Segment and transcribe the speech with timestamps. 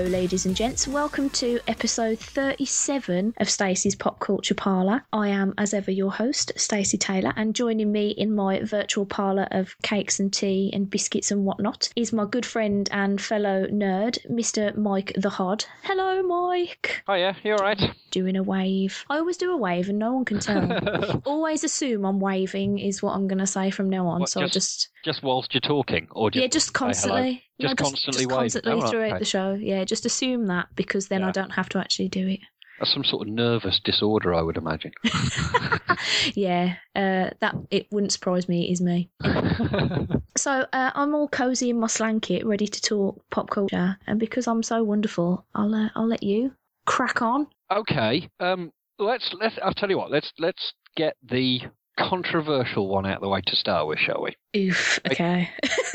[0.00, 0.88] Hello, ladies and gents.
[0.88, 5.04] Welcome to episode 37 of Stacey's Pop Culture Parlour.
[5.12, 9.46] I am, as ever, your host, Stacey Taylor, and joining me in my virtual parlour
[9.50, 14.16] of cakes and tea and biscuits and whatnot is my good friend and fellow nerd,
[14.30, 14.74] Mr.
[14.74, 15.66] Mike the Hod.
[15.82, 17.02] Hello, Mike.
[17.06, 17.94] Hiya, you alright?
[18.10, 19.04] Doing a wave.
[19.10, 21.20] I always do a wave and no one can tell.
[21.26, 24.20] always assume I'm waving, is what I'm going to say from now on.
[24.20, 24.88] What, so just, just.
[25.04, 26.08] Just whilst you're talking?
[26.12, 27.42] or just yeah, just constantly.
[27.60, 29.18] Just constantly just constantly Oh, throughout okay.
[29.18, 29.54] the show.
[29.54, 32.40] Yeah, just assume that because then I don't have to actually do it.
[32.78, 34.92] That's some sort of nervous disorder, I would imagine.
[36.34, 38.68] yeah, uh, that it wouldn't surprise me.
[38.68, 39.10] It is me.
[40.36, 44.46] So uh, I'm all cozy in my slanket, ready to talk pop culture, and because
[44.46, 46.52] I'm so wonderful, I'll uh, I'll let you
[46.86, 47.46] crack on.
[47.70, 49.56] okay, um, let's let's.
[49.62, 50.10] I'll tell you what.
[50.10, 51.60] Let's let's get the
[51.98, 54.36] controversial one out of the way to start with, shall we?
[54.56, 54.98] Oof.
[55.10, 55.48] Okay,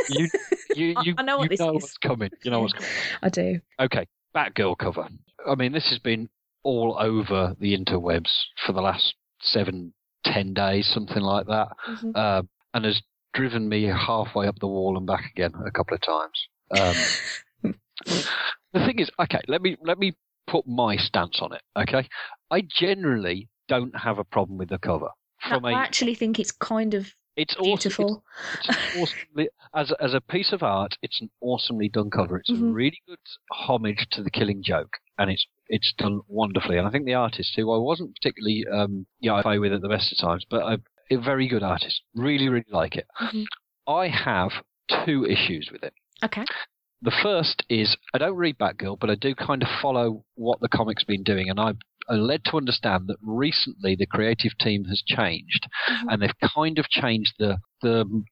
[0.08, 0.30] You
[0.74, 1.82] you I- you, I know what you this know is.
[1.82, 2.32] what's coming.
[2.44, 2.90] You know what's coming.
[3.24, 3.60] I do.
[3.80, 5.08] Okay, Batgirl cover.
[5.48, 6.30] I mean, this has been
[6.64, 8.32] all over the interwebs
[8.66, 9.94] for the last seven,
[10.26, 12.16] ten days, something like that, Mhm.
[12.16, 12.42] uh,
[12.74, 13.02] and has
[13.34, 16.48] driven me halfway up the wall and back again a couple of times.
[16.72, 16.96] Um,
[18.74, 20.14] the thing is, okay, let me let me
[20.48, 21.62] put my stance on it.
[21.78, 22.08] Okay,
[22.52, 25.10] I generally don't have a problem with the cover.
[25.50, 27.66] From I a, actually think it's kind of it's awesome.
[27.76, 28.24] beautiful.
[28.54, 32.38] It's, it's awesomely, as as a piece of art, it's an awesomely done cover.
[32.38, 32.74] It's a Mhm.
[32.74, 33.20] really good
[33.52, 36.78] homage to the Killing Joke, and it's it's done wonderfully.
[36.78, 39.82] And I think the artist, who I wasn't particularly um, yeah, I play with at
[39.82, 40.80] the best of times, but a,
[41.14, 42.02] a very good artist.
[42.16, 43.08] Really, really like it.
[43.22, 43.46] Mhm.
[43.88, 44.52] I have
[45.06, 45.94] two issues with it.
[46.24, 46.46] Okay.
[47.02, 50.70] The first is I don't read Batgirl, but I do kind of follow what the
[50.70, 51.80] comic's been doing, and I'm
[52.14, 56.06] led to understand that recently the creative team has changed, Mhm.
[56.14, 58.24] and they've kind of changed the the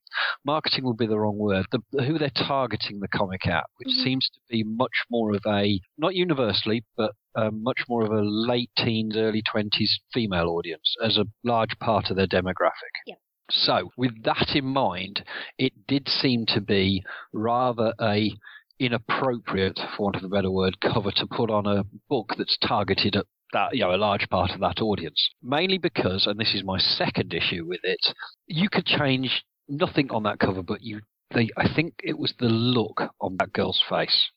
[0.45, 4.03] marketing would be the wrong word, the, who they're targeting the comic at, which Mhm.
[4.03, 8.21] seems to be much more of a not universally, but um, much more of a
[8.21, 12.93] late teens, early twenties female audience as a large part of their demographic.
[13.07, 13.15] Yeah.
[13.51, 15.23] So, with that in mind,
[15.57, 18.31] it did seem to be rather a
[18.79, 23.15] inappropriate, for want of a better word, cover to put on a book that's targeted
[23.15, 25.29] at that, you know, a large part of that audience.
[25.41, 27.99] Mainly because, and this is my second issue with it,
[28.47, 31.01] you could change nothing on that cover, but you,
[31.33, 34.29] they, I think it was the look on that girl's face,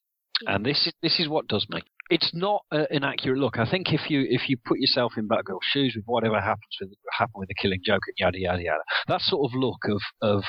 [0.43, 0.54] Yeah.
[0.54, 1.82] and this is this is what does me.
[2.09, 3.59] It's not a, an accurate look.
[3.59, 6.91] I think if you if you put yourself in Batgirl's shoes with whatever happens with
[7.12, 10.44] happened with the Killing Joke and yada yada yada, that sort of look of of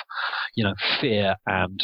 [0.55, 1.79] you know fear and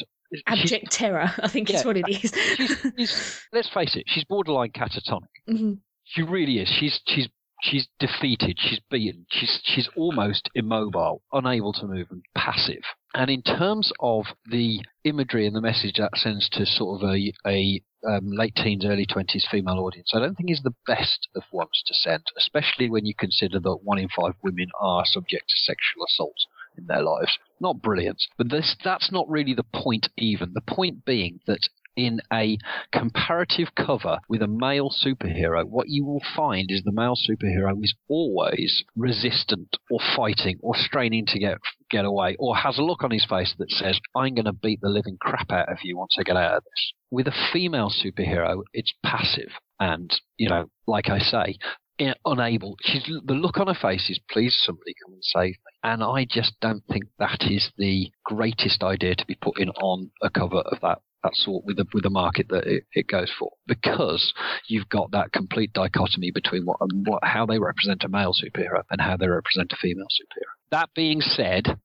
[0.48, 2.18] Abject terror, I think is what it is.
[2.20, 5.28] she's, she's, let's face it, she's borderline catatonic.
[5.50, 5.80] Mhm.
[6.06, 6.70] She really is.
[6.70, 7.30] She's she's
[7.62, 8.58] she's defeated.
[8.60, 9.26] She's beaten.
[9.30, 12.84] She's she's almost immobile, unable to move, and passive.
[13.16, 17.32] And in terms of the imagery and the message that sends to sort of a
[17.46, 21.44] a um, late teens, early twenties female audience, I don't think is the best of
[21.52, 25.56] ones to send, especially when you consider that one in five women are subject to
[25.58, 26.36] sexual assault
[26.78, 27.38] in their lives.
[27.60, 30.10] Not brilliant, but this that's not really the point.
[30.18, 32.58] Even the point being that in a
[32.92, 37.94] comparative cover with a male superhero, what you will find is the male superhero is
[38.08, 41.58] always resistant or fighting or straining to get
[41.90, 44.82] get away or has a look on his face that says, I'm going to beat
[44.82, 46.94] the living crap out of you once I get out of this.
[47.12, 49.50] With a female superhero, it's passive
[49.80, 51.58] and, you know, like I say,
[52.00, 52.78] eh, unable.
[52.82, 56.26] She's the look on her face is please somebody come and save me, and I
[56.30, 60.80] just don't think that is the greatest idea to be putting on a cover of
[60.82, 64.34] that that sort with the with the market that it, it goes for because
[64.68, 68.84] you've got that complete dichotomy between what, um, what how they represent a male superhero
[68.92, 70.54] and how they represent a female superhero.
[70.72, 71.78] That being said,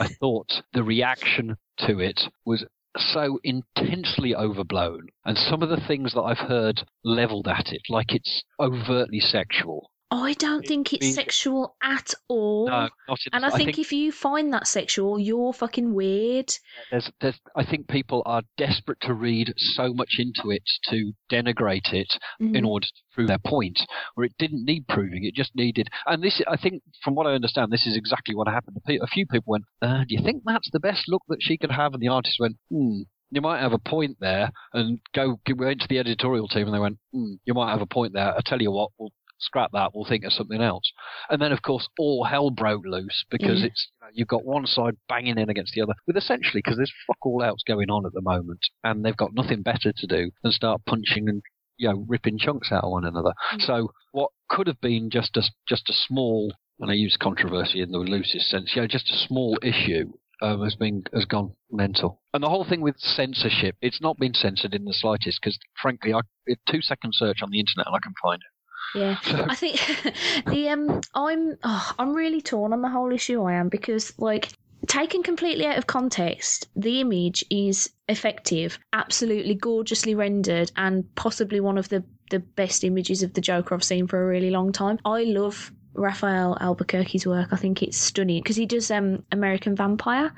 [0.00, 1.56] I thought the reaction
[1.86, 2.64] to it was
[2.96, 8.14] so intensely overblown, and some of the things that I've heard leveled at it, like
[8.14, 12.66] it's overtly sexual, I don't think it's sexual at all.
[12.66, 16.52] No, not in and I I think, if you find that sexual, you're fucking weird.
[16.92, 21.92] there's, there's, I think people are desperate to read so much into it to denigrate
[21.92, 22.08] it
[22.38, 22.66] in Mhm.
[22.68, 25.24] order to prove their point, where it didn't need proving.
[25.24, 25.88] It just needed.
[26.06, 28.76] And this, I think, from what I understand, this is exactly what happened.
[28.88, 31.72] A few people went, uh, "Do you think that's the best look that she could
[31.72, 33.02] have?" And the artist went, "Hmm."
[33.32, 36.78] You might have a point there, and go go into the editorial team, and they
[36.78, 39.90] went, hmm, "You might have a point there." I tell you what, we'll scrap that.
[39.94, 40.90] We'll think of something else.
[41.30, 43.66] And then, of course, all hell broke loose because Yeah.
[43.66, 46.76] it's you know, you've got one side banging in against the other, with essentially because
[46.76, 50.06] there's fuck all else going on at the moment, and they've got nothing better to
[50.06, 51.42] do than start punching and
[51.78, 53.32] you know ripping chunks out of one another.
[53.54, 53.62] Mm.
[53.62, 57.90] So what could have been just a just a small, and I use controversy in
[57.92, 60.12] the loosest sense, you know, just a small issue.
[60.42, 64.34] Um, has been has gone mental, and the whole thing with censorship, it's not been
[64.34, 65.40] censored in the slightest.
[65.40, 68.55] Because frankly, I a two second search on the internet and I can find it.
[68.94, 69.16] Yeah.
[69.24, 69.76] I think
[70.46, 74.48] the um I'm oh, I'm really torn on the whole issue I am because like
[74.86, 81.76] taken completely out of context the image is effective absolutely gorgeously rendered and possibly one
[81.76, 84.98] of the the best images of the Joker I've seen for a really long time
[85.04, 90.32] I love Rafael Albuquerque's work I think it's stunning because he does um American Vampire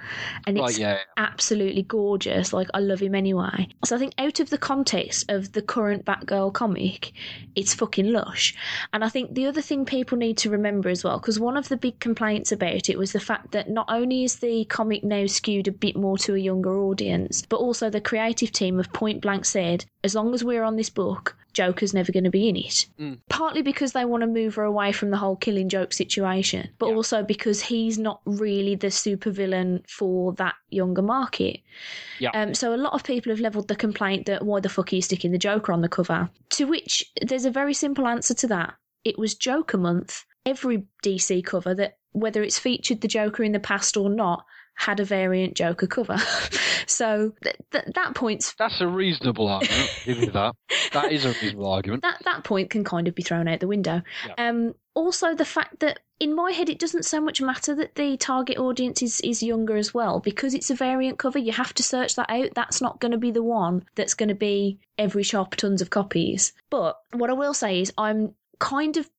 [0.47, 2.53] and it's right, yeah, absolutely gorgeous.
[2.53, 3.69] Like I love him anyway.
[3.85, 7.13] So I think out of the context of the current Batgirl comic,
[7.55, 8.55] it's fucking lush.
[8.93, 11.69] And I think the other thing people need to remember as well, because one of
[11.69, 15.27] the big complaints about it was the fact that not only is the comic now
[15.27, 19.21] skewed a bit more to a younger audience, but also the creative team have point
[19.21, 22.57] blank said, as long as we're on this book, Joker's never going to be in
[22.57, 22.87] it.
[22.99, 23.19] Mm.
[23.29, 26.89] Partly because they want to move her away from the whole killing joke situation, but
[26.89, 26.95] Yeah.
[26.95, 31.61] also because he's not really the supervillain for that younger market.
[32.21, 32.31] Yeah.
[32.33, 34.97] Um, so a lot of people have levelled the complaint that why the fuck are
[34.97, 36.31] you sticking the Joker on the cover?
[36.51, 38.75] To which there's a very simple answer to that.
[39.05, 40.25] It was Joker month.
[40.47, 44.45] Every DC cover that whether it's featured the Joker in the past or not
[44.79, 46.17] had a variant Joker cover.
[46.87, 49.91] so th- th- that point's that's a reasonable argument.
[50.05, 50.55] Give you that.
[50.93, 52.03] That is a reasonable argument.
[52.03, 54.03] that that point can kind of be thrown out the window.
[54.27, 54.49] Yeah.
[54.49, 58.17] Um, also, the fact that in my head it doesn't so much matter that the
[58.17, 61.39] target audience is, is younger as well because it's a variant cover.
[61.39, 62.51] You have to search that out.
[62.55, 65.91] That's not going to be the one that's going to be every shop tons of
[65.91, 66.53] copies.
[66.71, 69.11] But what I will say is I'm kind of.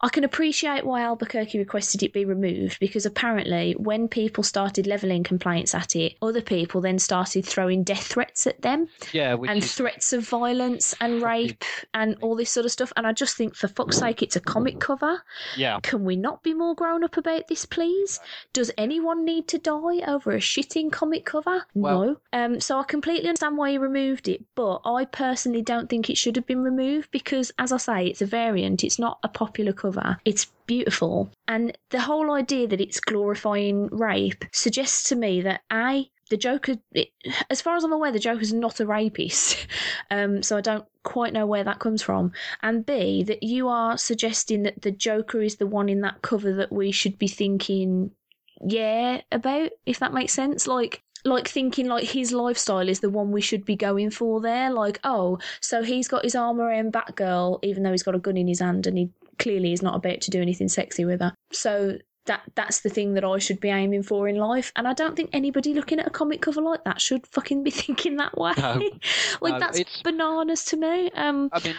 [0.00, 5.22] I can appreciate why Albuquerque requested it be removed because apparently, when people started levelling
[5.22, 9.74] complaints at it, other people then started throwing death threats at them Yeah, and is
[9.74, 12.92] threats of violence and rape and all this sort of stuff.
[12.96, 15.22] And I just think, for fuck's sake, it's a comic cover.
[15.56, 15.78] yeah.
[15.82, 18.20] Can we not be more grown up about this, please?
[18.52, 21.66] Does anyone need to die over a shitting comic cover?
[21.74, 22.16] Well- no.
[22.32, 26.18] Um, so I completely understand why you removed it, but I personally don't think it
[26.18, 28.82] should have been removed because, as I say, it's a variant.
[28.82, 30.18] It's not a popular cover.
[30.24, 36.10] It's beautiful, and the whole idea that it's glorifying rape suggests to me that a
[36.30, 37.08] the Joker, it,
[37.50, 39.66] as far as I'm aware, the Joker's not a rapist.
[40.10, 42.32] Um, so I don't quite know where that comes from.
[42.62, 46.52] And B, that you are suggesting that the Joker is the one in that cover
[46.54, 48.10] that we should be thinking,
[48.64, 50.66] yeah, about, if that makes sense.
[50.66, 54.70] Like, like thinking like his lifestyle is the one we should be going for there.
[54.70, 58.36] Like, oh, so he's got his armor and Batgirl, even though he's got a gun
[58.36, 61.34] in his hand and he clearly is not about to do anything sexy with her.
[61.52, 64.72] So that that's the thing that I should be aiming for in life.
[64.76, 67.70] And I don't think anybody looking at a comic cover like that should fucking be
[67.82, 68.52] thinking that way.
[68.56, 68.80] No.
[69.40, 71.10] like No, that's bananas to me.
[71.12, 71.76] Um I mean,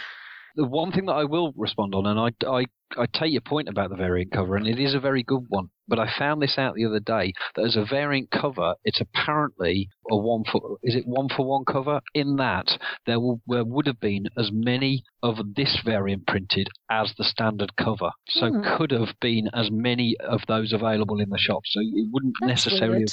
[0.55, 2.65] the one thing that I will respond on, and I, I,
[2.97, 5.69] I take your point about the variant cover, and it is a very good one.
[5.87, 9.89] But I found this out the other day that as a variant cover, it's apparently
[10.09, 12.01] a one for is it one for one cover?
[12.13, 17.13] In that there, will, there would have been as many of this variant printed as
[17.17, 18.77] the standard cover, so Hmm.
[18.77, 21.63] could have been as many of those available in the shop.
[21.65, 23.05] So it wouldn't that's necessarily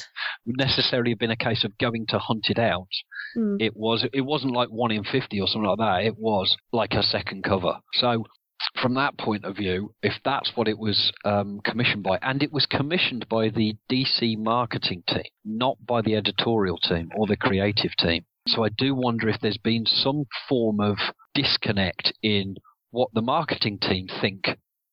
[0.47, 2.88] would necessarily have been a case of going to hunt it out
[3.35, 3.57] Hmm.
[3.59, 6.93] it was it wasn't like one in 50 or something like that it was like
[6.93, 8.25] a second cover so
[8.81, 12.52] from that point of view if that's what it was um, commissioned by and it
[12.52, 17.92] was commissioned by the dc marketing team not by the editorial team or the creative
[17.99, 18.25] team.
[18.49, 20.97] So i do wonder if there's been some form of
[21.35, 22.57] disconnect in
[22.90, 24.45] what the marketing team think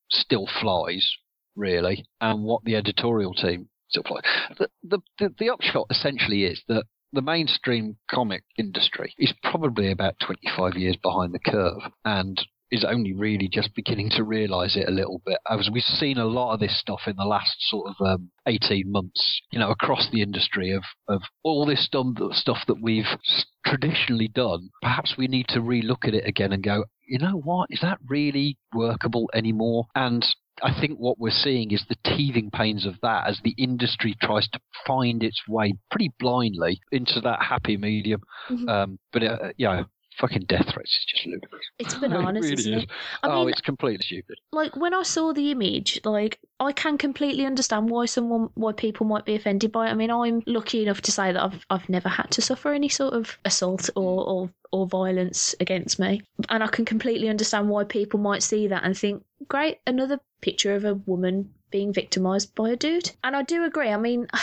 [0.09, 1.15] still flies
[1.55, 4.23] really and what the editorial team still flies.
[4.57, 10.15] The, the, the, the upshot essentially is that the mainstream comic industry is probably about
[10.25, 12.39] 25 years behind the curve and
[12.71, 15.39] is only really just beginning to realize it a little bit.
[15.49, 18.91] As we've seen a lot of this stuff in the last sort of um, 18
[18.91, 23.17] months, you know, across the industry of, of all this stuff, stuff that we've
[23.65, 24.69] traditionally done.
[24.81, 27.67] Perhaps we need to relook at it again and go, you know what?
[27.71, 29.85] Is that really workable anymore?
[29.95, 30.25] And
[30.61, 34.47] I think what we're seeing is the teething pains of that as the industry tries
[34.49, 38.21] to find its way pretty blindly into that happy medium.
[38.49, 38.69] Mhm.
[38.69, 39.85] Um, but uh, you know,
[40.19, 41.65] fucking death threats is just ludicrous.
[41.79, 42.83] It's bananas, It really is.
[42.83, 42.89] it?
[43.23, 44.37] I oh, mean, it's completely stupid.
[44.51, 49.05] like when I saw the image, like I can completely understand why someone, why people
[49.05, 49.91] might be offended by it.
[49.91, 52.89] I mean, I'm lucky enough to say that I've I've never had to suffer any
[52.89, 57.83] sort of assault or or, or violence against me, and I can completely understand why
[57.85, 62.71] people might see that and think, great, another picture of a woman being victimized by
[62.71, 63.11] a dude.
[63.23, 63.89] And I do agree.
[63.89, 64.27] I mean.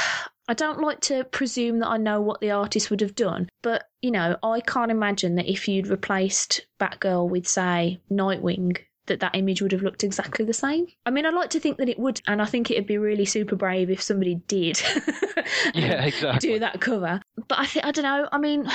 [0.48, 3.84] I don't like to presume that I know what the artist would have done, but
[4.02, 9.34] you know, I can't imagine that if you'd replaced Batgirl with, say, Nightwing, that that
[9.34, 10.86] image would have looked exactly the same.
[11.04, 13.24] I mean, I'd like to think that it would, and I think it'd be really
[13.24, 14.80] super brave if somebody did
[15.74, 16.50] Yeah, exactly.
[16.50, 17.20] do that cover.
[17.48, 18.28] But I think I don't know.
[18.30, 18.68] I mean,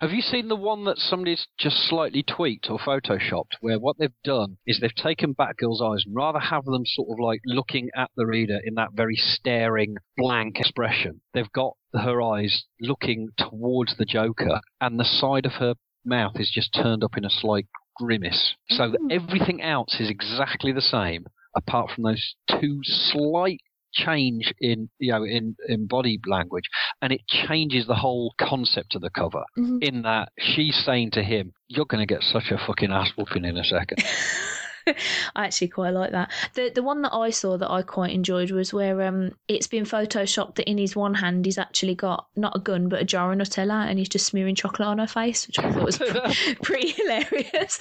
[0.00, 4.12] Have you seen the one that somebody's just slightly tweaked or photoshopped, where what they've
[4.22, 8.08] done is they've taken Batgirl's eyes and rather have them sort of like looking at
[8.16, 14.04] the reader in that very staring, blank expression, they've got her eyes looking towards the
[14.04, 15.74] Joker, and the side of her
[16.04, 18.54] mouth is just turned up in a slight grimace.
[18.68, 19.10] So that Mm.
[19.10, 21.26] everything else is exactly the same,
[21.56, 23.60] apart from those two slight
[24.04, 26.64] change in you know in, in body language
[27.02, 29.82] and it changes the whole concept of the cover Mhm.
[29.82, 33.44] in that she's saying to him, "You're going to get such a fucking ass whooping
[33.44, 33.98] in a second.
[35.36, 36.30] I actually quite like that.
[36.54, 39.84] The the one that I saw that I quite enjoyed was where um it's been
[39.84, 43.32] photoshopped that in his one hand he's actually got not a gun but a jar
[43.32, 46.54] of Nutella and he's just smearing chocolate on her face, which I thought was pre-
[46.62, 47.78] pretty hilarious.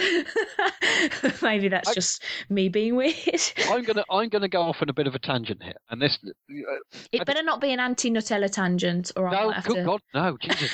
[1.41, 3.15] Maybe that's I- just me being weird.
[3.69, 6.17] I'm gonna I'm gonna go off on a bit of a tangent here, and this
[7.11, 9.83] It better not be an anti Nutella tangent, or I no, might have good to.
[9.83, 10.71] God, no, Jesus.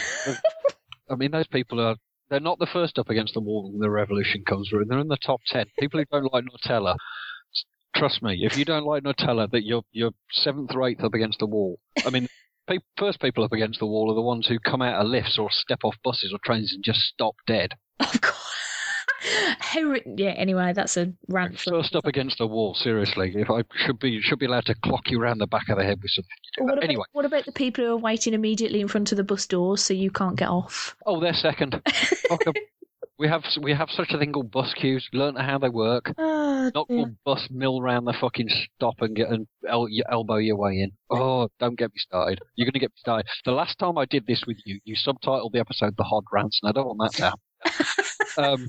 [1.09, 1.95] I mean, those people are.
[2.33, 4.85] They're not the first up against the wall when the revolution comes through.
[4.85, 5.67] They're in the top ten.
[5.77, 6.95] People who don't like Nutella,
[7.95, 11.37] trust me, if you don't like Nutella, that you're you're seventh or eighth up against
[11.37, 11.77] the wall.
[12.03, 12.27] I mean,
[12.67, 15.37] pe- first people up against the wall are the ones who come out of lifts
[15.37, 17.73] or step off buses or trains and just stop dead.
[17.99, 18.42] Of course.
[19.75, 20.29] Yeah.
[20.31, 21.59] Anyway, that's a rant.
[21.59, 23.33] First up against the wall, seriously.
[23.35, 25.83] If I should be should be allowed to clock you around the back of the
[25.83, 26.29] head with something.
[26.59, 29.23] What about, Anyway, what about the people who are waiting immediately in front of the
[29.23, 30.95] bus doors so you can't get off?
[31.05, 31.81] oh, they're second.
[33.19, 35.07] We have we have such a thing called bus queues.
[35.13, 36.11] Learn how they work.
[36.17, 40.57] Oh, Not called bus mill round the fucking stop and get and el- elbow your
[40.57, 40.91] way in.
[41.11, 42.39] Oh, don't get me started.
[42.55, 43.27] You're going to get me started.
[43.45, 46.59] The last time I did this with you, you subtitled the episode "The Hod Rants,"
[46.63, 47.39] and I don't want that to happen.
[48.37, 48.67] Um,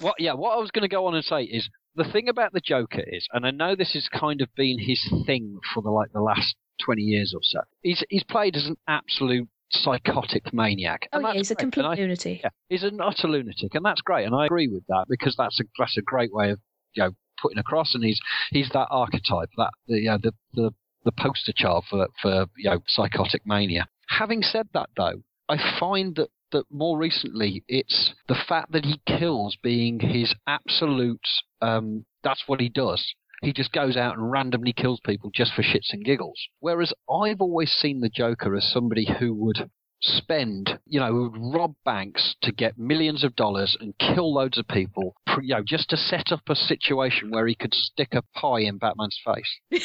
[0.00, 0.16] what?
[0.18, 2.60] Yeah, what I was going to go on and say is the thing about the
[2.60, 6.12] Joker is, and I know this has kind of been his thing for the like
[6.12, 7.60] the last twenty years or so.
[7.82, 11.08] He's he's played as an absolute psychotic maniac.
[11.12, 11.64] Oh yeah, he's a great.
[11.64, 12.40] And complete I- lunatic.
[12.42, 15.60] yeah, he's an utter lunatic, and that's great, and I agree with that because that's
[15.60, 16.60] a that's a great way of
[16.94, 18.20] you know putting across, and he's
[18.50, 20.70] he's that archetype, that the you know, the, the
[21.04, 23.86] the poster child for for you know psychotic mania.
[24.08, 29.00] Having said that, though, I find that that more recently it's the fact that he
[29.06, 31.26] kills being his absolute.
[31.60, 33.14] Um, that's what he does.
[33.42, 36.40] He just goes out and randomly kills people just for shits and giggles.
[36.58, 41.54] Whereas I've always seen the Joker as somebody who would spend, you know, who would
[41.54, 45.90] rob banks to get millions of dollars and kill loads of people, you know, just
[45.90, 49.82] to set up a situation where he could stick a pie in Batman's face.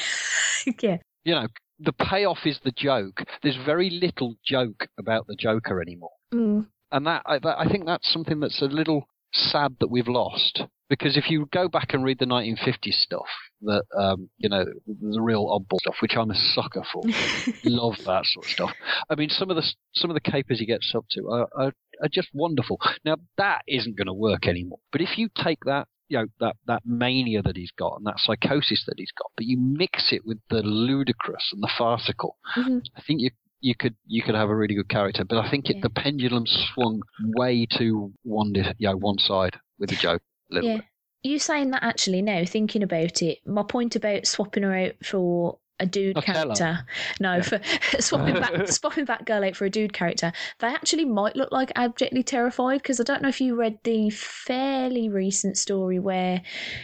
[0.81, 0.97] yeah.
[1.23, 1.47] You know,
[1.79, 3.23] the payoff is the joke.
[3.41, 6.67] There's very little joke about the Joker anymore Mm.
[6.91, 10.63] and that I, that I think that's something that's a little sad that we've lost.
[10.89, 13.25] Because if you go back and read the 1950s stuff,
[13.61, 17.01] that um, you know the real oddball stuff, which I'm a sucker for,
[17.63, 18.71] love that sort of stuff.
[19.09, 19.63] I mean, some of the
[19.95, 22.79] some of the capers he gets up to are, are, are just wonderful.
[23.05, 24.79] Now that isn't going to work anymore.
[24.91, 28.19] But if you take that you know that that mania that he's got and that
[28.19, 32.83] psychosis that he's got, but you mix it with the ludicrous and the farcical, Mhm.
[32.95, 35.23] I think you you could you could have a really good character.
[35.23, 35.83] But I think it, Yeah.
[35.83, 37.01] the pendulum swung
[37.41, 40.77] way too one you know, one side with the joke a little Yeah.
[40.77, 40.85] bit.
[41.23, 45.57] You saying that actually now, thinking about it, my point about swapping her out for
[45.79, 46.85] a dude character.
[47.19, 47.41] No, Yeah.
[47.41, 47.61] for
[47.99, 50.31] swapping back swapping that girl out for a dude character.
[50.59, 54.09] They actually might look like abjectly terrified because I don't know if you read the
[54.11, 56.41] fairly recent story where,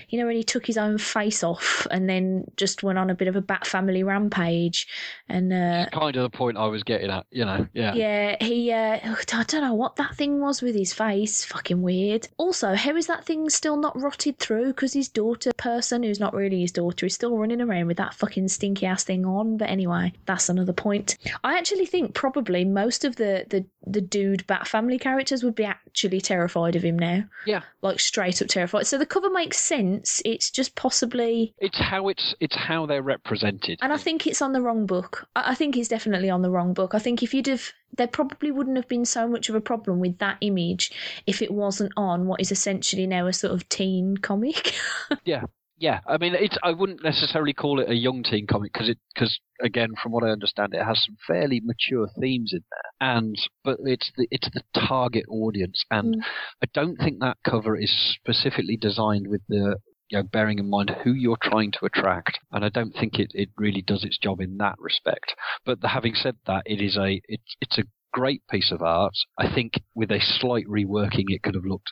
[0.09, 3.15] you know, when he took his own face off and then just went on a
[3.15, 4.87] bit of a Bat Family rampage,
[5.29, 7.67] and uh, Kind of the point I was getting at, you know.
[7.73, 7.93] Yeah.
[7.93, 8.71] yeah, he.
[8.71, 11.45] Uh, I don't know what that thing was with his face.
[11.45, 12.27] Fucking weird.
[12.37, 14.67] Also, how is that thing still not rotted through?
[14.67, 18.13] Because his daughter person, who's not really his daughter, is still running around with that
[18.13, 19.57] fucking stinky ass thing on.
[19.57, 21.17] But anyway, that's another point.
[21.43, 25.63] I actually think probably most of the the the dude Bat family characters would be
[25.65, 27.23] actually terrified of him now.
[27.45, 27.61] Yeah.
[27.81, 28.87] like straight up terrified.
[28.87, 30.21] So the cover makes sense.
[30.25, 31.53] It's just possibly.
[31.59, 33.79] It's how it's it's how they're represented.
[33.81, 35.18] And I think it's on the wrong book.
[35.35, 36.93] I I think it's definitely on the wrong book.
[36.95, 39.99] I think if you'd have, there probably wouldn't have been so much of a problem
[39.99, 40.91] with that image
[41.27, 44.73] if it wasn't on what is essentially now a sort of teen comic.
[45.25, 45.43] Yeah,
[45.77, 46.57] yeah, I mean, it's.
[46.63, 50.23] I wouldn't necessarily call it a young teen comic because it, because again, from what
[50.23, 54.49] I understand, it has some fairly mature themes in there, and but it's the it's
[54.53, 56.21] the target audience, and Mm.
[56.63, 59.77] I don't think that cover is specifically designed with the
[60.09, 63.31] you know bearing in mind who you're trying to attract, and I don't think it
[63.33, 65.35] it really does its job in that respect.
[65.65, 69.13] But the, having said that, it is a it's it's a great piece of art.
[69.37, 71.91] I think with a slight reworking, it could have looked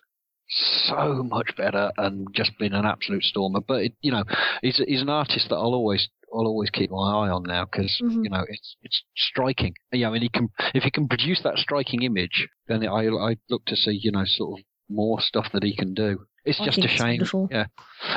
[0.49, 3.59] so much better and just been an absolute stormer.
[3.61, 4.23] But it, you know,
[4.61, 7.99] he's he's an artist that I'll always I'll always keep my eye on now because
[8.03, 8.23] Mhm.
[8.23, 9.73] you know it's it's striking.
[9.91, 13.37] Yeah, I mean he can if he can produce that striking image, then I I
[13.49, 16.25] look to see you know sort of more stuff that he can do.
[16.47, 17.07] It's I just a shame.
[17.07, 17.47] wonderful.
[17.51, 17.65] Yeah,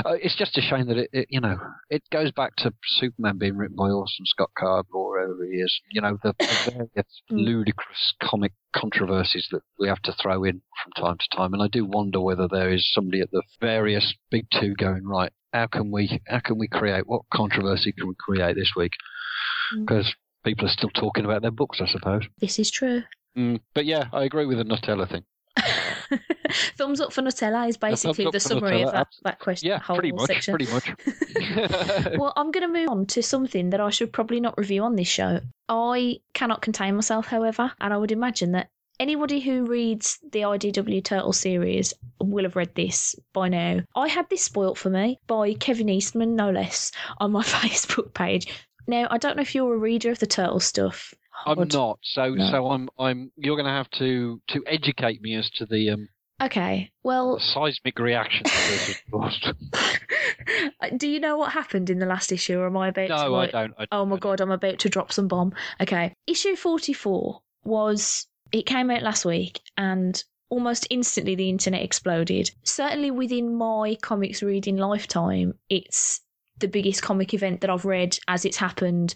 [0.05, 1.59] uh, it's just a shame that it, it you know
[1.91, 5.81] it goes back to Superman being written by Orson Scott Card or whoever he is.
[5.91, 7.45] You know the, the various Mm.
[7.47, 11.69] ludicrous comic controversies that we have to throw in from time to time, and I
[11.69, 15.33] do wonder whether there is somebody at the various big two going right.
[15.53, 18.93] How can we how can we create what controversy can we create this week?
[19.75, 19.87] Mm.
[19.87, 22.23] Because people are still talking about their books, I suppose.
[22.41, 23.03] this is true.
[23.37, 25.25] Mm, but yeah, I agree with the Nutella thing.
[26.76, 29.69] Thumbs up for Nutella is basically the summary Nutella, of that, that question.
[29.69, 30.57] Yeah, whole pretty much, section.
[30.57, 30.88] pretty much.
[32.19, 34.97] well, I'm going to move on to something that I should probably not review on
[34.97, 35.40] this show.
[35.69, 41.02] I cannot contain myself, however, and I would imagine that anybody who reads the IDW
[41.02, 43.80] Turtle series will have read this by now.
[43.97, 48.47] I had this spoilt for me by Kevin Eastman, no less, on my Facebook page.
[48.87, 51.15] Now, I don't know if you're a reader of the Turtle stuff.
[51.47, 51.73] I'm Hod.
[51.73, 51.99] not.
[52.03, 52.50] So No.
[52.50, 56.09] so I'm I'm you're going to have to to educate me as to the um
[56.43, 58.89] Okay, well, seismic reaction to this.
[58.89, 59.53] of course.
[60.97, 63.17] do you know what happened in the last issue, or am I about to no,
[63.17, 63.75] I like, don't.
[63.79, 65.53] I, Oh my I god, I'm about to drop some bomb.
[65.83, 66.15] Okay.
[66.26, 72.50] Issue 44 was it came out last week and almost instantly the internet exploded.
[72.65, 76.23] Certainly within my comics reading lifetime, it's
[76.59, 79.15] the biggest comic event that I've read as it's happened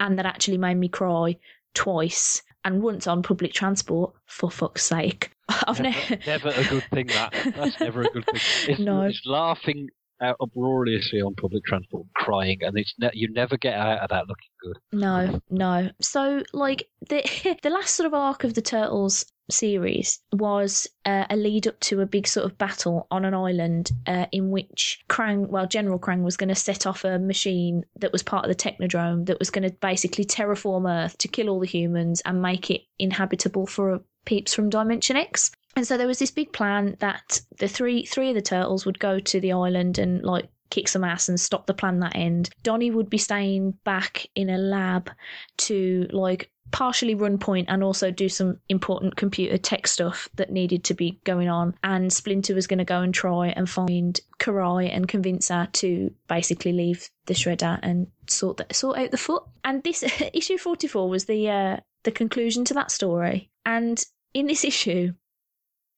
[0.00, 1.36] and that actually made me cry
[1.74, 5.30] twice and once on public transport for fuck's sake.
[5.66, 7.06] I've Never, never never a good thing.
[7.08, 8.40] That that's never a good thing.
[8.68, 9.02] It's, No.
[9.02, 9.88] it's laughing
[10.22, 14.26] out uproariously on public transport, crying, and it's ne- you never get out of that
[14.28, 14.76] looking good.
[14.92, 15.90] No, no.
[16.00, 17.22] So, like the
[17.62, 22.00] the last sort of arc of the Turtles series was uh, a lead up to
[22.00, 26.22] a big sort of battle on an island uh, in which Krang, well, General Krang
[26.22, 29.50] was going to set off a machine that was part of the Technodrome that was
[29.50, 34.00] going to basically terraform Earth to kill all the humans and make it inhabitable for
[34.24, 35.50] peeps from Dimension X.
[35.76, 38.98] And so there was this big plan that the three three of the turtles would
[38.98, 42.50] go to the island and like kick some ass and stop the plan that end.
[42.62, 45.10] Donnie would be staying back in a lab
[45.58, 50.84] to like partially run point and also do some important computer tech stuff that needed
[50.84, 51.74] to be going on.
[51.84, 56.12] And Splinter was going to go and try and find Karai and convince her to
[56.28, 59.44] basically leave the shredder and sort that, sort out the foot.
[59.62, 60.02] And this
[60.34, 63.50] issue forty four was the uh, the conclusion to that story.
[63.64, 65.12] And in this issue,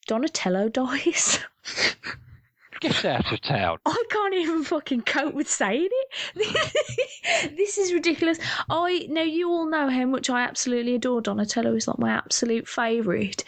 [0.07, 1.39] Donatello dies.
[2.81, 3.79] Get out of town.
[3.87, 7.55] I can't even fucking cope with saying it.
[7.57, 8.39] this is ridiculous.
[8.69, 11.75] I now you all know how much I absolutely adore Donatello.
[11.75, 13.45] He's like my absolute favourite.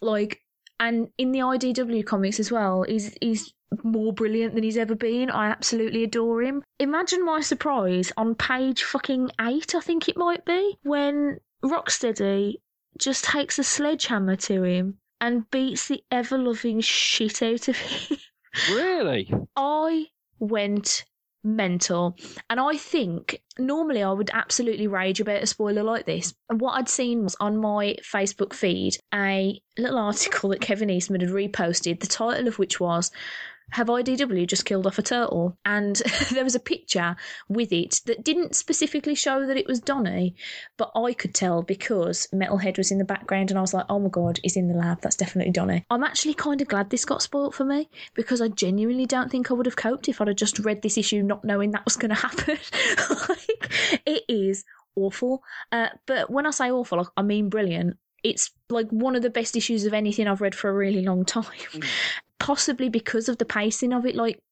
[0.00, 0.40] Like,
[0.80, 5.30] and in the IDW comics as well, he's he's more brilliant than he's ever been.
[5.30, 6.62] I absolutely adore him.
[6.78, 12.56] Imagine my surprise on page fucking eight, I think it might be, when Rocksteady
[12.98, 18.18] just takes a sledgehammer to him and beats the ever loving shit out of him.
[18.70, 19.32] Really?
[19.56, 20.06] I
[20.38, 21.04] went
[21.44, 22.16] mental.
[22.50, 26.34] And I think normally I would absolutely rage about a spoiler like this.
[26.48, 31.20] And what I'd seen was on my Facebook feed a little article that Kevin Eastman
[31.20, 33.10] had reposted, the title of which was
[33.72, 35.56] have IDW just killed off a turtle?
[35.64, 35.96] And
[36.30, 37.16] there was a picture
[37.48, 40.34] with it that didn't specifically show that it was Donny,
[40.76, 43.98] but I could tell because Metalhead was in the background and I was like, oh
[43.98, 45.00] my god, he's in the lab.
[45.00, 45.84] That's definitely Donny.
[45.90, 49.50] I'm actually kind of glad this got spoilt for me because I genuinely don't think
[49.50, 51.96] I would have coped if I'd have just read this issue not knowing that was
[51.96, 52.58] going to happen.
[53.28, 54.64] like, it is
[54.96, 55.42] awful.
[55.70, 57.96] Uh, but when I say awful, I mean brilliant.
[58.22, 61.24] It's like one of the best issues of anything I've read for a really long
[61.24, 61.44] time.
[61.44, 61.84] Mm.
[62.42, 64.16] Possibly because of the pacing of it.
[64.16, 64.42] Like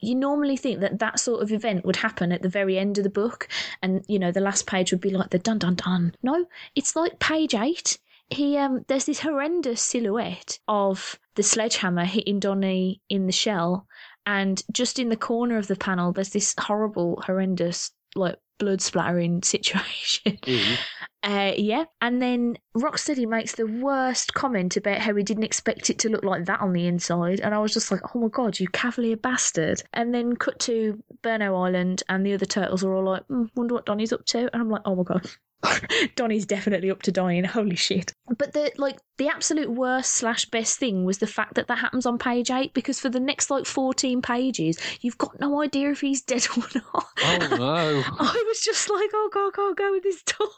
[0.00, 3.04] you normally think that that sort of event would happen at the very end of
[3.04, 3.48] the book,
[3.82, 6.14] and you know the last page would be like the dun dun dun.
[6.22, 7.98] No, it's like page eight.
[8.28, 13.86] He um, there's this horrendous silhouette of the sledgehammer hitting Donny in the shell,
[14.24, 19.42] and just in the corner of the panel, there's this horrible, horrendous like blood splattering
[19.44, 20.38] situation.
[20.42, 20.78] Mm.
[21.26, 21.84] Uh, yeah.
[22.00, 26.22] And then Rocksteady makes the worst comment about how he didn't expect it to look
[26.22, 27.40] like that on the inside.
[27.40, 29.82] And I was just like, oh my God, you cavalier bastard.
[29.92, 33.74] And then cut to Burnow Island, and the other turtles are all like, mm, wonder
[33.74, 34.48] what Donnie's up to.
[34.52, 35.28] And I'm like, oh my God.
[36.16, 37.44] Donnie's definitely up to dying.
[37.44, 38.12] Holy shit!
[38.36, 42.04] But the like the absolute worst slash best thing was the fact that that happens
[42.04, 46.00] on page eight because for the next like fourteen pages, you've got no idea if
[46.00, 47.06] he's dead or not.
[47.22, 48.02] Oh no!
[48.18, 50.52] I was just like, oh god, I can't go with this turtle.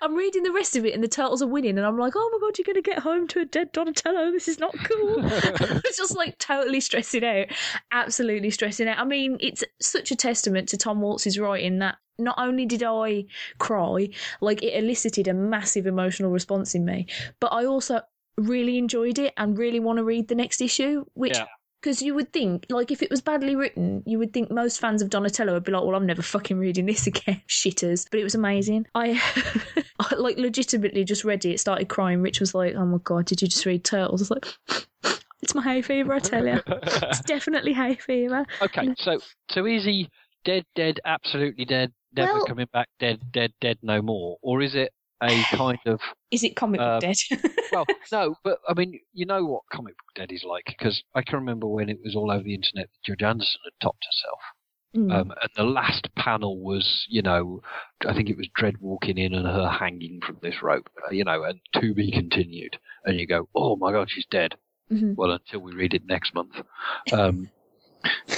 [0.00, 2.30] I'm reading the rest of it, and the turtles are winning, and I'm like, oh
[2.32, 4.30] my god, you're gonna get home to a dead Donatello.
[4.30, 5.16] This is not cool.
[5.24, 7.46] it's just like totally stressing out,
[7.90, 8.98] absolutely stressing out.
[8.98, 13.24] I mean, it's such a testament to Tom Waltz's writing that not only did I
[13.58, 14.08] cry,
[14.40, 17.06] like it elicited a massive emotional response in me,
[17.40, 18.02] but I also
[18.36, 21.36] really enjoyed it and really want to read the next issue, which.
[21.36, 21.46] Yeah.
[21.82, 25.00] Because you would think, like, if it was badly written, you would think most fans
[25.00, 28.22] of Donatello would be like, "Well, I'm never fucking reading this again, shitters." But it
[28.22, 28.86] was amazing.
[28.94, 29.18] I,
[29.98, 32.20] I like legitimately just read it, started crying.
[32.20, 34.46] Rich was like, "Oh my god, did you just read Turtles?" I was like,
[35.40, 36.60] "It's my hay fever, I tell you.
[36.66, 39.18] It's definitely hay fever." okay, so
[39.50, 40.10] so is he
[40.44, 44.74] dead, dead, absolutely dead, never Well- coming back, dead, dead, dead, no more, or is
[44.74, 46.00] it a kind of
[46.30, 47.16] Is it comic book Um, dead?
[47.72, 51.22] well, no, but I mean, you know what comic book dead is like because I
[51.22, 54.40] can remember when it was all over the internet that Judge Anderson had topped herself.
[54.96, 55.12] Mm.
[55.14, 57.60] Um, and the last panel was, you know,
[58.08, 61.22] I think it was Dredd walking in and her hanging from this rope, uh, you
[61.22, 62.76] know, and to be continued.
[63.04, 64.56] And you go, oh my God, she's dead.
[64.90, 65.14] Mhm.
[65.16, 66.56] Well, until we read it next month.
[67.12, 67.50] Um,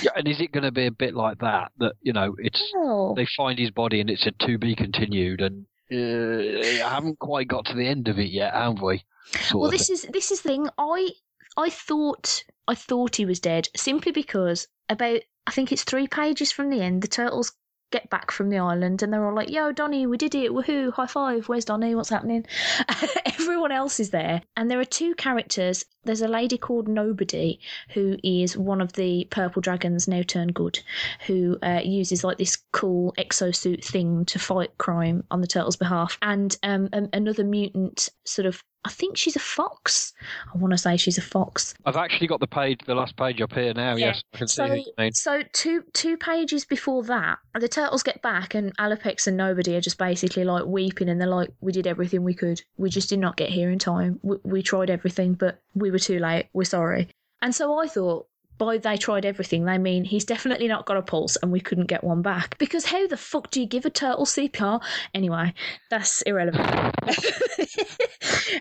[0.03, 1.73] yeah, and is it going to be a bit like that?
[1.79, 2.73] That you know, it's
[3.17, 7.49] they find his body and it's a to be continued, and uh, I haven't quite
[7.49, 9.05] got to the end of it yet, have we?
[9.53, 10.69] Well, this is this is the thing.
[10.79, 11.11] I
[11.57, 16.53] I thought I thought he was dead simply because about I think it's three pages
[16.53, 17.53] from the end, the turtles
[17.93, 20.51] get back from the island and they're all like, "Yo, Donny, we did it!
[20.51, 20.93] Woohoo!
[20.93, 21.49] High five!
[21.49, 21.95] Where's Donny?
[21.95, 22.47] What's happening?"
[23.27, 25.85] Everyone else is there, and there are two characters.
[26.05, 30.81] There's a lady called Nobody who is one of the purple dragons now turned good,
[31.27, 36.19] who uh, uses like this cool exosuit thing to fight crime on the turtles' behalf,
[36.23, 38.65] and um, another mutant sort of.
[38.85, 40.13] I think she's a fox.
[40.53, 41.75] I want to say she's a fox.
[41.87, 43.95] I've actually got the page, the last page up here now.
[43.97, 44.07] Yeah.
[44.07, 45.13] Yes, I can see So, who you mean.
[45.13, 49.81] so two two pages before that, the turtles get back, and Alopex and Nobody are
[49.81, 52.61] just basically like weeping, and they're like, "We did everything we could.
[52.77, 54.19] We just did not get here in time.
[54.23, 56.49] We, we tried everything, but we were too late.
[56.53, 57.09] We're sorry."
[57.41, 58.27] And so I thought,
[58.59, 61.87] by they tried everything, they mean he's definitely not got a pulse, and we couldn't
[61.87, 62.57] get one back.
[62.59, 64.81] Because how the fuck do you give a turtle CPR?
[65.15, 65.53] Anyway,
[65.91, 66.95] that's irrelevant.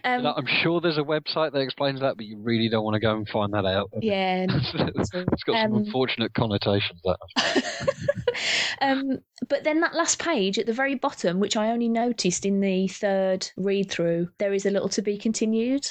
[0.04, 3.00] um, I'm sure there's a website that explains that, but you really don't want to
[3.00, 3.90] go and find that out.
[4.02, 4.46] yeah.
[4.48, 4.56] no,
[4.96, 7.02] it's got some Um, unfortunate connotations.
[7.04, 7.18] That
[8.82, 12.60] um, but then that last page at the very bottom, which I only noticed in
[12.60, 15.88] the third read through, there is a little to be continued.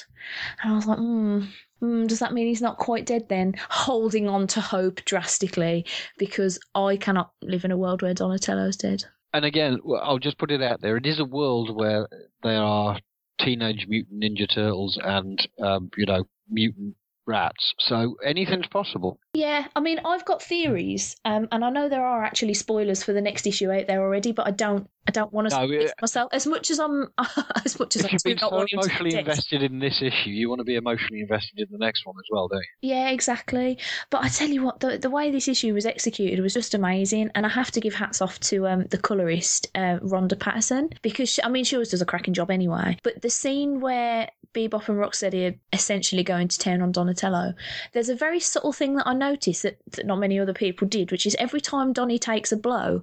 [0.62, 1.42] And I was like, hmm.
[1.82, 3.54] Mm, does that mean he's not quite dead then?
[3.70, 5.86] Holding on to hope drastically
[6.18, 9.04] because I cannot live in a world where Donatello's dead.
[9.32, 10.98] and again, I'll just put it out there.
[10.98, 12.06] It is a world where
[12.42, 12.98] there are
[13.44, 16.94] teenage mutant ninja turtles and um, you know mutant
[17.30, 19.18] rats, so anything's possible.
[19.32, 23.12] Yeah, I mean, I've got theories, um, and I know there are actually spoilers for
[23.12, 25.86] the next issue out there already, but I don't, I don't want to No, spoil
[25.86, 27.08] it myself as much as I'm,
[27.64, 29.14] as much as If I you've do been not so want him to be emotionally
[29.14, 32.26] invested in this issue, you want to be emotionally invested in the next one as
[32.30, 32.64] well, don't you?
[32.82, 33.78] Yeah, exactly.
[34.10, 37.30] But I tell you what, the the way this issue was executed was just amazing,
[37.34, 41.28] and I have to give hats off to um, the colorist uh, Ronda Pattison because
[41.28, 42.96] she, I mean she always does a cracking job anyway.
[43.02, 47.54] But the scene where Bebop and Rocksteady are essentially going to town on Donatello,
[47.92, 51.10] there's a very subtle thing that I noticed that, that not many other people did,
[51.10, 53.02] which is every time Donnie takes a blow.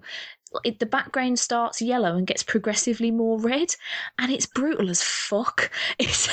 [0.64, 3.76] It, the background starts yellow and gets progressively more red,
[4.18, 5.72] and it's brutal as fuck.
[6.00, 6.30] It's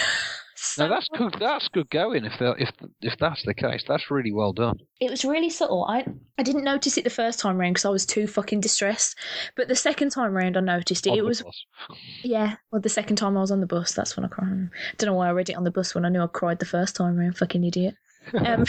[0.64, 1.36] so No, that's good.
[1.38, 2.24] That's good going.
[2.24, 4.78] If if if that's the case, that's really well done.
[5.00, 5.84] It was really subtle.
[5.84, 6.04] I
[6.38, 9.16] I didn't notice it the first time round because I was too fucking distressed.
[9.56, 11.10] But the second time round, I noticed it.
[11.10, 11.64] On It was bus.
[12.22, 12.56] yeah.
[12.70, 14.48] Well, the second time I was on the bus, that's when I cried.
[14.48, 16.58] I Don't know why I read it on the bus when I knew I cried
[16.58, 17.36] the first time round.
[17.36, 17.94] Fucking idiot.
[18.32, 18.64] Um,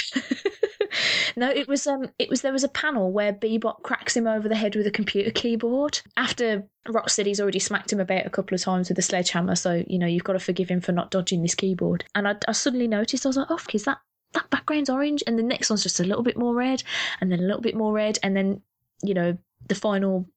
[1.35, 4.47] no, it was um, it was there was a panel where Bebop cracks him over
[4.47, 8.61] the head with a computer keyboard after Rocksteady's already smacked him about a couple of
[8.61, 9.55] times with a sledgehammer.
[9.55, 12.05] So you know you've got to forgive him for not dodging this keyboard.
[12.15, 13.99] And I, I suddenly noticed I was like, oh, is that
[14.33, 16.83] that background's orange, and the next one's just a little bit more red,
[17.21, 18.61] and then a little bit more red, and then
[19.03, 19.37] you know
[19.67, 20.27] the final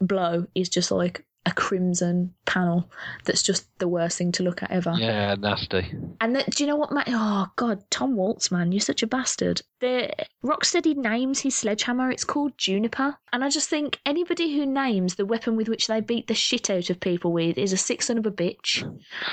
[0.00, 2.90] blow is just like a crimson panel
[3.24, 4.94] that's just the worst thing to look at ever.
[4.96, 5.94] Yeah, nasty.
[6.20, 7.06] And that, do you know what, Matt?
[7.08, 9.62] Oh God, Tom Waltz, man, you're such a bastard.
[9.80, 10.12] The
[10.44, 12.10] Rocksteady names his sledgehammer.
[12.10, 16.00] It's called Juniper, and I just think anybody who names the weapon with which they
[16.00, 18.82] beat the shit out of people with is a sick son of a bitch.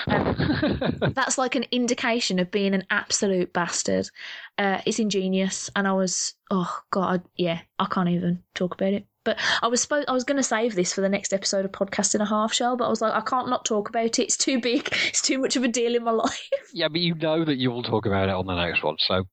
[0.08, 4.08] Um, that's like an indication of being an absolute bastard.
[4.60, 9.08] Uh, it's ingenious, and I was, oh God, yeah, I can't even talk about it.
[9.24, 11.72] But I was supposed I was going to save this for the next episode of
[11.72, 14.20] podcast in a half shell, but I was like, I can't not talk about it.
[14.20, 14.90] It's too big.
[15.08, 16.50] It's too much of a deal in my life.
[16.74, 19.24] yeah, but you know that you will talk about it on the next one, so.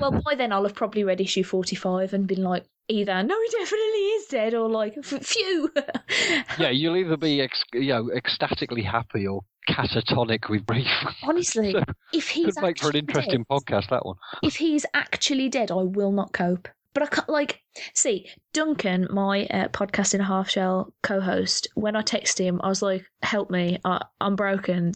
[0.00, 3.50] well, by then I'll have probably read issue forty-five and been like, either no, he
[3.58, 5.70] definitely is dead, or like, phew.
[6.58, 10.86] yeah, you'll either be ex- you know ecstatically happy or catatonic with grief.
[11.22, 13.90] Honestly, So, if he's Could make for an interesting dead, podcast.
[13.90, 14.16] That one.
[14.42, 16.68] if he's actually dead, I will not cope.
[16.98, 17.62] But I can't, like,
[17.94, 22.60] see, Duncan, my uh, podcast in a half shell co host, when I texted him,
[22.64, 24.94] I was like, help me, I, I'm broken.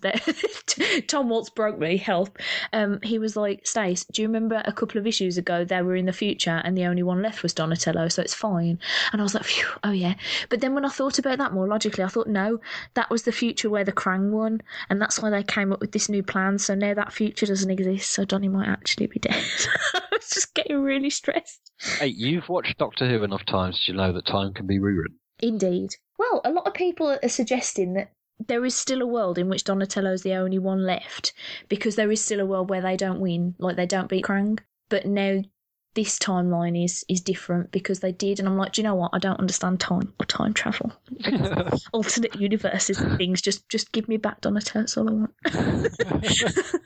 [1.06, 2.40] Tom Waltz broke me, help.
[2.72, 5.94] Um, he was like, Stace, do you remember a couple of issues ago they were
[5.94, 8.80] in the future and the only one left was Donatello, so it's fine?
[9.12, 10.14] And I was like, Phew, oh yeah.
[10.48, 12.58] But then when I thought about that more logically, I thought, no,
[12.94, 14.60] that was the future where the Krang won,
[14.90, 16.58] and that's why they came up with this new plan.
[16.58, 19.44] So now that future doesn't exist, so Donnie might actually be dead.
[20.72, 21.70] I was getting really stressed.
[21.98, 25.18] Hey, you've watched Doctor Who enough times to know that time can be rewritten.
[25.40, 25.96] Indeed.
[26.18, 28.12] Well, a lot of people are suggesting that
[28.46, 31.34] there is still a world in which Donatello's the only one left
[31.68, 34.60] because there is still a world where they don't win, like they don't beat Krang.
[34.88, 35.42] But now
[35.94, 39.10] this timeline is is different because they did, and I'm like, do you know what?
[39.12, 40.92] I don't understand time or time travel,
[41.92, 43.42] alternate universes and things.
[43.42, 44.82] Just just give me back Donatello.
[44.82, 45.34] That's all I want.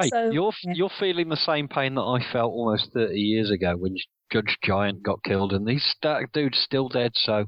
[0.00, 0.72] Hey, so you're yeah.
[0.74, 3.94] you're feeling the same pain that I felt almost 30 years ago when
[4.32, 7.12] Judge Giant got killed, and these that dude's still dead.
[7.14, 7.44] So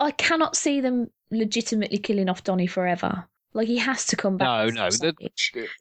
[0.00, 3.28] I cannot see them legitimately killing off Donnie forever.
[3.52, 4.46] Like he has to come back.
[4.46, 5.14] No, no, the-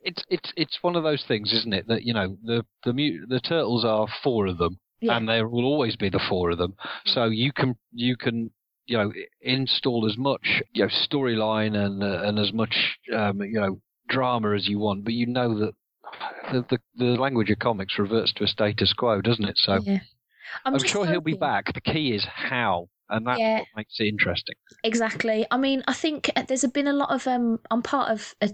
[0.04, 1.88] it's it's it's one of those things, isn't it?
[1.88, 5.16] That you know the the mu- the turtles are four of them, Yeah.
[5.18, 6.76] and there will always be the four of them.
[7.06, 8.50] So you can you can
[8.88, 13.60] you know install as much you know storyline and uh, and as much um, you
[13.60, 15.74] know drama as you want, but you know that
[16.52, 19.58] the, the the language of comics reverts to a status quo, doesn't it?
[19.58, 20.00] So yeah.
[20.66, 21.72] I'm, just sure he'll be back.
[21.74, 23.60] The key is how, and that's Yeah.
[23.60, 24.56] what makes it interesting.
[24.84, 25.46] Exactly.
[25.52, 27.28] I mean, I think uh, there's been a lot of.
[27.28, 28.50] Um, I'm part of a,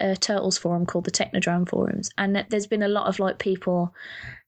[0.00, 3.94] a turtles forum called the Technodrome forums, and there's been a lot of like people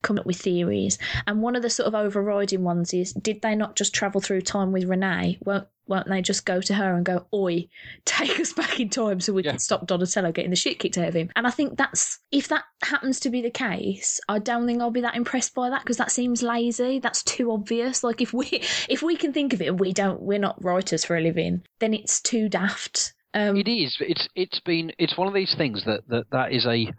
[0.03, 0.99] coming up with theories.
[1.27, 4.43] And one of the sort of overriding ones is: did they not just travel through
[4.43, 5.39] time with Renet?
[5.45, 7.69] Won't won't they just go to her and go, "Oi,
[8.05, 9.53] take us back in time so we Yeah.
[9.53, 11.31] can stop Donatello getting the shit kicked out of him"?
[11.37, 14.91] And I think that's if that happens to be the case, I don't think I'll
[14.91, 16.99] be that impressed by that because that seems lazy.
[16.99, 18.03] That's too obvious.
[18.05, 18.47] Like if we
[18.89, 20.21] if we can think of it, and we don't.
[20.23, 21.63] We're not writers for a living.
[21.81, 23.15] Then it's too daft.
[23.35, 23.97] Um, It is.
[24.01, 26.91] It's it's been it's one of these things that that, that is a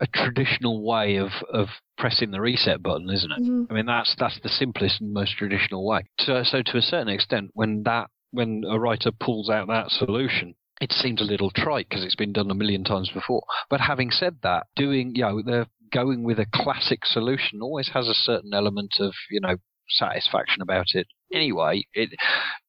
[0.00, 3.42] a traditional way of, of pressing the reset button, isn't it?
[3.42, 3.66] mhm.
[3.68, 6.02] I mean that's that's the simplest and most traditional way.
[6.20, 10.54] So so to a certain extent, when that when a writer pulls out that solution,
[10.80, 13.42] it seems a little trite because it's been done a million times before.
[13.68, 18.08] But having said that, doing you know they're going with a classic solution always has
[18.08, 19.56] a certain element of you know
[19.90, 21.06] satisfaction about it.
[21.32, 22.10] Anyway, it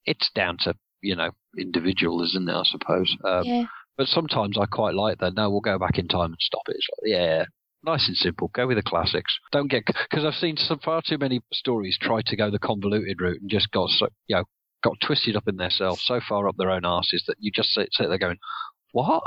[0.05, 2.53] it's down to you know individual, isn't it?
[2.53, 3.15] I suppose.
[3.23, 3.65] Um, yeah,
[3.97, 5.35] but sometimes I quite like that.
[5.35, 6.77] No, we'll go back in time and stop it.
[6.77, 7.45] It's like, yeah,
[7.83, 8.49] nice and simple.
[8.53, 9.37] Go with the classics.
[9.51, 13.21] Don't get because I've seen some far too many stories try to go the convoluted
[13.21, 14.45] route and just got so you know
[14.83, 17.89] got twisted up in themselves so far up their own asses that you just sit,
[17.91, 18.37] sit there going,
[18.91, 19.23] what?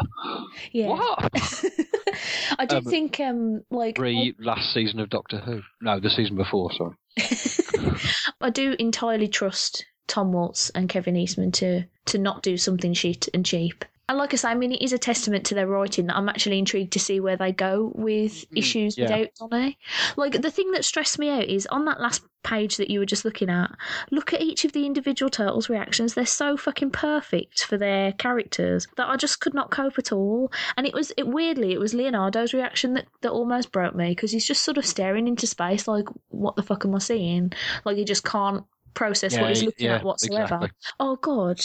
[0.72, 0.88] yeah.
[0.88, 1.30] What?
[2.58, 5.62] I do Um, think, um, like, Re last season of Doctor Who?
[5.80, 6.70] No, the season before.
[6.72, 6.96] Sorry.
[8.40, 13.28] I do entirely trust Tom Waltz and Kevin Eastman to to not do something shit
[13.32, 13.84] and cheap.
[14.12, 16.28] And like I say, I mean, it is a testament to their writing that I'm
[16.28, 19.04] actually intrigued to see where they go with mm, issues yeah.
[19.04, 19.78] without Donny.
[20.16, 23.06] Like the thing that stressed me out is on that last page that you were
[23.06, 23.70] just looking at.
[24.10, 26.12] Look at each of the individual turtles' reactions.
[26.12, 30.52] They're so fucking perfect for their characters that I just could not cope at all.
[30.76, 34.30] And it was it weirdly, it was Leonardo's reaction that that almost broke me because
[34.30, 37.54] he's just sort of staring into space, like, what the fuck am I seeing?
[37.86, 40.56] Like he just can't process what he's looking at whatsoever.
[40.56, 40.70] exactly.
[41.00, 41.62] Oh God.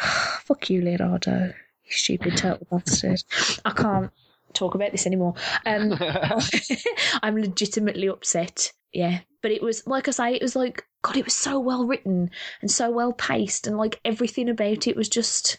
[0.44, 1.52] Fuck you, Leonardo.
[1.84, 3.22] You stupid turtle bastard.
[3.64, 4.10] I can't
[4.52, 5.34] talk about this anymore.
[5.66, 5.98] Um
[7.22, 8.72] I'm legitimately upset.
[8.92, 9.20] Yeah.
[9.42, 12.30] But it was like I say, it was like God, it was so well written
[12.60, 15.56] and so well paced and like everything about it was just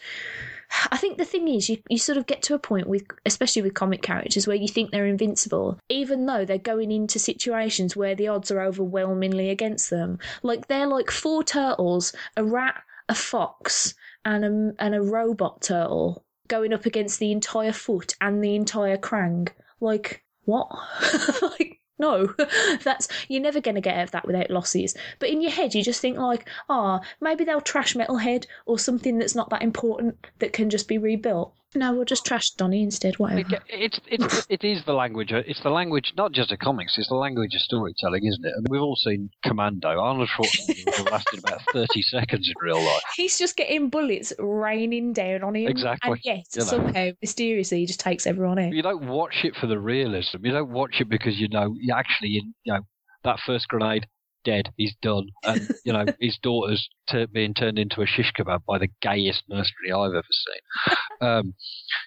[0.91, 3.61] I think the thing is, you, you sort of get to a point with, especially
[3.61, 8.15] with comic characters, where you think they're invincible, even though they're going into situations where
[8.15, 10.17] the odds are overwhelmingly against them.
[10.43, 13.93] Like they're like four turtles, a rat, a fox,
[14.25, 18.97] and a, and a robot turtle going up against the entire foot and the entire
[18.97, 19.49] krang.
[19.79, 20.69] Like, what?
[21.41, 22.33] like, no,
[22.83, 24.95] that's you're never going to get out of that without losses.
[25.19, 28.77] But in your head, you just think like, ah, oh, maybe they'll trash Metalhead or
[28.77, 31.53] something that's not that important that can just be rebuilt.
[31.73, 33.17] No, we'll just trash Donny instead.
[33.17, 33.55] Whatever.
[33.55, 35.31] It, it's it's it is the language.
[35.31, 36.97] It's the language not just of comics.
[36.97, 38.53] It's the language of storytelling, isn't it?
[38.55, 39.99] And we've all seen Commando.
[39.99, 43.01] Arnold Schwarzenegger lasted about thirty seconds in real life.
[43.15, 45.67] He's just getting bullets raining down on him.
[45.67, 46.11] Exactly.
[46.11, 46.65] And yet You know.
[46.65, 48.73] somehow mysteriously he just takes everyone out.
[48.73, 50.45] You don't watch it for the realism.
[50.45, 52.81] You don't watch it because you know you actually you know
[53.23, 54.07] that first grenade
[54.43, 54.71] dead.
[54.77, 58.77] He's done, and you know his daughter's t- being turned into a shish kebab by
[58.77, 60.97] the gayest nursery I've ever seen.
[61.21, 61.53] Um,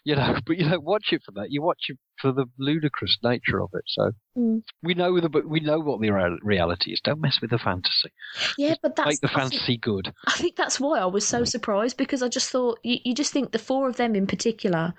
[0.05, 1.51] you know, but you don't watch it for that.
[1.51, 3.85] You watch it for the ludicrous nature of it.
[3.87, 4.63] So Mm.
[4.83, 6.11] we know the but we know what the
[6.43, 7.01] reality is.
[7.05, 8.11] Don't mess with the fantasy.
[8.59, 10.13] Yeah, but that's Make the I think- fantasy good.
[10.27, 13.33] I think that's why I was so surprised because I just thought you, you just
[13.33, 14.93] think the four of them in particular,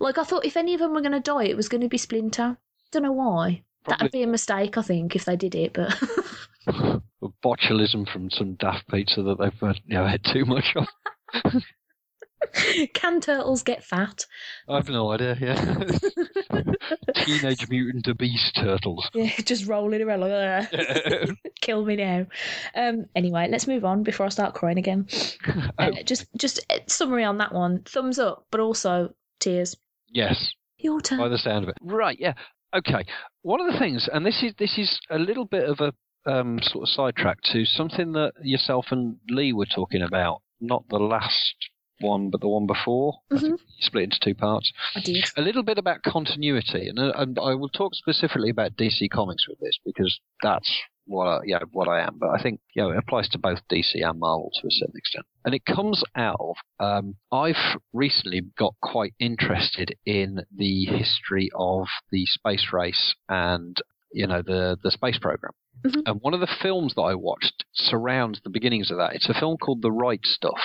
[0.00, 1.88] like I thought if any of them were going to die, it was going to
[1.88, 2.56] be Splinter.
[2.90, 3.62] Don't know why.
[3.86, 5.72] That'd be a mistake, I think, if they did it.
[5.72, 5.96] But
[7.44, 11.62] botulism from some daft pizza that they've uh, you know, had too much of.
[12.94, 14.24] can turtles get fat?
[14.68, 15.36] I've no idea.
[15.40, 15.84] Yeah,
[17.24, 19.08] teenage mutant beast turtles.
[19.14, 22.26] Yeah, just rolling around like, "Ugh, kill me now.
[22.74, 25.06] Um, anyway, let's move on before I start crying again.
[25.78, 27.82] Uh, just, just summary on that one.
[27.82, 29.76] Thumbs up, but also tears.
[30.08, 31.18] yes, Your turn.
[31.18, 31.76] by the sound of it.
[31.82, 32.34] Right, yeah.
[32.74, 33.04] Okay.
[33.42, 35.92] One of the things, and this is this is a little bit of a
[36.26, 40.98] um, sort of sidetrack to something that yourself and Lee were talking about, not the
[40.98, 41.54] last
[42.00, 43.20] one, but the one before.
[43.38, 44.72] Think split into two parts.
[44.94, 45.24] I did.
[45.36, 49.48] A little bit about continuity, and, uh, and I will talk specifically about DC Comics
[49.48, 50.70] with this because that's
[51.06, 52.16] what I, yeah what I am.
[52.18, 54.96] But I think you know it applies to both DC and Marvel to a certain
[54.96, 61.50] extent, and it comes out of um, I've recently got quite interested in the history
[61.54, 63.76] of the space race and
[64.12, 65.52] you know the the space program.
[65.84, 66.02] Mhm.
[66.06, 69.14] And one of the films that I watched surrounds the beginnings of that.
[69.14, 70.60] It's a film called The Right Stuff.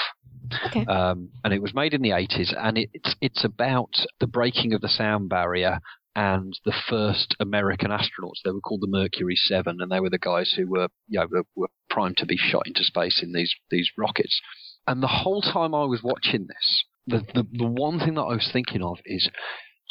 [0.68, 0.86] Okay.
[0.86, 4.74] Um, and it was made in the 80s, and it, it's it's about the breaking
[4.74, 5.80] of the sound barrier
[6.16, 8.42] and the first American astronauts.
[8.44, 11.28] They were called the Mercury Seven, and they were the guys who were you know
[11.32, 14.40] were, were primed to be shot into space in these these rockets.
[14.88, 18.34] And the whole time I was watching this, the the, the one thing that I
[18.36, 19.30] was thinking of is,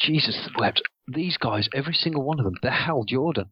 [0.00, 0.82] Jesus wept.
[1.06, 3.50] These guys, every single one of them, they're Hal Jordan.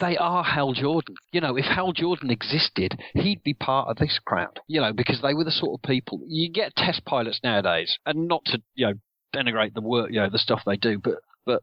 [0.00, 1.14] They are Hal Jordan.
[1.32, 4.58] You know, if Hal Jordan existed, he'd be part of this crowd.
[4.66, 8.26] You know, because they were the sort of people you get test pilots nowadays, and
[8.26, 8.94] not to you know
[9.34, 11.62] denigrate the work, you know, the stuff they do, but but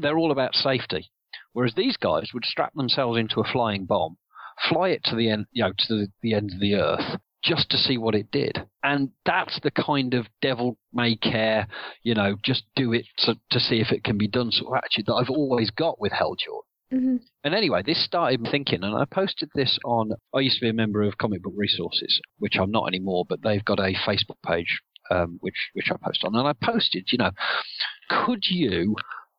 [0.00, 1.10] they're all about safety.
[1.52, 4.18] Whereas these guys would strap themselves into a flying bomb,
[4.68, 7.70] fly it to the end, you know, to the, the end of the earth, just
[7.70, 8.66] to see what it did.
[8.82, 11.68] And that's the kind of devil may care,
[12.02, 14.78] you know, just do it to, to see if it can be done sort of
[14.78, 16.62] attitude that I've always got with Hal Jordan.
[16.92, 17.20] Mhm.
[17.42, 20.12] And anyway, this started me thinking, and I posted this on.
[20.34, 23.42] I used to be a member of Comic Book Resources, which I'm not anymore, but
[23.42, 24.80] they've got a Facebook page
[25.10, 26.34] um, which which I post on.
[26.34, 27.32] And I posted, you know,
[28.08, 28.96] could you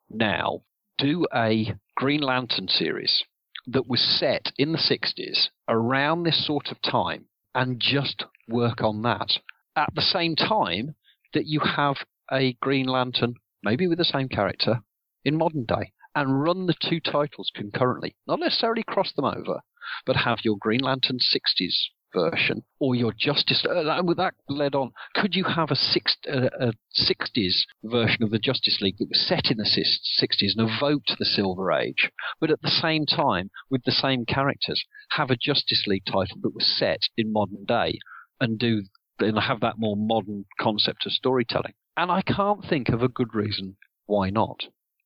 [0.10, 0.62] now
[0.98, 3.24] do a Green Lantern series
[3.68, 7.26] that was set in the 60s around this sort of time
[7.58, 9.40] and just work on that
[9.76, 10.94] at the same time
[11.34, 11.96] that you have
[12.32, 14.82] a Green Lantern, maybe with the same character,
[15.26, 18.16] in modern day, and run the two titles concurrently.
[18.28, 19.62] Not necessarily cross them over,
[20.06, 21.74] but have your Green Lantern 60s
[22.18, 23.66] version or your Justice.
[23.68, 28.24] Uh, and with that led on, could you have a, six, uh, a 60s version
[28.24, 32.10] of the Justice League that was set in the 60s and evoked the Silver Age,
[32.40, 36.56] but at the same time, with the same characters, have a Justice League title that
[36.56, 38.00] was set in modern day
[38.40, 38.84] and do
[39.20, 41.74] and have that more modern concept of storytelling?
[41.96, 44.60] And I can't think of a good reason why not.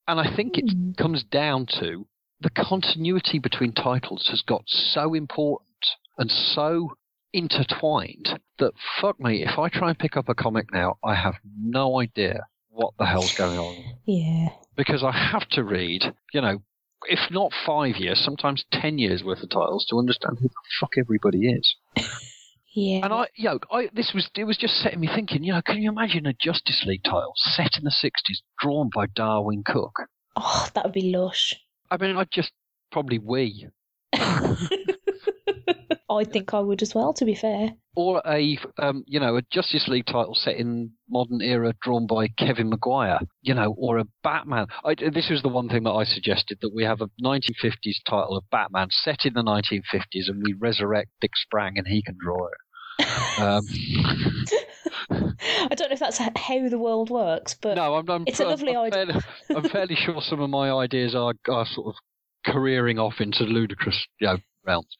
[0.08, 0.92] And I think it Hmm.
[0.98, 2.08] comes down to
[2.42, 5.70] the continuity between titles has got so important
[6.18, 6.92] and so
[7.34, 11.36] intertwined that fuck me, if I try and pick up a comic now, I have
[11.58, 13.76] no idea what the hell's going on.
[14.06, 14.50] Yeah.
[14.76, 16.62] Because I have to read, you know,
[17.06, 20.92] if not five years, sometimes ten years worth of titles to understand who the fuck
[20.98, 21.76] everybody is.
[22.74, 23.04] Yeah.
[23.04, 25.44] And I, you know, I this was it was just setting me thinking.
[25.44, 29.08] You know, can you imagine a Justice League title set in the '60s, drawn by
[29.08, 30.08] Darwyn Cooke?
[30.36, 31.56] oh, that would be lush.
[31.90, 32.52] I mean, I'd just
[32.92, 33.68] probably we.
[36.12, 37.14] I think I would as well.
[37.14, 41.42] To be fair, or a um, you know a Justice League title set in modern
[41.42, 44.68] era, drawn by Kevin Maguire, you know, or a Batman.
[44.86, 48.38] I, this was the one thing that I suggested that we have a 1950s title
[48.38, 52.48] of Batman set in the 1950s, and we resurrect Dick Sprang, and he can draw
[52.48, 52.54] it.
[53.40, 53.66] Um,
[55.10, 58.46] I don't know if that's how the world works, but no, I'm, I'm, it's a
[58.46, 59.06] lovely I'm idea.
[59.06, 59.22] Fairly,
[59.56, 61.96] I'm fairly sure some of my ideas are, are sort of
[62.46, 64.96] careering off into ludicrous you know, realms.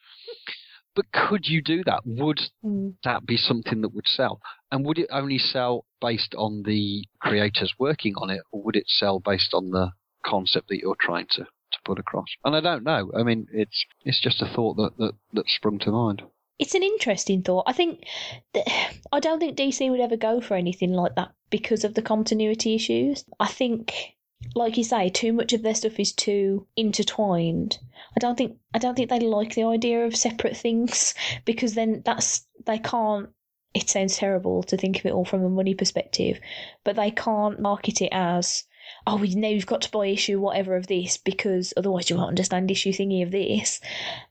[0.96, 2.02] But could you do that?
[2.06, 2.96] Would Mm.
[3.04, 4.42] that be something that would sell?
[4.72, 8.88] And would it only sell based on the creators working on it, or would it
[8.90, 9.92] sell based on the
[10.26, 12.28] concept that you're trying to, to put across?
[12.44, 13.12] And I don't know.
[13.18, 16.24] I mean, it's it's just a thought that, that, that sprung to mind.
[16.60, 17.64] It's an interesting thought.
[17.66, 18.06] I think
[18.54, 18.68] that,
[19.12, 22.76] I don't think DC would ever go for anything like that because of the continuity
[22.76, 23.26] issues.
[23.40, 24.16] I think,
[24.54, 27.80] like you say, too much of their stuff is too intertwined.
[28.16, 31.14] I don't think I don't think they like the idea of separate things
[31.46, 33.30] because then that's they can't.
[33.74, 36.40] It sounds terrible to think of it all from a money perspective,
[36.84, 38.66] but they can't market it as
[39.08, 42.30] oh, we now you've got to buy issue whatever of this because otherwise you won't
[42.30, 43.80] understand issue thingy of this.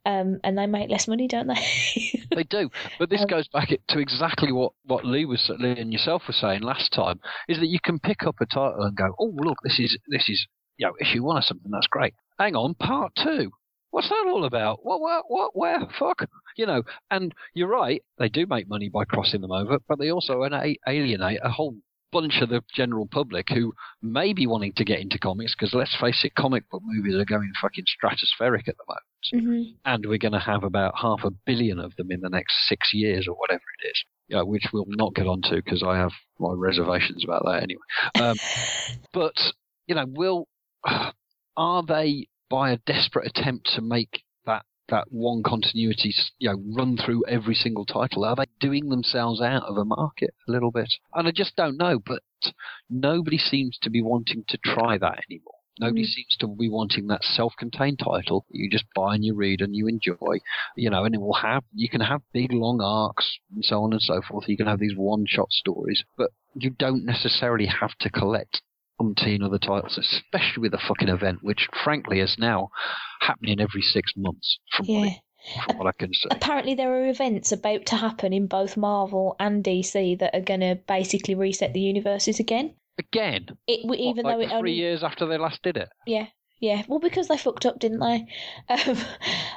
[0.04, 2.24] Um, and they make less money, don't they?
[2.32, 5.92] They do, but this Um, goes back to exactly what what Lee was Lee and
[5.92, 7.18] yourself were saying last time.
[7.48, 10.28] Is that you can pick up a title and go, oh look, this is this
[10.28, 11.70] is you know issue one or something.
[11.72, 12.14] That's great.
[12.38, 13.50] Hang on, part two.
[13.90, 14.84] What's that all about?
[14.84, 15.80] What, what, what, where?
[15.98, 16.28] Fuck.
[16.56, 20.10] You know, and you're right, they do make money by crossing them over, but they
[20.10, 20.42] also
[20.86, 21.76] alienate a whole
[22.12, 23.72] bunch of the general public who
[24.02, 27.24] may be wanting to get into comics because let's face it, comic book movies are
[27.24, 31.30] going fucking stratospheric at the moment hmm and we're going to have about half a
[31.46, 34.04] billion of them in the next six years or whatever it is.
[34.28, 37.80] Yeah, which we'll not get onto because I have my reservations about that anyway.
[38.20, 38.36] Um,
[39.12, 39.34] but
[39.86, 40.48] you know, will
[41.56, 46.96] are they by a desperate attempt to make that that one continuity, you know, run
[46.96, 48.24] through every single title?
[48.24, 50.92] Are they doing themselves out of a market a little bit?
[51.14, 52.00] And I just don't know.
[52.04, 52.22] But
[52.90, 55.54] nobody seems to be wanting to try that anymore.
[55.78, 56.12] Nobody Mm.
[56.14, 59.86] seems to be wanting that self-contained title you just buy and you read and you
[59.86, 60.40] enjoy,
[60.76, 63.92] you know, and it will have you can have big long arcs and so on
[63.92, 64.48] and so forth.
[64.48, 68.60] You can have these one-shot stories, but you don't necessarily have to collect
[69.00, 72.68] umpteen other titles, especially with a fucking event, which frankly is now
[73.20, 75.10] happening every six months, from, what, Yeah.
[75.10, 76.28] I, from what I can say.
[76.30, 80.60] Apparently, there are events about to happen in both Marvel and DC that are going
[80.60, 82.74] to basically reset the universes again.
[82.98, 85.88] Again, It even what, though like it three only years after they last did it.
[86.06, 86.26] yeah
[86.60, 88.26] yeah well because they fucked up didn't they
[88.68, 88.98] um,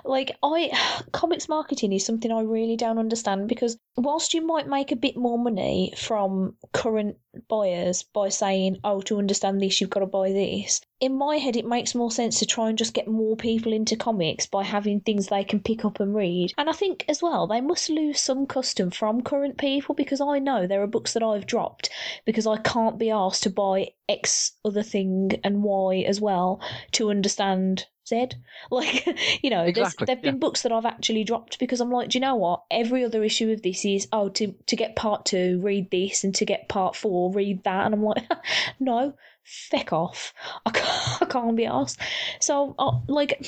[0.05, 0.71] like i
[1.11, 5.17] comics marketing is something i really don't understand because whilst you might make a bit
[5.17, 10.31] more money from current buyers by saying oh to understand this you've got to buy
[10.31, 10.81] this.
[10.99, 13.95] In my head it makes more sense to try and just get more people into
[13.95, 16.53] comics by having things they can pick up and read.
[16.57, 20.37] And i think as well they must lose some custom from current people because i
[20.37, 21.89] know there are books that i've dropped
[22.25, 26.61] because i can't be asked to buy x other thing and y as well
[26.91, 28.29] to understand Z.
[28.71, 29.05] Like,
[29.43, 32.17] you know, Exactly, there's, there've been books that I've actually dropped because I'm like, do
[32.17, 32.63] you know what?
[32.71, 36.33] Every other issue of this is, oh, to, to get part two, read this, and
[36.35, 37.85] to get part four, read that.
[37.85, 38.23] And I'm like,
[38.79, 40.33] no, feck off.
[40.65, 41.99] I can't, I can't be asked.
[42.39, 43.45] So, uh, like,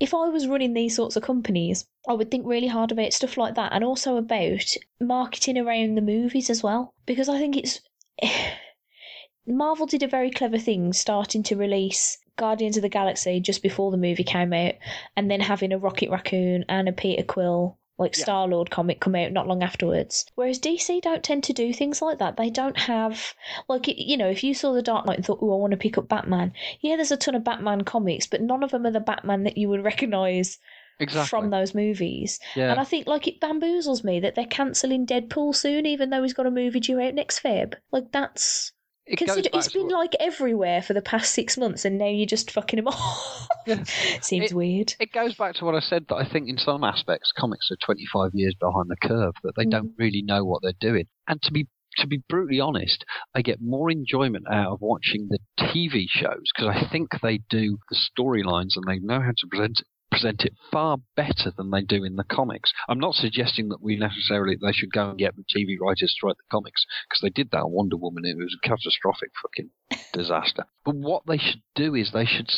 [0.00, 3.36] if I was running these sorts of companies, I would think really hard about stuff
[3.36, 6.94] like that and also about marketing around the movies as well.
[7.06, 7.80] Because I think it's.
[9.46, 13.90] Marvel did a very clever thing starting to release Guardians of the Galaxy just before
[13.90, 14.74] the movie came out,
[15.16, 18.22] and then having a Rocket Raccoon and a Peter Quill, like Yeah.
[18.22, 20.24] Star Lord comic come out not long afterwards.
[20.36, 22.36] Whereas DC don't tend to do things like that.
[22.36, 23.34] They don't have,
[23.68, 25.76] like, you know, if you saw The Dark Knight and thought, oh, I want to
[25.76, 28.92] pick up Batman, yeah, there's a ton of Batman comics, but none of them are
[28.92, 30.58] the Batman that you would recognise
[31.00, 31.28] Exactly.
[31.28, 32.40] from those movies.
[32.56, 32.70] yeah.
[32.70, 36.32] And I think like it bamboozles me that they're cancelling Deadpool soon, even though he's
[36.34, 37.74] got a movie due out next Feb.
[37.92, 38.72] Like that's
[39.08, 42.50] it consider it's been like everywhere for the past six months, and now you're just
[42.50, 43.48] fucking him off.
[43.66, 43.82] Yeah.
[44.20, 44.94] Seems It- weird.
[45.00, 47.76] it goes back to what I said that I think in some aspects comics are
[47.84, 49.98] 25 years behind the curve that they don't mm.
[49.98, 51.06] really know what they're doing.
[51.26, 53.04] And to be to be brutally honest,
[53.34, 57.78] I get more enjoyment out of watching the TV shows because I think they do
[57.90, 62.04] the storylines and they know how to present present it far better than they do
[62.04, 62.72] in the comics.
[62.88, 66.26] I'm not suggesting that we necessarily they should go and get the TV writers to
[66.26, 68.24] write the comics because they did that on Wonder Woman.
[68.24, 69.70] It was a catastrophic fucking
[70.12, 70.64] disaster.
[70.84, 72.50] But what they should do is they should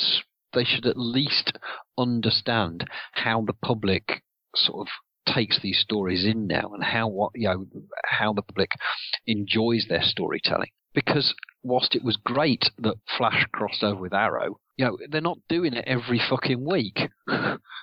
[0.52, 1.58] they should at least
[1.96, 4.22] understand how the public
[4.54, 4.92] sort of
[5.32, 7.66] takes these stories in now and how what you know
[8.04, 8.72] how the public
[9.26, 14.86] enjoys their storytelling because whilst it was great that flash crossed over with arrow You
[14.86, 16.98] know, they're not doing it every fucking week.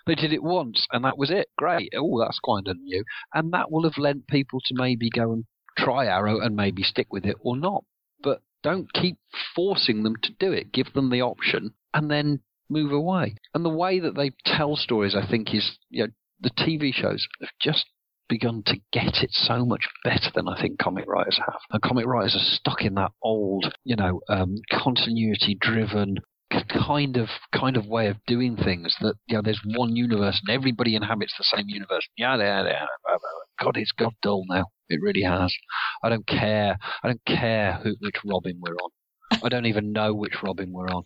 [0.08, 1.48] they did it once, and that was it.
[1.56, 1.93] Great.
[1.95, 3.04] Oh, that's quite new,
[3.36, 5.45] and that will have lent people to maybe go and
[5.78, 7.84] try Arrow and maybe stick with it or not.
[8.24, 9.18] But don't keep
[9.56, 10.72] forcing them to do it.
[10.72, 13.36] Give them the option, and then move away.
[13.54, 17.28] And the way that they tell stories, I think, is you know the TV shows
[17.41, 17.86] have just
[18.28, 21.60] begun to get it so much better than I think comic writers have.
[21.70, 26.18] And comic writers are stuck in that old, you know, um, continuity-driven
[26.50, 30.56] kind of kind of way of doing things that you know there's one universe and
[30.56, 32.08] everybody inhabits the same universe.
[32.18, 32.86] Yeah yeah yeah
[33.62, 34.66] god it's got dull now.
[34.89, 35.54] It really has.
[36.02, 36.78] I don't care.
[37.04, 39.41] I don't care who, which robin we're on.
[39.43, 41.04] I don't even know which robin we're on.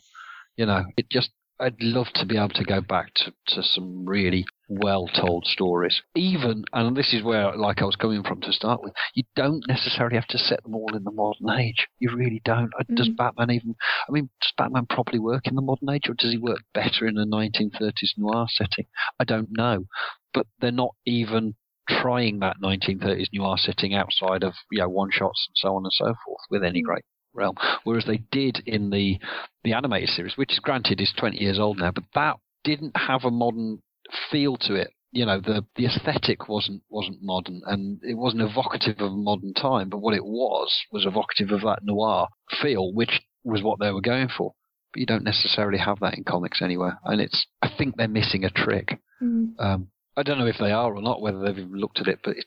[0.58, 1.32] You know it just
[1.62, 6.02] I'd love to be able to go back to, to some really well told stories.
[6.16, 9.64] Even, and this is where, like I was coming from to start with, you don't
[9.68, 11.88] necessarily have to set them all in the modern age.
[12.00, 12.72] You really don't.
[12.90, 12.96] Mm.
[12.96, 13.76] Does Batman even,
[14.10, 17.06] I mean, does Batman properly work in the modern age or does he work better
[17.06, 18.88] in a 1930s noir setting?
[19.20, 19.86] I don't know.
[20.34, 21.54] But they're not even
[21.88, 25.92] trying that 1930s noir setting outside of you know one shots and so on and
[25.94, 26.86] so forth with any mm.
[26.86, 27.04] great
[27.34, 29.20] realm, whereas they did in the
[29.64, 33.24] the animated series, which is granted is 20 years old now, but that didn't have
[33.24, 33.80] a modern
[34.32, 34.90] feel to it.
[35.12, 39.54] You know, the the aesthetic wasn't wasn't modern, and it wasn't evocative of a modern
[39.54, 39.90] time.
[39.90, 42.28] But what it was was evocative of that noir
[42.62, 44.54] feel, which was what they were going for.
[44.94, 48.46] But you don't necessarily have that in comics anywhere, and it's I think they're missing
[48.46, 49.00] a trick.
[49.22, 49.54] Mm.
[49.60, 52.20] Um, I don't know if they are or not, whether they've even looked at it,
[52.24, 52.46] but it,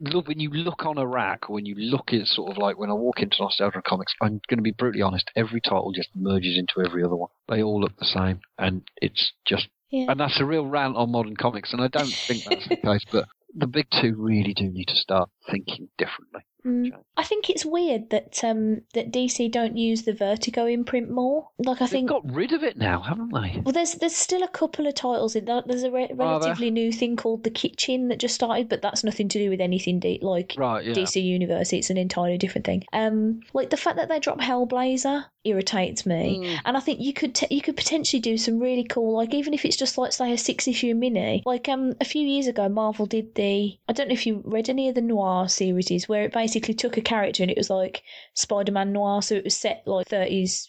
[0.00, 2.90] look when you look on a rack, when you look at sort of like when
[2.90, 5.30] I walk into Nostalgia Comics, I'm going to be brutally honest.
[5.36, 7.30] Every title just merges into every other one.
[7.48, 10.06] They all look the same, and it's just yeah.
[10.08, 11.72] and that's a real rant on modern comics.
[11.72, 14.96] And I don't think that's the case, but the big two really do need to
[14.96, 16.42] start thinking differently.
[16.64, 16.92] Mm.
[17.16, 21.48] I think it's weird that um, that DC don't use the Vertigo imprint more.
[21.58, 23.60] Like I They've think got rid of it now, haven't they?
[23.64, 25.66] Well, there's there's still a couple of titles in that.
[25.66, 29.28] There's a re- relatively new thing called The Kitchen that just started, but that's nothing
[29.28, 30.94] to do with anything de- like right, yeah.
[30.94, 31.72] DC Universe.
[31.72, 32.84] It's an entirely different thing.
[32.92, 36.60] Um, like the fact that they drop Hellblazer irritates me, mm.
[36.64, 39.54] and I think you could t- you could potentially do some really cool, like even
[39.54, 41.42] if it's just like say a six issue mini.
[41.44, 44.68] Like um a few years ago, Marvel did the I don't know if you read
[44.68, 47.70] any of the noir series where it basically basically took a character and it was
[47.70, 48.02] like
[48.34, 50.68] Spider Man noir, so it was set like 30s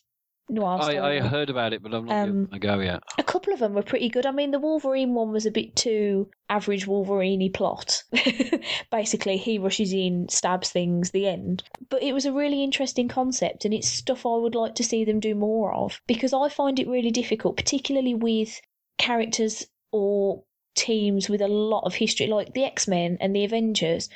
[0.49, 0.79] noir.
[0.81, 3.01] I, I heard about it, but I'm not um, go yet.
[3.17, 4.25] A couple of them were pretty good.
[4.25, 8.03] I mean, the Wolverine one was a bit too average Wolverine plot.
[8.91, 11.63] basically, he rushes in, stabs things, the end.
[11.89, 15.05] But it was a really interesting concept, and it's stuff I would like to see
[15.05, 18.61] them do more of because I find it really difficult, particularly with
[18.97, 20.43] characters or
[20.75, 24.09] teams with a lot of history, like the X Men and the Avengers.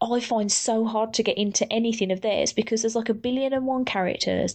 [0.00, 3.52] I find so hard to get into anything of theirs because there's like a billion
[3.52, 4.54] and one characters.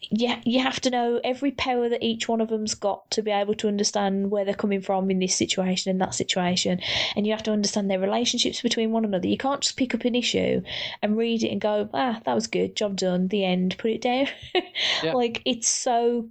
[0.00, 3.22] Yeah, you, you have to know every power that each one of them's got to
[3.22, 6.80] be able to understand where they're coming from in this situation and that situation,
[7.14, 9.28] and you have to understand their relationships between one another.
[9.28, 10.62] You can't just pick up an issue
[11.02, 14.02] and read it and go, ah, that was good, job done, the end, put it
[14.02, 14.26] down.
[15.02, 15.12] Yeah.
[15.12, 16.28] like it's so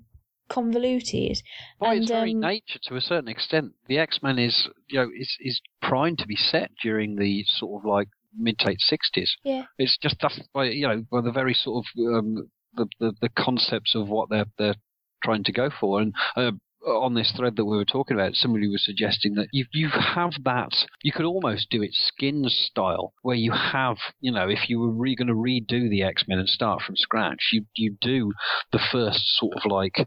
[0.50, 1.42] convoluted.
[1.80, 5.00] By and, its very um, nature, to a certain extent, the X Men is you
[5.00, 8.82] know is is primed to be set during the sort of like mid to late
[8.82, 9.36] sixties.
[9.44, 13.14] Yeah, it's just that's by you know by the very sort of um, the, the
[13.22, 14.76] the concepts of what they're they're
[15.24, 16.52] trying to go for, and uh,
[16.86, 20.32] on this thread that we were talking about, somebody was suggesting that you you have
[20.44, 20.72] that
[21.04, 24.92] you could almost do it skins style, where you have you know if you were
[24.92, 28.32] re- going to redo the X Men and start from scratch, you you do
[28.72, 30.06] the first sort of like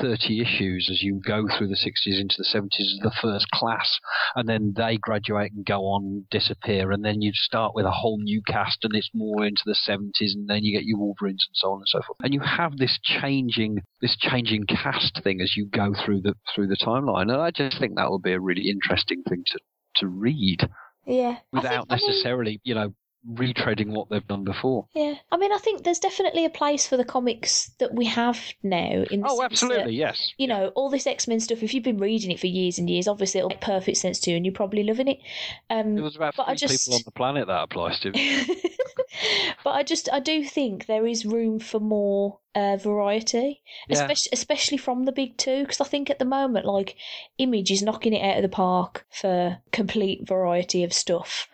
[0.00, 3.98] thirty issues as you go through the sixties into the seventies as the first class,
[4.34, 8.18] and then they graduate and go on disappear, and then you start with a whole
[8.18, 11.54] new cast, and it's more into the seventies, and then you get your Wolverines and
[11.54, 15.54] so on and so forth, and you have this changing this changing cast thing as
[15.56, 18.40] you go through the through the timeline, and I just think that would be a
[18.40, 19.58] really interesting thing to
[19.96, 20.68] to read.
[21.06, 22.94] Yeah, without think, necessarily, I mean, you know,
[23.28, 24.86] retreading what they've done before.
[24.94, 28.40] Yeah, I mean, I think there's definitely a place for the comics that we have
[28.62, 29.04] now.
[29.10, 30.32] In oh, absolutely, that, yes.
[30.38, 31.62] You know, all this X Men stuff.
[31.62, 34.30] If you've been reading it for years and years, obviously it'll make perfect sense to
[34.30, 35.18] you, and you're probably loving it.
[35.68, 36.86] Um, There's about three just...
[36.86, 38.12] people on the planet that applies to.
[39.64, 43.98] but I just, I do think there is room for more uh, variety, yeah.
[43.98, 45.62] especially especially from the big two.
[45.62, 46.96] Because I think at the moment, like
[47.38, 51.48] Image is knocking it out of the park for complete variety of stuff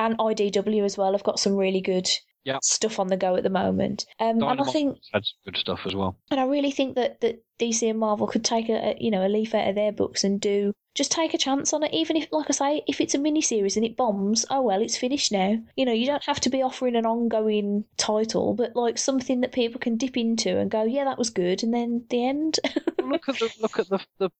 [0.00, 1.14] and IDW as well.
[1.14, 2.08] I've got some really good
[2.44, 2.64] Yep.
[2.64, 4.06] stuff on the go at the moment.
[4.18, 6.16] Um, and I think that's good stuff as well.
[6.30, 9.26] and I really think that, that DC and Marvel could take a, a you know
[9.26, 11.92] a leaf out of their books and do just take a chance on it.
[11.92, 14.80] Even if, like I say, if it's a mini series and it bombs, oh well,
[14.80, 15.58] it's finished now.
[15.76, 19.52] You know, you don't have to be offering an ongoing title, but like something that
[19.52, 22.58] people can dip into and go, yeah, that was good, and then the end.
[23.04, 24.30] look at the look at the the.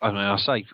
[0.00, 0.64] I mean, I say,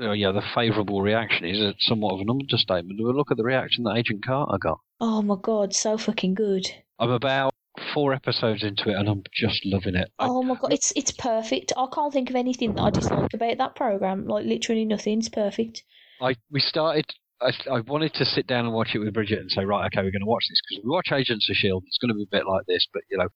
[0.00, 2.98] uh, yeah, the favourable reaction is somewhat of an understatement.
[3.02, 4.78] But look at the reaction that Agent Carter got.
[5.00, 6.66] oh my god, so fucking good.
[6.98, 7.54] I'm about
[7.94, 10.10] four episodes into it, and I'm just loving it.
[10.18, 11.72] I, Oh my god, it's it's perfect.
[11.76, 14.26] I can't think of anything that I dislike about that program.
[14.26, 15.18] Like literally nothing.
[15.18, 15.82] It's perfect.
[16.20, 17.06] I we started.
[17.42, 20.04] I, I wanted to sit down and watch it with Bridget and say, right, okay,
[20.04, 21.84] we're going to watch this because we watch Agents of Shield.
[21.86, 23.28] It's going to be a bit like this, but you know,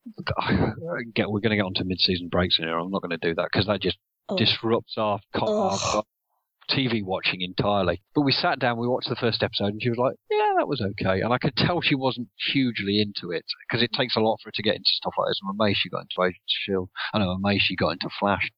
[1.14, 2.78] get we're going to get onto mid-season breaks in here.
[2.78, 3.96] I'm not going to do that because that just
[4.26, 4.38] Oh.
[4.38, 6.02] disrupts our, our
[6.70, 8.02] TV watching entirely.
[8.14, 10.68] But we sat down, we watched the first episode, and she was like, "Yeah, that
[10.68, 14.20] was okay." And I could tell she wasn't hugely into it because it takes a
[14.20, 15.40] lot for her to get into stuff like this.
[15.42, 16.88] I'm amazed she got into Agents of Shield.
[17.12, 18.50] I know, I'm amazed she got into Flash,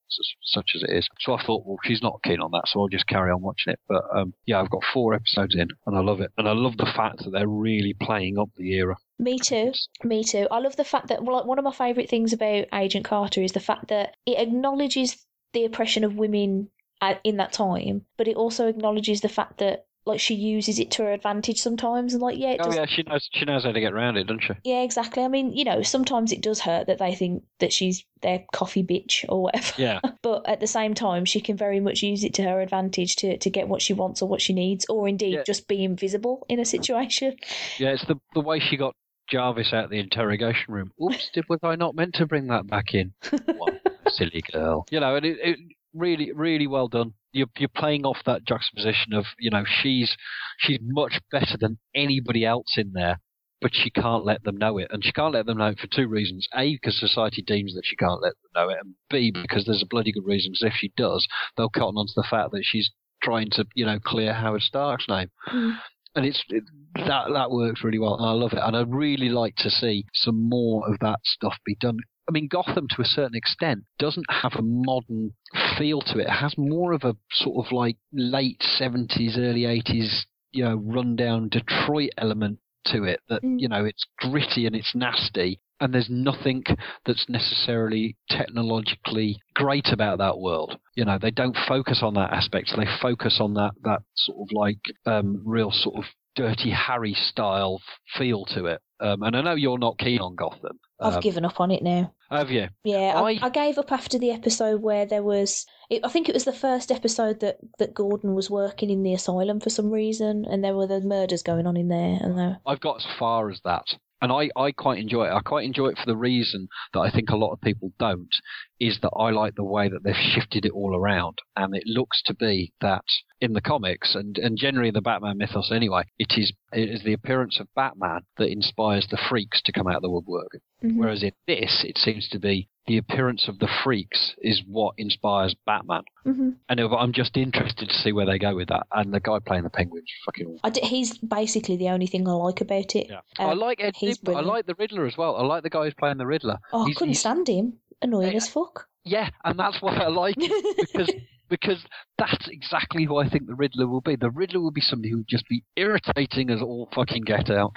[0.43, 1.09] such as it is.
[1.21, 3.73] So I thought, well, she's not keen on that, so I'll just carry on watching
[3.73, 3.81] it.
[3.89, 6.77] But um, yeah, I've got four episodes in, and I love it, and I love
[6.77, 8.97] the fact that they're really playing up the era.
[9.19, 9.73] Me too.
[10.05, 10.47] Me too.
[10.51, 13.43] I love the fact that well, like, one of my favourite things about Agent Carter
[13.43, 16.69] is the fact that it acknowledges the oppression of women
[17.13, 20.93] at, in that time, but it also acknowledges the fact that like she uses it
[20.93, 22.77] to her advantage sometimes, and like yeah, it Oh does.
[22.77, 24.53] yeah, she knows she knows how to get around it, doesn't she?
[24.63, 25.25] Yeah, exactly.
[25.25, 28.85] I mean, you know, sometimes it does hurt that they think that she's their coffee
[28.85, 29.73] bitch or whatever.
[29.77, 29.99] Yeah.
[30.23, 33.37] But at the same time, she can very much use it to her advantage to,
[33.39, 35.43] to get what she wants or what she needs, or indeed Yeah.
[35.45, 37.37] just be invisible in a situation.
[37.79, 38.95] Yeah, it's the the way she got
[39.29, 40.93] Jarvis out of the interrogation room.
[41.03, 43.13] Oops, did was I not meant to bring that back in?
[43.57, 43.75] What
[44.09, 44.87] silly girl.
[44.93, 45.59] You know, and it, it
[45.97, 47.15] really, really well done.
[47.33, 50.17] You're you're playing off that juxtaposition of you know she's
[50.59, 53.21] she's much better than anybody else in there,
[53.61, 55.87] but she can't let them know it, and she can't let them know it for
[55.87, 59.31] two reasons: a because society deems that she can't let them know it, and b
[59.31, 60.53] because there's a bloody good reason.
[60.53, 61.27] Because if she does,
[61.57, 62.91] they'll cotton on to the fact that she's
[63.23, 65.79] trying to you know clear Howard Stark's name Mm.
[66.15, 66.65] and it's it,
[66.97, 68.15] that that works really well.
[68.15, 71.55] And I love it, and I'd really like to see some more of that stuff
[71.65, 71.99] be done.
[72.29, 75.33] I mean, Gotham to a certain extent doesn't have a modern
[75.79, 76.27] feel to it.
[76.27, 81.49] It has more of a sort of like late seventies, early eighties, you know, rundown
[81.49, 83.21] Detroit element to it.
[83.29, 83.61] That Mm.
[83.61, 85.61] you know, it's gritty and it's nasty.
[85.79, 86.65] And there's nothing
[87.05, 90.79] that's necessarily technologically great about that world.
[90.95, 92.73] You know, they don't focus on that aspect.
[92.75, 96.05] They focus on that that sort of like um, real sort of
[96.37, 97.81] dirty Harry style
[98.17, 98.81] feel to it.
[99.01, 100.79] Um, and I know you're not keen on Gotham.
[101.01, 102.15] I've Um, given up on it now.
[102.31, 102.69] have you?
[102.85, 105.67] Yeah, I, I- I gave up after the episode where there was.
[105.91, 109.13] It, I think it was the first episode that, that Gordon was working in the
[109.13, 112.59] asylum for some reason, and there were the murders going on in there, and there.
[112.65, 113.85] I've got as far as that.
[114.21, 115.33] And I, I quite enjoy it.
[115.33, 118.35] I quite enjoy it for the reason that I think a lot of people don't,
[118.81, 121.39] is that I like the way that they've shifted it all around.
[121.55, 123.05] And it looks to be that
[123.41, 127.13] in the comics and, and generally the Batman mythos anyway, it is it is the
[127.13, 130.61] appearance of Batman that inspires the freaks to come out of the woodwork.
[130.83, 130.97] Mhm.
[130.97, 135.55] Whereas in this, it seems to be the appearance of the freaks is what inspires
[135.67, 136.03] Batman.
[136.25, 136.57] Mhm.
[136.69, 138.87] And I'm just interested to see where they go with that.
[138.93, 140.61] And the guy playing the penguin's fucking awesome.
[140.65, 143.09] I d- he's basically the only thing I like about it.
[143.11, 143.21] Yeah.
[143.39, 145.37] Uh, I like Ed he's I like the Riddler as well.
[145.37, 146.59] I like the guy who's playing the Riddler.
[146.73, 147.75] Oh, I couldn't he's- stand him.
[148.03, 148.37] Annoying Yeah.
[148.37, 148.87] as fuck.
[149.05, 151.11] Yeah, and that's why I like it because
[151.49, 151.85] because
[152.19, 154.17] that's exactly who I think the Riddler will be.
[154.17, 157.77] The Riddler will be somebody who would just be irritating as all fucking get out.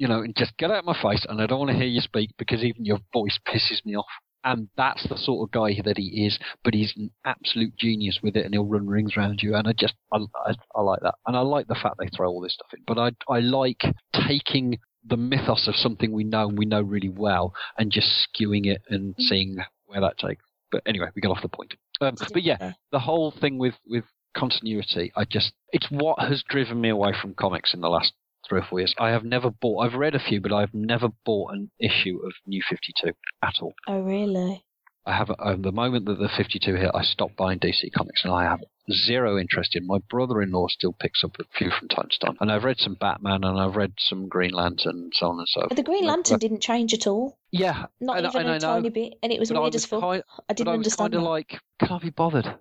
[0.00, 1.86] You know, and just get out of my face, and I don't want to hear
[1.86, 4.06] you speak because even your voice pisses me off.
[4.42, 8.34] And that's the sort of guy that he is, but he's an absolute genius with
[8.34, 9.54] it, and he'll run rings around you.
[9.54, 12.30] And I just, I, I, I like that, and I like the fact they throw
[12.30, 12.82] all this stuff in.
[12.86, 13.82] But I, I like
[14.26, 18.64] taking the mythos of something we know and we know really well, and just skewing
[18.64, 20.42] it and seeing where that takes.
[20.72, 21.74] But anyway, we got off the point.
[22.00, 26.80] Um, but yeah, the whole thing with with continuity, I just it's what has driven
[26.80, 28.14] me away from comics in the last
[28.50, 28.94] three or four years.
[28.98, 29.86] I have never bought.
[29.86, 33.54] I've read a few, but I've never bought an issue of New Fifty Two at
[33.62, 33.72] all.
[33.88, 34.64] Oh, really?
[35.06, 38.34] I have um, the moment that the 52 hit, I stopped buying DC comics, and
[38.34, 38.60] I have
[38.92, 39.86] zero interest in.
[39.86, 42.96] My brother-in-law still picks up a few from time to time, and I've read some
[43.00, 45.70] Batman, and I've read some Green Lantern, and so on and so forth.
[45.70, 47.38] But the Green Lantern didn't change at all.
[47.50, 49.74] yeah, Not and, even and a I know, tiny bit, and it was weird was
[49.76, 50.00] as fuck.
[50.02, 52.54] kind- I didn't I was understand kind of like, can I be bothered?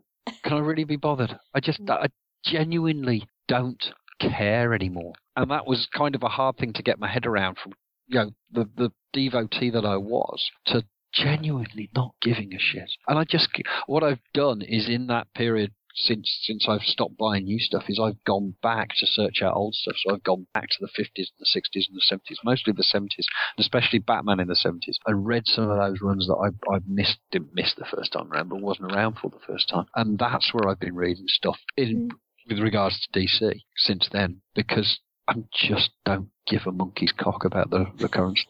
[0.43, 1.37] Can I really be bothered?
[1.53, 2.07] I just, I
[2.45, 3.83] genuinely don't
[4.19, 7.57] care anymore, and that was kind of a hard thing to get my head around
[7.57, 7.73] from,
[8.07, 12.91] you know, the the devotee that I was to genuinely not giving a shit.
[13.07, 13.49] And I just,
[13.87, 17.99] what I've done is in that period since since I've stopped buying new stuff is
[17.99, 19.95] I've gone back to search out old stuff.
[19.97, 22.83] So I've gone back to the 50s, and the 60s, and the 70s, mostly the
[22.83, 26.73] 70s, and especially Batman in the 70s, and read some of those runs that I
[26.73, 29.85] I missed didn't miss the first time around, but wasn't around for the first time,
[29.95, 32.09] and that's where I've been reading stuff in.
[32.09, 32.17] Hmm.
[32.49, 37.69] With regards to DC since then, because I just don't give a monkey's cock about
[37.69, 38.39] the, the current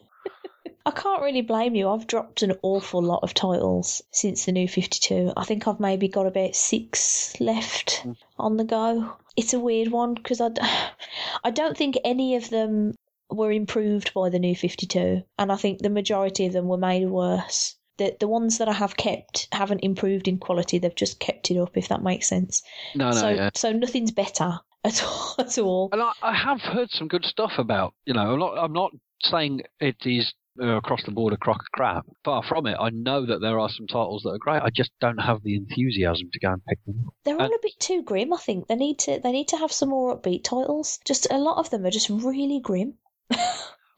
[0.86, 1.88] I can't really blame you.
[1.88, 5.34] I've dropped an awful lot of titles since the new 52.
[5.36, 8.16] I think I've maybe got about six left mm.
[8.38, 9.16] on the go.
[9.36, 10.50] It's a weird one because I,
[11.44, 12.94] I don't think any of them
[13.30, 15.22] were improved by the new 52.
[15.38, 17.76] And I think the majority of them were made worse.
[18.00, 20.78] The, the ones that I have kept haven't improved in quality.
[20.78, 22.62] They've just kept it up, if that makes sense.
[22.94, 23.50] No, no, so, yeah.
[23.54, 25.34] so nothing's better at all.
[25.38, 25.90] At all.
[25.92, 27.92] And I, I have heard some good stuff about.
[28.06, 31.60] You know, I'm not, I'm not saying it is uh, across the board a crock
[31.60, 32.06] of crap.
[32.24, 32.78] Far from it.
[32.80, 34.62] I know that there are some titles that are great.
[34.62, 37.12] I just don't have the enthusiasm to go and pick them up.
[37.24, 38.32] They're all a bit too grim.
[38.32, 41.00] I think they need to they need to have some more upbeat titles.
[41.04, 42.94] Just a lot of them are just really grim.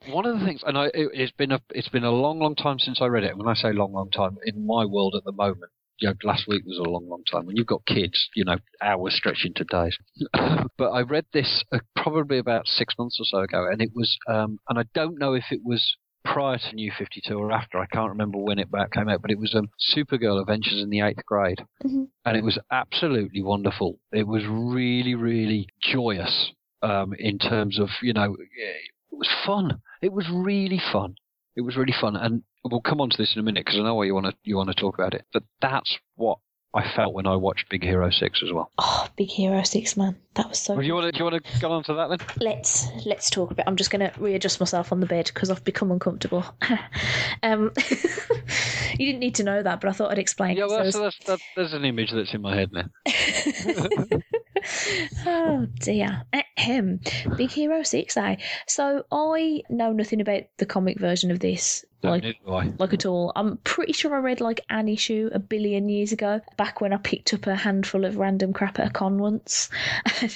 [0.09, 2.55] One of the things, and I, it, has been a it's been a long, long
[2.55, 3.37] time since I read it.
[3.37, 6.49] When I say long, long time, in my world at the moment, you know, last
[6.49, 7.47] week was a long, long time.
[7.47, 9.97] When you've got kids, you know, hours stretch into days.
[10.77, 14.19] but I read this uh, probably about six months or so ago, and it was,
[14.29, 17.79] um, and I don't know if it was prior to New 52 or after.
[17.79, 21.01] I can't remember when it came out, but it was um, Supergirl Adventures in the
[21.01, 21.61] Eighth Grade.
[21.85, 22.05] Mm-hmm.
[22.25, 23.99] And it was absolutely wonderful.
[24.13, 28.37] It was really, really joyous um, in terms of, you know,
[29.17, 29.81] was fun.
[30.01, 31.17] It was really fun.
[31.57, 32.17] It was really fun.
[32.17, 34.27] And we'll come on to this in a minute because I know why you want
[34.27, 35.27] to you want to talk about it.
[35.33, 36.39] But that's what
[36.75, 38.71] I felt when I watched Big Hero Six as well.
[38.79, 40.75] Oh, Big Hero Six, man, that was so.
[40.75, 42.19] Well, do you want to do you want to go on to that then?
[42.41, 43.65] Let's let's talk a bit.
[43.67, 46.45] I'm just going to readjust myself on the bed because I've become uncomfortable.
[47.43, 47.73] um,
[48.99, 50.57] you didn't need to know that, but I thought I'd explain.
[50.57, 52.85] Yeah, well, that's, that's, that's, there's an image that's in my head now.
[55.27, 56.25] oh dear.
[56.33, 57.01] Ahem.
[57.37, 58.37] Big Hero 6, eh?
[58.67, 61.85] So I know nothing about the comic version of this.
[62.03, 63.33] Like, like at all.
[63.37, 66.97] I'm pretty sure I read like an issue a billion years ago, back when I
[66.97, 69.71] picked up a handful of random crap at a con once.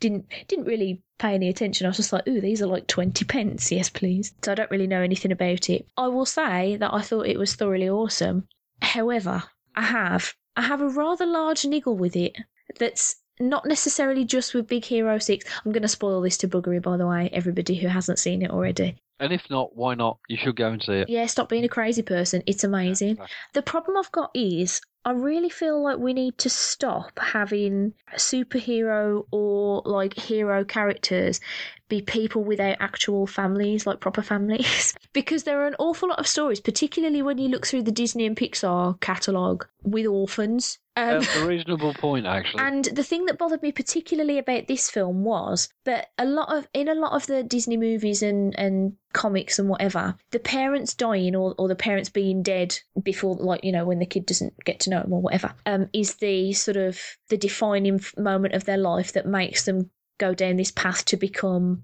[0.00, 1.86] didn't didn't really pay any attention.
[1.86, 3.72] I was just like, ooh, these are like 20 pence.
[3.72, 4.34] Yes, please.
[4.42, 5.86] So I don't really know anything about it.
[5.96, 8.46] I will say that I thought it was thoroughly awesome.
[8.82, 9.42] However,
[9.74, 12.36] I have I have a rather large niggle with it
[12.78, 15.44] that's not necessarily just with Big Hero 6.
[15.64, 18.50] I'm going to spoil this to buggery, by the way, everybody who hasn't seen it
[18.50, 18.96] already.
[19.18, 20.18] And if not, why not?
[20.28, 21.08] You should go and see it.
[21.08, 22.42] Yeah, stop being a crazy person.
[22.46, 23.16] It's amazing.
[23.16, 27.94] Yeah, the problem I've got is I really feel like we need to stop having
[28.16, 31.40] superhero or like hero characters
[31.88, 34.94] be people without actual families, like proper families.
[35.12, 38.26] because there are an awful lot of stories, particularly when you look through the Disney
[38.26, 40.78] and Pixar catalogue, with orphans.
[41.00, 42.62] Um, That's a reasonable point, actually.
[42.62, 46.68] And the thing that bothered me particularly about this film was that a lot of
[46.74, 51.34] in a lot of the Disney movies and and comics and whatever, the parents dying
[51.34, 54.80] or, or the parents being dead before, like, you know, when the kid doesn't get
[54.80, 58.78] to know them or whatever, um, is the sort of the defining moment of their
[58.78, 61.82] life that makes them go down this path to become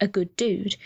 [0.00, 0.76] a good dude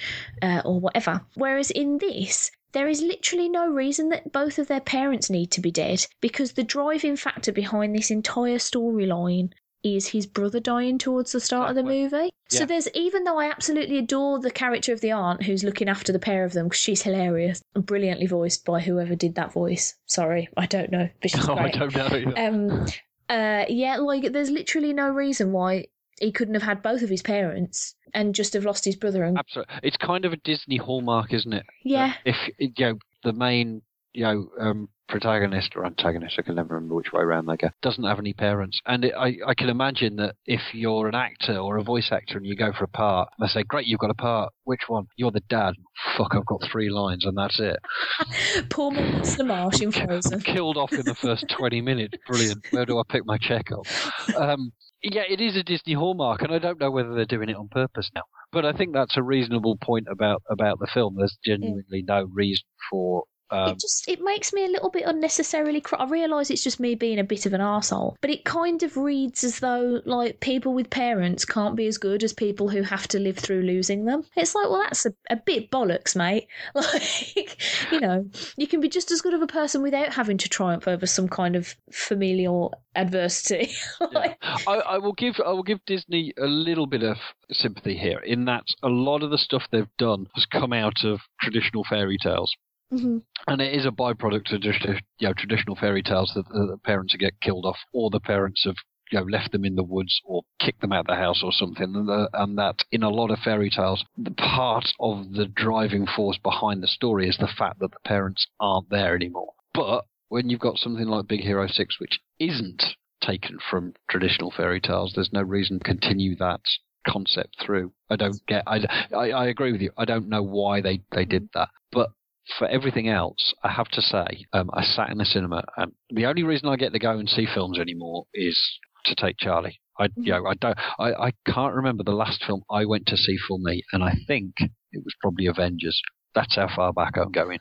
[0.43, 1.23] uh, or whatever.
[1.35, 5.61] Whereas in this, there is literally no reason that both of their parents need to
[5.61, 9.51] be dead because the driving factor behind this entire storyline
[9.85, 12.31] is his brother dying towards the start of the movie.
[12.51, 12.59] Yeah.
[12.61, 16.13] So there's even though I absolutely adore the character of the aunt who's looking after
[16.13, 19.95] the pair of them because she's hilarious and brilliantly voiced by whoever did that voice.
[20.07, 21.77] Sorry, I don't know, but she's oh, great.
[21.77, 22.35] I don't know.
[22.37, 22.87] Um,
[23.29, 25.87] uh, yeah, like there's literally no reason why
[26.21, 29.25] he couldn't have had both of his parents and just have lost his brother.
[29.25, 31.67] And absolutely, it's kind of a Disney hallmark, isn't it?
[31.85, 32.15] Yeah.
[32.25, 33.83] if you know the main
[34.15, 37.69] you know, um, protagonist or antagonist, I can never remember which way around they go,
[37.83, 38.81] doesn't have any parents.
[38.87, 42.39] And it, I, I can imagine that if you're an actor or a voice actor
[42.39, 44.53] and you go for a part, they say, Great, you've got a part.
[44.63, 45.07] Which one?
[45.17, 45.75] You're the dad.
[46.17, 47.77] Fuck, I've got three lines and that's it.
[48.71, 50.41] Poor Monster Marsh in Frozen.
[50.45, 52.15] Killed off in the first 20 minutes.
[52.27, 52.65] Brilliant.
[52.71, 53.87] Where do I pick my check up?
[54.35, 54.73] Um,
[55.05, 57.69] yeah, it is a Disney hallmark, and I don't know whether they're doing it on
[57.69, 58.23] purpose now.
[58.53, 61.17] But I think that's a reasonable point about about the film.
[61.19, 65.81] There's genuinely no reason for um, it just it makes me a little bit unnecessarily.
[65.81, 68.83] Cr- I realise it's just me being a bit of an arsehole, but it kind
[68.83, 72.83] of reads as though like people with parents can't be as good as people who
[72.83, 74.25] have to live through losing them.
[74.37, 76.49] It's like, well, that's a, a bit bollocks, mate.
[76.95, 77.57] Like,
[77.93, 80.87] you know, you can be just as good of a person without having to triumph
[80.87, 83.73] over some kind of familial adversity.
[84.13, 84.57] like, yeah.
[84.67, 87.17] I, I will give I will give Disney a little bit of
[87.51, 91.21] sympathy here in that a lot of the stuff they've done has come out of
[91.41, 92.55] traditional fairy tales.
[92.95, 93.19] Mm-hmm.
[93.47, 94.85] And it is a byproduct of just,
[95.19, 98.77] you know, traditional fairy tales that the parents get killed off, or the parents have
[99.11, 101.53] you know, left them in the woods or kicked them out of the house or
[101.53, 101.95] something.
[101.95, 106.07] And, the, and, that in a lot of fairy tales, the part of the driving
[106.07, 109.53] force behind the story is the fact that the parents aren't there anymore.
[109.73, 112.83] But when you've got something like Big Hero 6, which isn't
[113.23, 116.61] taken from traditional fairy tales, there's no reason to continue that
[117.07, 117.93] concept through.
[118.11, 118.65] I don't get.
[118.67, 118.81] I,
[119.15, 119.91] I, I agree with you.
[119.97, 121.69] I don't know why they, they did that.
[121.93, 122.11] But
[122.59, 126.27] for everything else, I have to say, um, I sat in the cinema, and the
[126.27, 128.61] only reason I get to go and see films anymore is
[129.07, 129.81] to take Charlie.
[129.99, 133.17] I, you know, I don't, I, I can't remember the last film I went to
[133.17, 136.01] see for me, and I think it was probably Avengers.
[136.35, 137.61] That's how far back I'm going.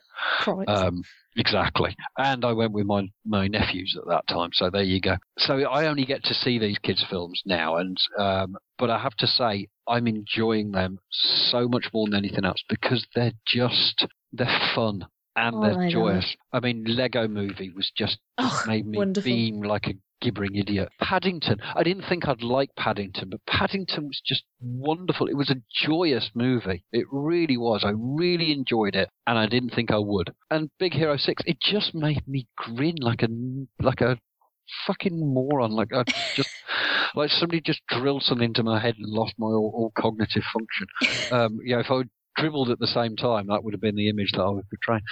[0.67, 1.03] Um,
[1.37, 1.95] exactly.
[2.17, 5.17] And I went with my my nephews at that time, so there you go.
[5.37, 9.15] So I only get to see these kids' films now, and um, but I have
[9.17, 14.71] to say I'm enjoying them so much more than anything else because they're just they're
[14.75, 15.05] fun
[15.35, 15.89] and Oh, they're I know.
[15.89, 16.35] joyous.
[16.51, 19.31] I mean, Lego Movie was just, Oh, made me wonderful.
[19.31, 20.89] beam like a gibbering idiot.
[21.01, 25.27] Paddington, I didn't think I'd like Paddington, but Paddington was just wonderful.
[25.27, 26.83] It was a joyous movie.
[26.91, 27.83] It really was.
[27.83, 30.33] I really enjoyed it, and I didn't think I would.
[30.51, 33.27] And Big Hero Six, it just made me grin like a
[33.81, 34.17] like a
[34.87, 35.71] fucking moron.
[35.71, 36.03] Like I
[36.35, 36.49] just
[37.15, 40.87] like somebody just drilled something into my head and lost my all, all cognitive function.
[41.31, 43.95] Um, you know, if I would dribbled at the same time, that would have been
[43.95, 45.03] the image that I was portraying.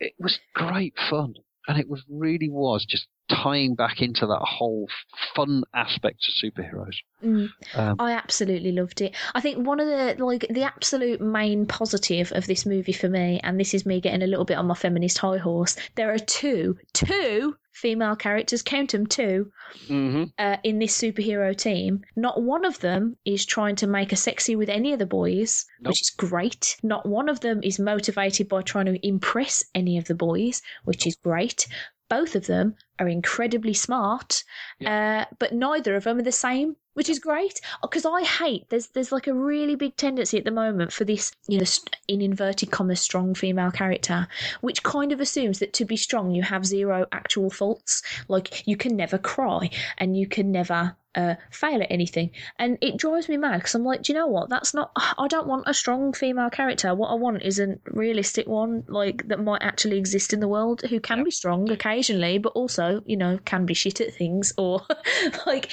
[0.00, 1.34] It was great fun,
[1.66, 4.88] and it was really was just tying back into that whole
[5.34, 6.96] fun aspect of superheroes.
[7.22, 7.48] Mm.
[7.74, 9.14] Um, I absolutely loved it.
[9.34, 13.40] I think one of the like the absolute main positive of this movie for me,
[13.42, 15.76] and this is me getting a little bit on my feminist high horse.
[15.94, 19.50] There are two, two female characters, count them two,
[19.86, 20.24] mm-hmm.
[20.38, 22.02] uh, in this superhero team.
[22.16, 25.64] Not one of them is trying to make a sexy with any of the boys,
[25.80, 25.90] Nope.
[25.90, 26.76] which is great.
[26.82, 31.06] Not one of them is motivated by trying to impress any of the boys, which
[31.06, 31.68] is great.
[32.08, 34.44] Both of them are incredibly smart,
[34.84, 37.60] uh, but neither of them are the same, which is great.
[37.82, 41.32] Because I hate there's there's like a really big tendency at the moment for this,
[41.46, 41.66] you know,
[42.08, 44.26] in inverted commas, strong female character,
[44.60, 48.02] which kind of assumes that to be strong you have zero actual faults.
[48.28, 52.96] Like you can never cry and you can never uh, fail at anything, and it
[52.96, 54.48] drives me mad because I'm like, do you know what?
[54.48, 54.90] That's not.
[54.96, 56.94] I don't want a strong female character.
[56.94, 60.82] What I want is a realistic one, like that might actually exist in the world,
[60.88, 64.82] who can be strong occasionally, but also, you know, can be shit at things or
[65.46, 65.70] like.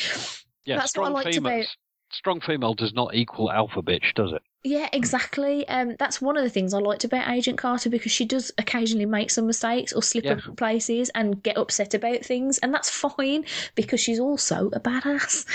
[0.66, 1.54] Yeah, That's what I female.
[1.60, 1.68] about-
[2.12, 4.42] Strong female does not equal alpha bitch, does it?
[4.66, 5.68] Yeah, exactly.
[5.68, 9.06] Um, that's one of the things I liked about Agent Carter because she does occasionally
[9.06, 10.32] make some mistakes or slip Yeah.
[10.34, 13.46] up places and get upset about things, and that's fine
[13.76, 15.46] because she's also a badass.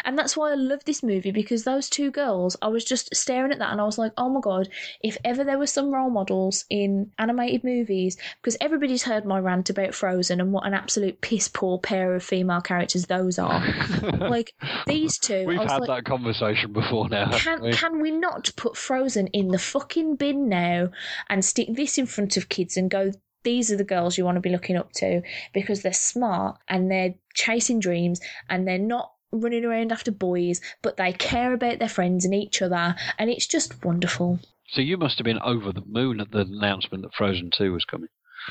[0.06, 3.52] and that's why I love this movie because those two girls, I was just staring
[3.52, 4.70] at that and I was like, oh my god,
[5.02, 9.68] if ever there were some role models in animated movies, because everybody's heard my rant
[9.68, 13.62] about Frozen and what an absolute piss poor pair of female characters those are.
[14.18, 14.54] like
[14.86, 17.30] these two, We've had like, that conversation before now.
[17.36, 17.70] can?
[17.90, 20.90] Can we not put Frozen in the fucking bin now
[21.28, 23.10] and stick this in front of kids and go?
[23.42, 25.22] These are the girls you want to be looking up to
[25.52, 30.98] because they're smart and they're chasing dreams and they're not running around after boys, but
[30.98, 34.40] they care about their friends and each other, and it's just wonderful.
[34.68, 37.84] So you must have been over the moon at the announcement that Frozen 2 was
[37.84, 38.08] coming.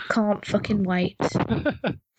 [0.10, 1.18] Can't fucking wait.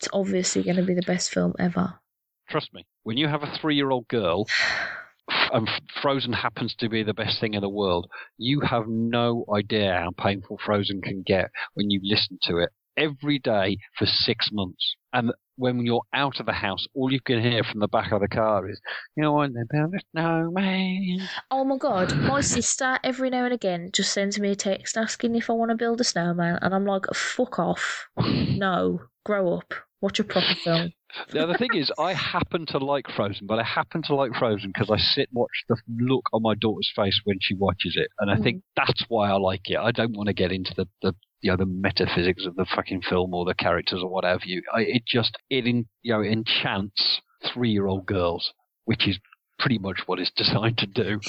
[0.01, 2.01] It's obviously going to be the best film ever.
[2.49, 4.47] Trust me, when you have a three year old girl
[5.53, 5.69] and
[6.03, 8.09] Frozen happens to be the best thing in the world,
[8.39, 13.39] you have no idea how painful Frozen can get when you listen to it every
[13.39, 14.97] day for six months.
[15.13, 18.21] And when you're out of the house, all you can hear from the back of
[18.21, 18.81] the car is,
[19.17, 21.29] you know, they build a snowman.
[21.51, 25.35] Oh my god, my sister every now and again just sends me a text asking
[25.35, 28.09] if I want to build a snowman, and I'm like, fuck off.
[28.17, 29.75] No, grow up.
[30.01, 30.93] Watch a proper film.
[31.35, 34.73] Now, the thing is, I happen to like Frozen, but I happen to like Frozen
[34.75, 38.09] because I sit and watch the look on my daughter's face when she watches it,
[38.19, 38.63] and I think mm.
[38.77, 39.79] that's why I like it.
[39.79, 43.03] I don't want to get into the, the you know the metaphysics of the fucking
[43.03, 44.63] film or the characters or whatever you.
[44.73, 47.21] I, it just it in, you know enchants
[47.53, 48.53] three year old girls,
[48.85, 49.19] which is
[49.61, 51.21] pretty much what it's designed to do.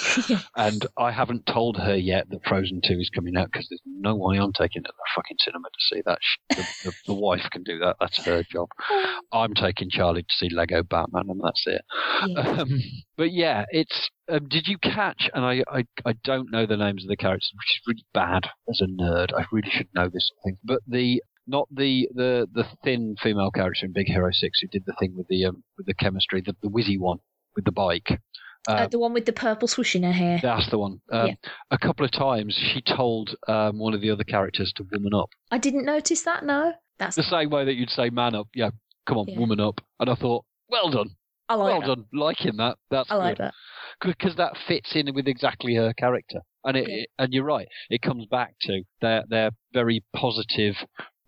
[0.56, 4.16] And I haven't told her yet that Frozen 2 is coming out because there's no
[4.16, 6.20] way I'm taking her to the fucking cinema to see that.
[6.50, 7.98] The, the, the wife can do that.
[8.00, 8.70] That's her job.
[9.32, 11.82] I'm taking Charlie to see Lego Batman, and that's it.
[12.38, 12.80] Um,
[13.18, 14.10] but yeah, it's.
[14.30, 15.30] Um, did you catch?
[15.34, 18.50] And I, I, I don't know the names of the characters, which is really bad
[18.70, 19.34] as a nerd.
[19.38, 20.58] I really should know this thing.
[20.64, 24.84] But the not the the the thin female character in Big Hero Six who did
[24.86, 27.20] the thing with the um, with the chemistry, the the whizzy one
[27.56, 28.20] with the bike.
[28.68, 30.40] Uh, the one with the purple swoosh in her hair.
[30.42, 31.02] That's the one.
[31.12, 31.34] Um, Yeah.
[31.72, 35.30] A couple of times she told um, one of the other characters to woman up.
[35.50, 36.46] I didn't notice that.
[36.46, 38.48] No, that's The same way that you'd say man up.
[38.54, 38.70] Yeah,
[39.08, 39.40] come on, Yeah.
[39.40, 39.82] woman up.
[40.00, 41.10] And I thought, well done.
[41.50, 41.80] I like that.
[41.80, 41.96] well that.
[41.96, 42.78] done, liking that.
[42.92, 43.54] That's I like good that.
[44.06, 46.42] because that fits in with exactly her character.
[46.64, 46.96] And it, Yeah.
[46.98, 47.68] it- and you're right.
[47.90, 50.76] It comes back to they're they're very positive,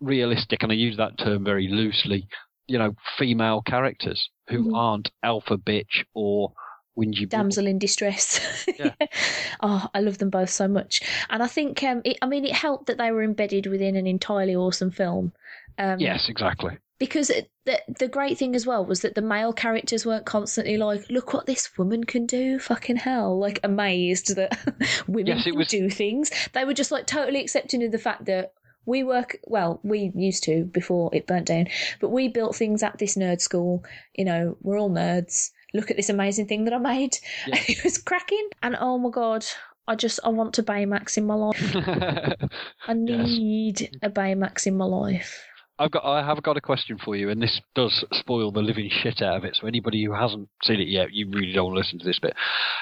[0.00, 2.28] realistic, and I use that term very loosely.
[2.66, 4.76] You know, female characters who Mhm.
[4.76, 6.52] aren't alpha bitch or
[6.96, 7.28] whingy.
[7.28, 8.40] damsel in distress.
[8.78, 8.94] Yeah.
[9.60, 11.00] oh, I love them both so much,
[11.30, 14.06] and I think um, it, I mean it helped that they were embedded within an
[14.06, 15.32] entirely awesome film.
[15.78, 16.78] Um, Yes, exactly.
[16.98, 20.76] because it, the the great thing as well was that the male characters weren't constantly
[20.78, 24.56] like, "Look what this woman can do!" Fucking hell, like amazed that
[25.08, 26.30] women Yes, can was- do things.
[26.52, 28.52] They were just like totally accepting of the fact that.
[28.86, 29.80] We work well.
[29.82, 31.66] We used to before it burnt down,
[32.00, 33.84] but we built things at this nerd school.
[34.14, 35.50] You know, we're all nerds.
[35.72, 37.16] Look at this amazing thing that I made.
[37.46, 37.60] Yeah.
[37.66, 38.48] it was cracking.
[38.62, 39.44] And oh my god,
[39.88, 41.76] I just I want a Baymax in my life.
[41.76, 43.28] I Yes.
[43.28, 45.42] need a Baymax in my life.
[45.76, 48.88] I've got, I have got a question for you, and this does spoil the living
[48.88, 49.56] shit out of it.
[49.60, 52.20] So anybody who hasn't seen it yet, you really don't want to listen to this
[52.20, 52.34] bit.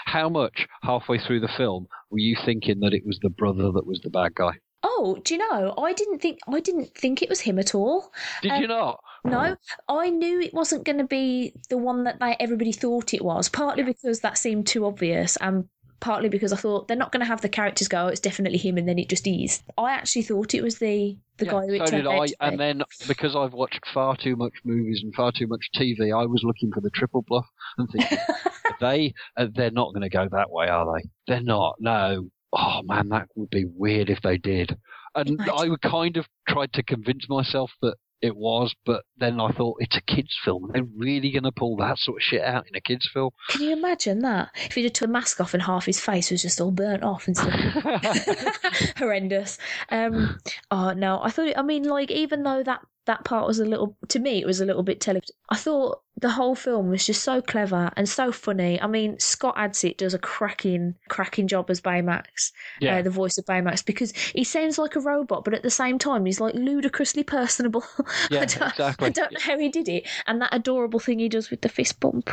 [0.05, 3.87] How much halfway through the film were you thinking that it was the brother that
[3.87, 4.53] was the bad guy?
[4.83, 5.75] Oh, do you know?
[5.79, 8.13] I didn't think I didn't think it was him at all.
[8.43, 9.01] Did Um, you not?
[9.25, 9.57] No,
[9.89, 13.49] I knew it wasn't going to be the one that they everybody thought it was.
[13.49, 15.69] Partly because that seemed too obvious, and
[16.01, 18.07] partly because I thought they're not going to have the characters go.
[18.07, 19.63] "Oh, It's definitely him, and then it just is.
[19.79, 22.27] I actually thought it was the the Yeah, guy who it so did I.
[22.41, 26.27] And then because I've watched far too much movies and far too much TV, I
[26.27, 27.47] was looking for the triple bluff
[27.79, 28.19] and thinking
[28.81, 31.09] they uh, they're not going to go that way, are they?
[31.29, 31.77] They're not.
[31.79, 32.29] No.
[32.53, 34.77] Oh man, that would be weird if they did.
[35.15, 35.55] And Imagine.
[35.57, 39.79] I would kind of tried to convince myself that it was, but then I thought
[39.81, 40.71] it's a kids' film.
[40.73, 43.31] They're really going to pull that sort of shit out in a kids' film.
[43.49, 44.51] Can you imagine that?
[44.65, 47.03] If he just took the mask off and half his face was just all burnt
[47.03, 47.53] off and stuff.
[48.97, 49.59] horrendous.
[49.91, 50.39] Um,
[50.71, 51.49] oh no, I thought.
[51.49, 54.47] It, I mean, like even though that that part was a little to me, it
[54.47, 55.21] was a little bit tele.
[55.51, 58.81] I thought the whole film was just so clever and so funny.
[58.81, 63.39] I mean, Scott Adsit does a cracking cracking job as Baymax, yeah, uh, the voice
[63.39, 66.55] of Baymax, because he sounds like a robot, but at the same time, he's like
[66.55, 67.83] ludicrously personable.
[68.31, 69.07] yeah, I don't, exactly.
[69.07, 71.69] I don't know how he did it, and that adorable thing he does with the
[71.69, 72.31] fist bump.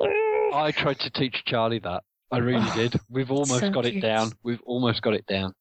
[0.00, 2.02] I tried to teach Charlie that.
[2.32, 2.94] I really Oh, did.
[3.08, 4.32] We've almost so got it down.
[4.42, 5.54] We've almost got it down.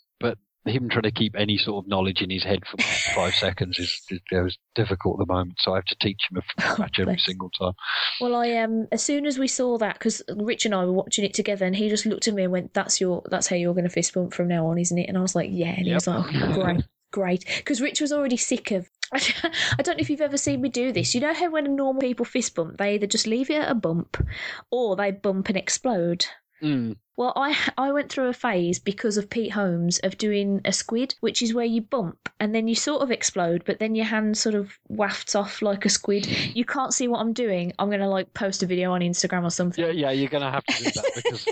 [0.69, 2.81] Him trying to keep any sort of knowledge in his head for
[3.13, 5.55] five seconds is, is, is difficult at the moment.
[5.59, 7.73] So I have to teach him a Oh, every single time.
[8.21, 11.25] Well, I um, as soon as we saw that, because Rich and I were watching
[11.25, 13.73] it together, and he just looked at me and went, "That's your, that's how you're
[13.73, 15.85] going to fist bump from now on, isn't it?" And I was like, "Yeah," and
[15.87, 18.89] he was like, oh, "Great, great," because Rich was already sick of.
[19.11, 21.15] I don't know if you've ever seen me do this.
[21.15, 23.75] You know how when normal people fist bump, they either just leave it at a
[23.75, 24.23] bump,
[24.69, 26.25] or they bump and explode.
[26.61, 26.97] Mm.
[27.17, 31.15] Well, I I went through a phase because of Pete Holmes of doing a squid,
[31.19, 34.37] which is where you bump and then you sort of explode, but then your hand
[34.37, 36.25] sort of wafts off like a squid.
[36.55, 37.73] You can't see what I'm doing.
[37.77, 39.83] I'm gonna like post a video on Instagram or something.
[39.83, 41.45] Yeah, yeah, you're going to have to do that because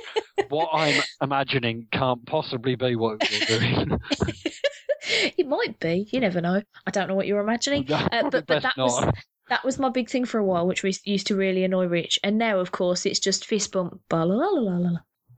[0.50, 4.00] what I'm imagining can't possibly be what you're doing.
[5.38, 6.08] it might be.
[6.12, 6.62] You never know.
[6.86, 7.86] I don't know what you're imagining.
[7.88, 9.16] No, Uh, but but that was not.
[9.50, 12.20] That was my big thing for a while, which was, used to really annoy Rich.
[12.24, 14.02] And now, of course, it's just fist bump,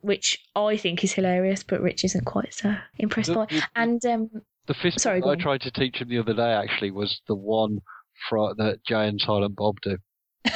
[0.01, 3.45] which I think is hilarious, but Rich isn't quite so impressed The, by.
[3.45, 4.30] the, And um,
[4.68, 7.82] the fist sorry, I tried to teach him the other day actually was the one
[8.32, 9.97] that Jay and Silent Bob do.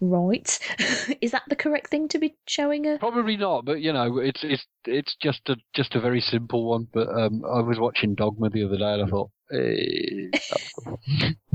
[0.00, 0.58] right,
[1.20, 2.98] is that the correct thing to be showing her?
[2.98, 6.88] Probably not, but you know, it's it's it's just a just a very simple one.
[6.92, 11.32] But um, I was watching Dogma the other day, and I thought, eh.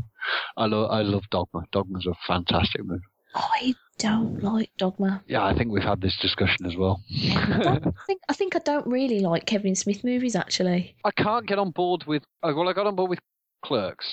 [0.58, 1.64] I love I love Dogma.
[1.72, 3.04] Dogma's a fantastic movie.
[3.34, 5.24] I don't like Dogma.
[5.28, 7.02] Yeah, I think we've had this discussion as well.
[7.10, 10.96] I think I think I don't really like Kevin Smith movies actually.
[11.06, 12.24] I can't get on board with.
[12.44, 13.20] oh, Well, I got on board with
[13.64, 14.06] Clerks,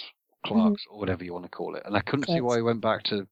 [0.47, 2.45] Clarks, or whatever you want to call it, and I couldn't see Mm-hmm.
[2.47, 3.27] Why he went back to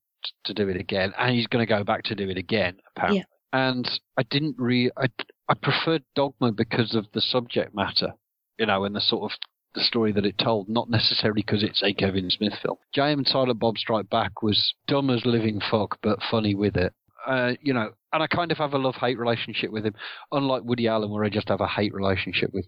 [0.45, 3.19] to do it again, and he's going to go back to do it again apparently.
[3.19, 3.25] Yeah.
[3.53, 4.91] And I didn't re.
[4.97, 5.07] I
[5.47, 8.11] I preferred Dogma because of the subject matter,
[8.59, 9.37] you know, and the sort of
[9.75, 12.77] the story that it told, not necessarily because it's a Kevin Smith film.
[12.95, 16.93] And Silent Bob Strike Back was dumb as living fuck, but funny with it.
[17.25, 19.95] Uh, you know, and I kind of have a love hate relationship with him,
[20.31, 22.65] unlike Woody Allen, where I just have a hate relationship with.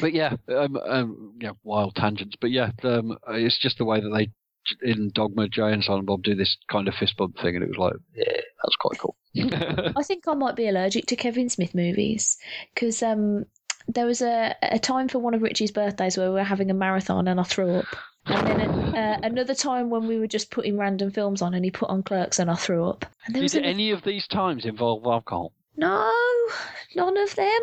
[0.00, 2.36] But yeah, um, um, yeah, wild tangents.
[2.40, 4.30] But yeah, um, it's just the way that they
[4.82, 7.68] in Dogma, Jay and Silent Bob do this kind of fist bump thing, and it
[7.68, 9.16] was like, yeah, that's quite cool.
[9.96, 12.38] I think I might be allergic to Kevin Smith movies
[12.74, 13.46] because um,
[13.88, 16.74] there was a, a time for one of Richie's birthdays where we were having a
[16.74, 17.86] marathon and I threw up.
[18.26, 18.60] And then
[18.94, 22.02] uh, another time when we were just putting random films on and he put on
[22.04, 23.04] Clerks and I threw up.
[23.26, 25.52] And there was Did another- any of these times involve alcohol?
[25.76, 26.12] no,
[26.94, 27.60] none of them.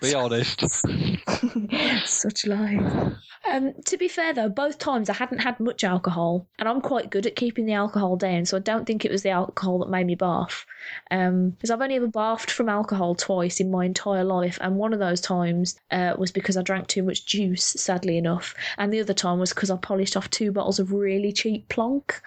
[0.00, 0.60] Be honest.
[2.06, 3.14] Such lies.
[3.50, 7.10] Um, to be fair though, both times I hadn't had much alcohol, and I'm quite
[7.10, 9.90] good at keeping the alcohol down, so I don't think it was the alcohol that
[9.90, 10.64] made me barf.
[11.10, 14.98] Because I've only ever barfed from alcohol twice in my entire life, and one of
[14.98, 19.14] those times uh, was because I drank too much juice, sadly enough, and the other
[19.14, 22.20] time was because I polished off two bottles of really cheap plonk.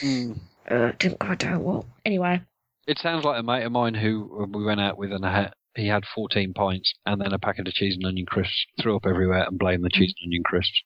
[0.00, 0.38] Mm.
[0.68, 1.86] Uh, didn't go down well.
[2.04, 2.40] Anyway,
[2.88, 5.52] It sounds like a mate of mine who uh, we went out with and I
[5.76, 9.06] he had 14 pints and then a packet of cheese and onion crisps, threw up
[9.06, 10.82] everywhere and blamed the cheese and onion crisps.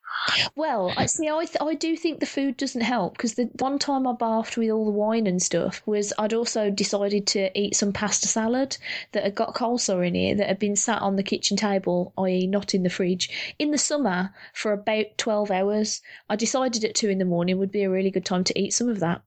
[0.57, 1.29] Well, I see.
[1.29, 4.57] I th- I do think the food doesn't help because the one time I bathed
[4.57, 8.77] with all the wine and stuff was I'd also decided to eat some pasta salad
[9.13, 12.47] that had got coleslaw in it that had been sat on the kitchen table, i.e.,
[12.47, 16.03] not in the fridge, in the summer for about twelve hours.
[16.29, 18.73] I decided at two in the morning would be a really good time to eat
[18.73, 19.23] some of that.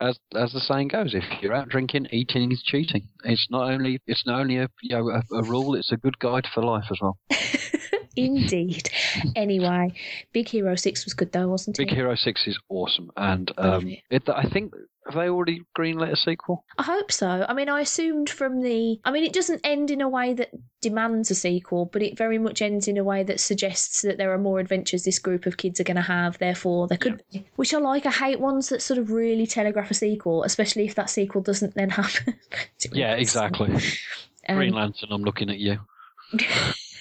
[0.00, 3.08] As as the saying goes, if you're out drinking, eating is cheating.
[3.24, 6.18] It's not only it's not only a you know a, a rule; it's a good
[6.18, 7.18] guide for life as well.
[8.16, 8.90] Indeed.
[9.36, 9.92] anyway,
[10.32, 11.90] Big Hero Six was good though, wasn't Big it?
[11.90, 14.02] Big Hero Six is awesome, and um, it.
[14.10, 14.72] it, I think
[15.06, 16.64] have they already greenlit a sequel?
[16.78, 17.44] I hope so.
[17.46, 18.98] I mean, I assumed from the.
[19.04, 20.50] I mean, it doesn't end in a way that
[20.80, 24.32] demands a sequel, but it very much ends in a way that suggests that there
[24.32, 27.46] are more adventures this group of kids are going to have, therefore, there could be.
[27.56, 28.06] Which I like.
[28.06, 31.74] I hate ones that sort of really telegraph a sequel, especially if that sequel doesn't
[31.74, 32.34] then happen.
[32.92, 33.74] Yeah, exactly.
[34.48, 35.80] Um, Green Lantern, I'm looking at you.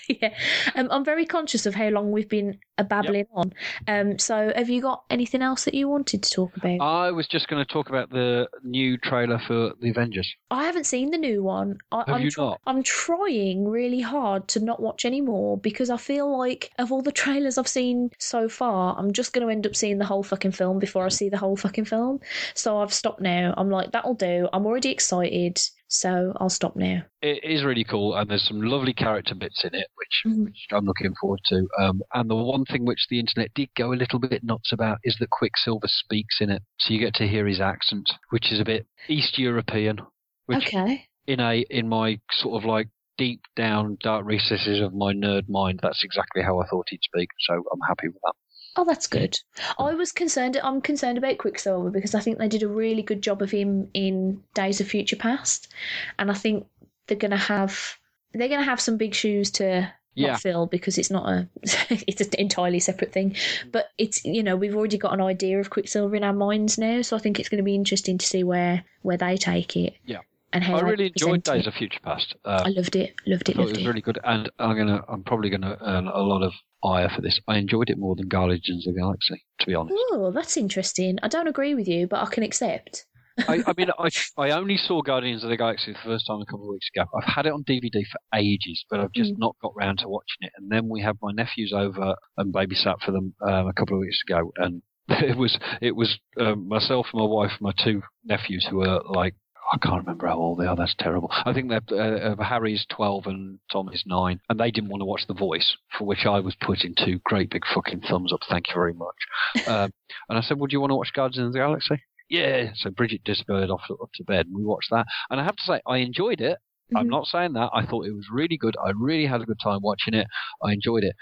[0.22, 0.34] yeah.
[0.76, 3.54] Um, I'm very conscious of how long we've been uh, babbling on.
[3.88, 6.82] Um, so, have you got anything else that you wanted to talk about?
[6.82, 10.36] I was just going to talk about the new trailer for the Avengers.
[10.52, 11.78] I haven't seen the new one.
[11.92, 12.62] I, Have I'm you tr- not?
[12.66, 17.02] I'm trying really hard to not watch any more because I feel like of all
[17.02, 20.24] the trailers I've seen so far, I'm just going to end up seeing the whole
[20.24, 22.20] fucking film before I see the whole fucking film.
[22.54, 23.54] So I've stopped now.
[23.58, 24.50] I'm like, that'll do.
[24.54, 25.60] I'm already excited,
[25.94, 27.04] so I'll stop now.
[27.22, 30.46] It is really cool, and there's some lovely character bits in it, which, Mhm.
[30.46, 31.68] which I'm looking forward to.
[31.80, 34.98] Um, and the one thing which the internet did go a little bit nuts about
[35.04, 38.60] is that Quicksilver speaks in it, so you get to hear his accent, which is
[38.60, 40.00] a bit East European,
[40.48, 41.08] which Okay.
[41.28, 45.80] in a in my sort of like deep down dark recesses of my nerd mind,
[45.84, 47.30] that's exactly how I thought he'd speak.
[47.42, 48.34] So I'm happy with that.
[48.76, 49.40] Oh, that's good.
[49.78, 50.60] I was concerned.
[50.64, 53.90] I'm concerned about Quicksilver because I think they did a really good job of him
[53.94, 55.72] in Days of Future Past,
[56.18, 56.66] and I think
[57.08, 57.98] they're gonna have
[58.34, 60.38] they're gonna have some big shoes to Yeah.
[60.38, 61.48] fill because it's not a
[62.08, 63.36] it's an entirely separate thing.
[63.72, 67.02] But it's you know we've already got an idea of Quicksilver in our minds now,
[67.04, 69.94] so I think it's going to be interesting to see where where they take it.
[70.06, 70.20] Yeah.
[70.54, 71.68] And how I really enjoyed Days it.
[71.68, 72.36] of Future Past.
[72.46, 73.14] Uh, I loved it.
[73.28, 73.56] Loved it.
[73.56, 73.86] thought it was it.
[73.88, 77.40] really good, and I'm gonna, I'm probably gonna earn a lot of ire for this.
[77.48, 79.96] I enjoyed it more than Guardians of the Galaxy, to be honest.
[80.12, 81.18] Oh, that's interesting.
[81.24, 83.06] I don't agree with you, but I can accept.
[83.48, 86.46] I, I mean, I, I only saw Guardians of the Galaxy the first time a
[86.46, 87.06] couple of weeks ago.
[87.18, 89.40] I've had it on DVD for ages, but I've just Mm.
[89.40, 90.52] not got round to watching it.
[90.58, 94.02] And then we had my nephews over and babysat for them um, a couple of
[94.02, 98.78] weeks ago, and it was it was um, myself my wife, my two nephews who
[98.78, 99.34] were like.
[99.74, 100.76] I can't remember how old they are.
[100.76, 101.32] That's terrible.
[101.32, 105.02] I think they're uh, uh, Harry's twelve and Tom is nine, and they didn't want
[105.02, 108.42] to watch The Voice, for which I was putting two great big fucking thumbs up.
[108.48, 109.16] Thank you very much.
[109.68, 109.92] um,
[110.30, 112.72] and I said, "Would you want to watch Guardians of the Galaxy?" Yeah.
[112.76, 115.08] So Bridget disappeared off, off to bed, and we watched that.
[115.32, 116.58] And I have to say, I enjoyed it.
[116.96, 117.10] I'm Mhm.
[117.10, 117.72] not saying that.
[117.74, 118.76] I thought it was really good.
[118.78, 120.28] I really had a good time watching it.
[120.64, 121.16] I enjoyed it,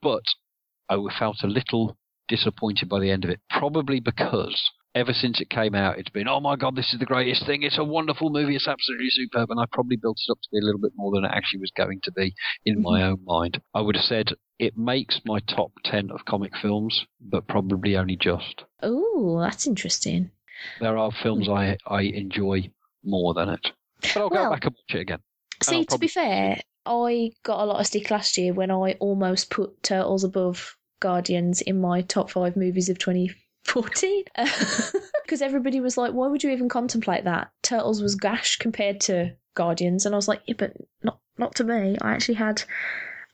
[0.00, 0.22] but
[0.88, 1.96] I felt a little
[2.28, 3.40] disappointed by the end of it.
[3.50, 4.58] Probably because
[4.98, 7.62] ever since it came out, it's been, oh my god, this is the greatest thing.
[7.62, 8.56] It's a wonderful movie.
[8.56, 9.50] It's absolutely superb.
[9.50, 11.60] And I probably built it up to be a little bit more than it actually
[11.60, 12.34] was going to be
[12.64, 12.82] in mm-hmm.
[12.82, 13.60] my own mind.
[13.74, 18.16] I would have said it makes my top ten of comic films, but probably only
[18.16, 18.64] just.
[18.82, 20.30] Oh, that's interesting.
[20.80, 21.56] There are films mm.
[21.56, 22.70] I I enjoy
[23.04, 23.68] more than it,
[24.00, 25.20] but I'll Well- go back and watch it again.
[25.62, 28.92] See, I'll to be fair, I got a lot of stick last year when I
[29.00, 32.98] almost put Turtles above Guardians in my top five movies of
[33.68, 34.24] 2014.
[35.28, 37.50] Because everybody was like, why would you even contemplate that?
[37.62, 40.06] Turtles was gash compared to Guardians.
[40.06, 40.72] And I was like, yeah, but
[41.02, 41.98] not, not to me.
[42.00, 42.62] I actually had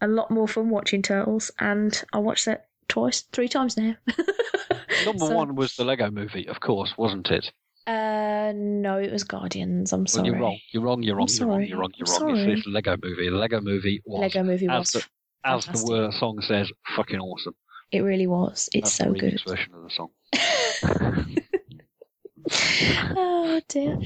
[0.01, 3.95] a lot more fun watching Turtles, and I watched that twice, three times now.
[5.07, 7.53] Number So- one was the Lego Movie, of course, wasn't it?
[7.87, 9.93] Uh, no, it was Guardians.
[9.93, 10.27] I'm Well, sorry.
[10.31, 10.59] you're wrong.
[10.73, 11.03] You're wrong.
[11.05, 11.29] You're wrong.
[11.31, 11.63] You're wrong.
[11.65, 11.93] You're wrong.
[11.97, 12.19] You're wrong.
[12.19, 12.53] sorry.
[12.55, 13.29] It's, Lego Movie.
[13.31, 14.93] The Lego Movie was, Lego movie as was.
[14.93, 15.05] the,
[15.45, 17.55] as the word song says, fucking awesome.
[17.93, 18.69] It really was.
[18.73, 19.41] It's That's so the good.
[19.47, 20.09] version of the song.
[23.17, 23.99] oh dear.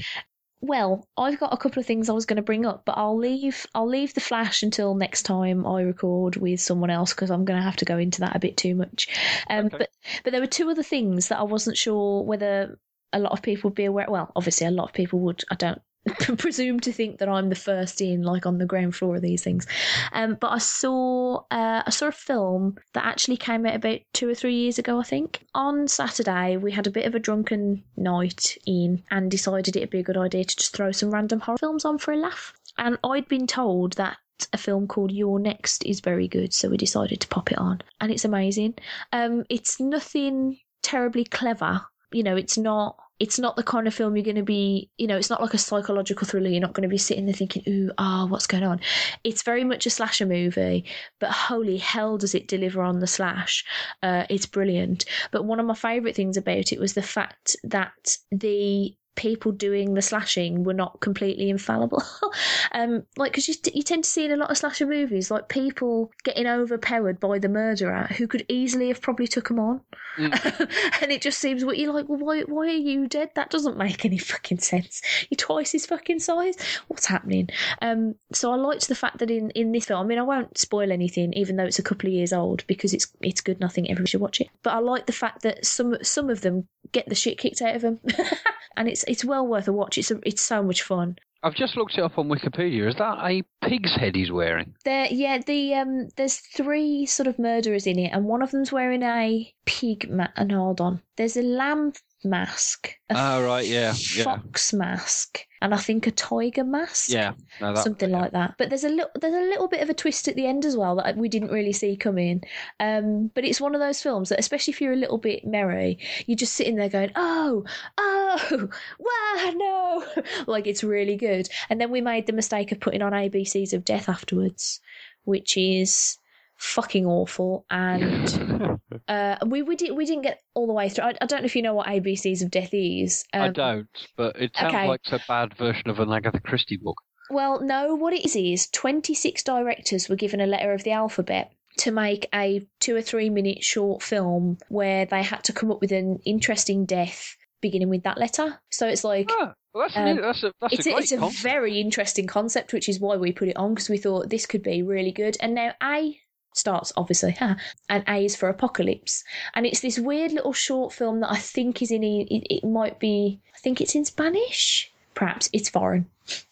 [0.61, 3.17] Well, I've got a couple of things I was going to bring up, but I'll
[3.17, 3.65] leave.
[3.73, 7.57] I'll leave the flash until next time I record with someone else because I'm going
[7.57, 9.07] to have to go into that a bit too much.
[9.49, 9.77] Um, Okay.
[9.77, 9.89] But
[10.25, 12.77] but there were two other things that I wasn't sure whether
[13.13, 14.07] a lot of people would be aware.
[14.09, 15.43] Well, obviously a lot of people would.
[15.49, 15.81] I don't
[16.37, 19.43] presume to think that I'm the first in, like on the ground floor of these
[19.43, 19.67] things.
[20.11, 24.29] Um, but I saw uh, I saw a film that actually came out about two
[24.29, 25.45] or three years ago, I think.
[25.55, 29.99] On Saturday, we had a bit of a drunken night in and decided it'd be
[29.99, 32.53] a good idea to just throw some random horror films on for a laugh.
[32.77, 34.17] And I'd been told that
[34.53, 37.81] a film called You're Next is very good, so we decided to pop it on,
[37.99, 38.75] and it's amazing.
[39.11, 41.81] Um, it's nothing terribly clever.
[42.11, 45.05] You know, it's not it's not the kind of film you're going to be, you
[45.05, 46.49] know, it's not like a psychological thriller.
[46.49, 48.79] You're not going to be sitting there thinking, ooh, ah, oh, what's going on?
[49.23, 50.85] It's very much a slasher movie,
[51.19, 53.65] but holy hell does it deliver on the slash.
[54.01, 55.05] Uh, it's brilliant.
[55.31, 59.95] But one of my favourite things about it was the fact that the people doing
[59.95, 62.01] the slashing were not completely infallible.
[62.71, 65.49] um, like, because you, you tend to see in a lot of slasher movies, like
[65.49, 69.81] people getting overpowered by the murderer who could easily have probably took them on.
[70.17, 71.01] Mm.
[71.01, 73.31] and it just seems what you're like, well, why, why are you dead?
[73.35, 75.01] That doesn't make any fucking sense.
[75.29, 76.55] You're twice his fucking size.
[76.87, 77.49] What's happening?
[77.81, 80.57] Um, so I liked the fact that in, in this film, I mean, I won't
[80.57, 83.59] spoil anything, even though it's a couple of years old, because it's it's good.
[83.59, 84.47] Nothing everyone should watch it.
[84.63, 87.75] But I like the fact that some some of them get the shit kicked out
[87.75, 87.99] of them,
[88.77, 89.97] and it's it's well worth a watch.
[89.97, 91.17] It's a, it's so much fun.
[91.41, 92.87] I've just looked it up on Wikipedia.
[92.87, 94.75] Is that a pig's head he's wearing?
[94.83, 95.37] There, yeah.
[95.37, 99.53] The um, there's three sort of murderers in it, and one of them's wearing a
[99.65, 100.09] pig.
[100.09, 102.95] Ma- and hold on, there's a lamb mask.
[103.09, 104.23] Oh, right, yeah, yeah.
[104.23, 107.09] Fox mask, and I think a tiger mask.
[107.09, 108.19] Yeah, no, that, something yeah.
[108.19, 108.55] like that.
[108.57, 110.75] But there's a little there's a little bit of a twist at the end as
[110.75, 112.43] well that we didn't really see coming.
[112.79, 115.99] Um, but it's one of those films that, especially if you're a little bit merry,
[116.25, 117.63] you're just sitting there going, "Oh,
[117.97, 118.69] oh,
[118.99, 121.49] wow, no!" like it's really good.
[121.69, 124.81] And then we made the mistake of putting on ABCs of Death afterwards,
[125.23, 126.17] which is
[126.59, 131.13] fucking awful and uh, we we, did, we didn't get all the way through I,
[131.21, 133.87] I, don't know if you know what abcs of death is um, i don't
[134.17, 134.87] but it sounds okay.
[134.87, 136.97] like a bad version of an agatha christie book
[137.29, 141.53] well no what it is is 26 directors were given a letter of the alphabet
[141.77, 145.79] to make a two or three minute short film where they had to come up
[145.79, 149.53] with an interesting death beginning with that letter so it's like ah.
[149.71, 152.99] Well, that's, um, that's a, that's it's a, it's a very interesting concept, which is
[152.99, 155.37] why we put it on because we thought this could be really good.
[155.39, 156.19] And now, A,
[156.53, 159.23] starts obviously and A is for apocalypse.
[159.55, 162.99] And it's this weird little short film that I think is in it, it might
[162.99, 164.91] be I think it's in Spanish?
[165.13, 166.07] Perhaps it's foreign.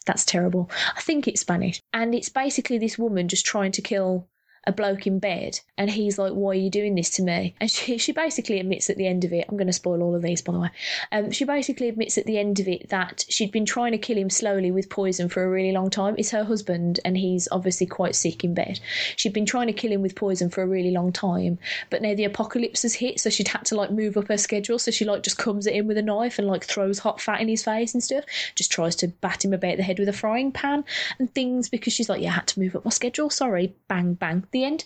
[0.06, 0.70] That's terrible.
[0.96, 1.82] I think it's Spanish.
[1.94, 4.28] And it's basically this woman just trying to kill
[4.68, 7.56] a bloke in bed and he's like why are you doing this to me?
[7.60, 10.14] And she, she basically admits at the end of it i'm going to spoil all
[10.14, 10.70] of these by the way.
[11.12, 14.18] Um, she basically admits at the end of it that she'd been trying to kill
[14.18, 16.16] him slowly with poison for a really long time.
[16.18, 18.80] It's her husband and he's obviously quite sick in bed.
[19.16, 21.58] She'd been trying to kill him with poison for a really long time
[21.90, 24.80] but now the apocalypse has hit so she'd had to like move up her schedule.
[24.80, 27.42] So she like just comes at him with a knife and like throws hot fat
[27.42, 28.26] in his face and stuff
[28.56, 30.84] just tries to bat him about the head with a frying pan
[31.20, 33.30] and things because she's like yeah i had to move up my schedule.
[33.30, 33.74] Sorry.
[33.88, 34.86] Bang bang the end.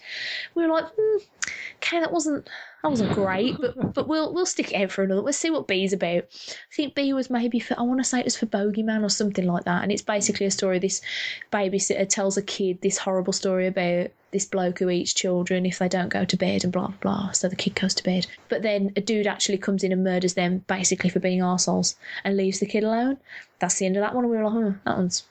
[0.55, 1.21] We were like, mm,
[1.77, 2.49] okay, that wasn't
[2.83, 5.21] that wasn't great, but but we'll we'll stick it out for another.
[5.21, 6.23] We'll see what B's about.
[6.23, 9.09] I think B was maybe for I want to say it was for Bogeyman or
[9.09, 10.79] something like that, and it's basically a story.
[10.79, 11.01] This
[11.51, 15.89] babysitter tells a kid this horrible story about this bloke who eats children if they
[15.89, 17.31] don't go to bed and blah blah blah.
[17.31, 20.33] So the kid goes to bed, but then a dude actually comes in and murders
[20.33, 23.17] them basically for being arseholes and leaves the kid alone.
[23.59, 24.27] That's the end of that one.
[24.27, 25.23] We were like, oh, that one's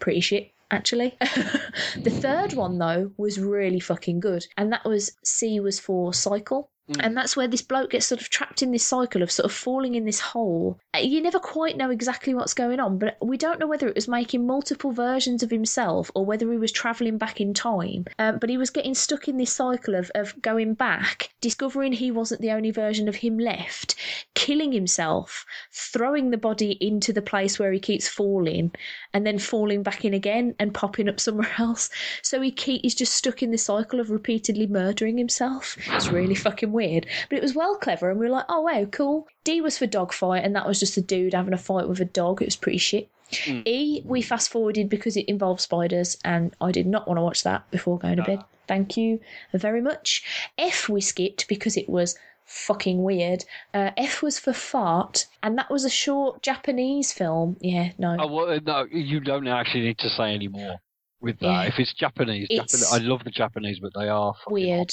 [0.00, 1.16] pretty shit actually.
[1.20, 4.46] the third one, though, was really fucking good.
[4.56, 6.70] And that was C was for cycle.
[6.90, 6.96] Mm.
[7.00, 9.52] And that's where this bloke gets sort of trapped in this cycle of sort of
[9.52, 10.78] falling in this hole.
[10.94, 13.94] Uh, you never quite know exactly what's going on, but we don't know whether it
[13.94, 18.04] was making multiple versions of himself or whether he was travelling back in time.
[18.18, 22.10] Um, but he was getting stuck in this cycle of, of going back, discovering he
[22.10, 23.94] wasn't the only version of him left,
[24.34, 28.70] killing himself, throwing the body into the place where he keeps falling,
[29.14, 31.88] and then falling back in again and popping up somewhere else.
[32.20, 35.78] So he keep, he's just stuck in this cycle of repeatedly murdering himself.
[35.86, 37.06] It's really fucking weird.
[37.30, 39.26] But it was well clever, and we were like, oh, wow, cool.
[39.44, 42.04] D was for dogfight, and that was just a dude having a fight with a
[42.04, 42.42] dog.
[42.42, 43.08] It was pretty shit.
[43.30, 43.66] Mm.
[43.66, 47.42] E, we fast forwarded because it involved spiders, and I did not want to watch
[47.44, 48.44] that before going to bed.
[48.66, 49.20] Thank you
[49.52, 50.22] very much.
[50.58, 53.44] F, we skipped because it was fucking weird.
[53.72, 57.56] Uh, F was for fart, and that was a short Japanese film.
[57.60, 58.16] Yeah, no.
[58.18, 60.76] Oh, well, no, you don't actually need to say any more
[61.20, 61.46] with that.
[61.46, 61.62] Yeah.
[61.64, 64.90] If it's Japanese, it's Japanese, I love the Japanese, but they are weird.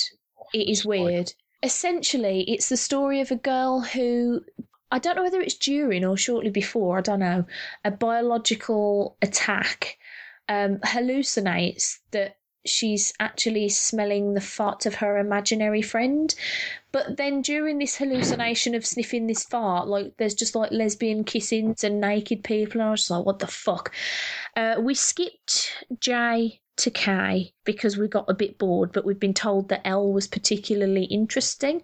[0.53, 4.41] It is weird essentially, it's the story of a girl who
[4.91, 7.45] I don't know whether it's during or shortly before, I don't know,
[7.85, 9.97] a biological attack
[10.49, 16.35] um, hallucinates that she's actually smelling the fart of her imaginary friend.
[16.91, 21.83] But then during this hallucination of sniffing this fart, like there's just like lesbian kissings
[21.83, 23.93] and naked people, and I was like, what the fuck?
[24.55, 29.33] Uh, we skipped J to K because we got a bit bored, but we've been
[29.33, 31.83] told that L was particularly interesting.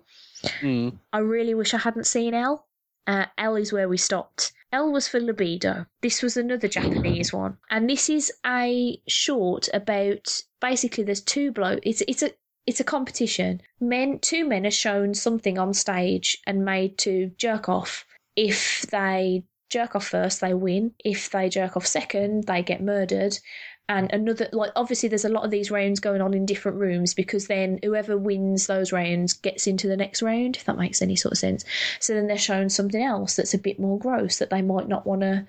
[0.61, 0.99] Mm.
[1.13, 2.67] I really wish I hadn't seen L.
[3.05, 4.51] Uh, L is where we stopped.
[4.71, 5.85] L was for libido.
[6.01, 11.81] This was another Japanese one, and this is a short about basically there's two blokes.
[11.85, 12.31] It's it's a
[12.65, 13.61] it's a competition.
[13.79, 18.05] Men, two men are shown something on stage and made to jerk off.
[18.35, 20.93] If they jerk off first, they win.
[21.03, 23.39] If they jerk off second, they get murdered
[23.89, 27.13] and another like obviously there's a lot of these rounds going on in different rooms
[27.13, 31.15] because then whoever wins those rounds gets into the next round if that makes any
[31.15, 31.63] sort of sense.
[31.99, 35.07] So then they're shown something else that's a bit more gross that they might not
[35.07, 35.45] want to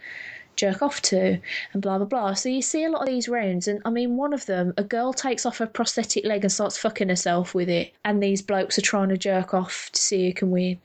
[0.55, 1.39] jerk off to
[1.73, 2.35] and blah blah blah.
[2.35, 4.85] So you see a lot of these rounds and i mean one of them a
[4.85, 8.79] girl takes off her prosthetic leg and starts fucking herself with it and these blokes
[8.79, 10.79] are trying to jerk off to see who can win.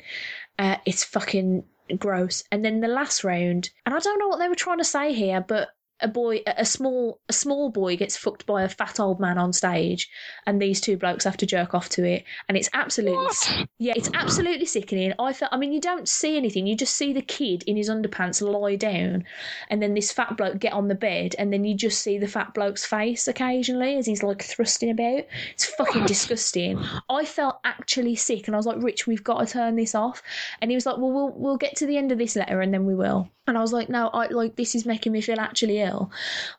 [0.59, 1.63] Uh, it's fucking
[1.97, 2.43] gross.
[2.51, 5.13] And then the last round and i don't know what they were trying to say
[5.13, 9.19] here but a boy a small a small boy gets fucked by a fat old
[9.19, 10.09] man on stage
[10.45, 12.23] and these two blokes have to jerk off to it.
[12.49, 13.67] And it's absolutely What?
[13.79, 15.13] yeah it's absolutely sickening.
[15.19, 16.67] I felt i mean you don't see anything.
[16.67, 19.23] You just see the kid in his underpants lie down
[19.69, 22.27] and then this fat bloke get on the bed and then you just see the
[22.27, 25.23] fat bloke's face occasionally as he's like thrusting about.
[25.53, 26.07] It's fucking What?
[26.07, 26.83] disgusting.
[27.09, 30.21] I felt actually sick and i was like rich we've got to turn this off.
[30.61, 32.73] And he was like well we'll we'll get to the end of this letter and
[32.73, 35.39] then we will and I was like, no, I like this is making me feel
[35.39, 36.11] actually ill.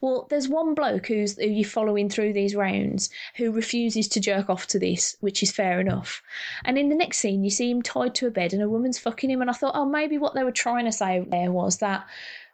[0.02, 4.50] Well, there's one bloke who's who you're following through these rounds who refuses to jerk
[4.50, 6.22] off to this, which is fair enough.
[6.64, 8.98] And in the next scene, you see him tied to a bed and a woman's
[8.98, 9.40] fucking him.
[9.40, 12.06] And I thought, oh, maybe what they were trying to say there was that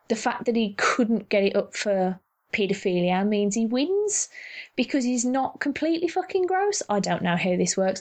[0.09, 2.21] the fact that he couldn't get it up for
[2.53, 4.29] paedophilia means he wins
[4.77, 6.83] because he's not completely fucking gross.
[6.89, 8.01] I don't know how this works.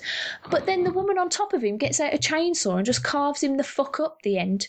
[0.52, 3.42] But then the woman on top of him gets out a chainsaw and just carves
[3.42, 4.68] him the fuck up the end.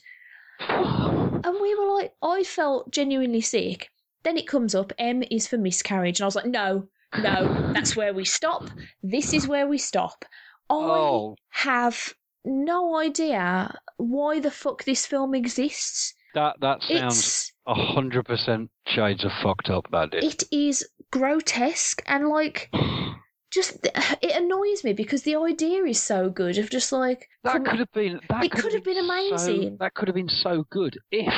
[1.44, 3.90] And we were like, I felt genuinely sick.
[4.22, 6.20] Then it comes up, M is for miscarriage.
[6.20, 6.88] And I was like, no,
[7.18, 8.68] no, that's where we stop.
[9.02, 10.24] This is where we stop.
[10.68, 11.36] I Oh.
[11.50, 12.14] have
[12.44, 16.14] no idea why the fuck this film exists.
[16.34, 19.86] That that sounds a hundred percent shades of fucked up.
[19.90, 20.22] That did.
[20.24, 22.70] it is grotesque and like
[23.50, 23.78] just
[24.22, 27.92] it annoys me because the idea is so good of just like That could have
[27.92, 28.20] been.
[28.28, 29.76] That It could have been so- amazing.
[29.80, 31.34] that could have been so good if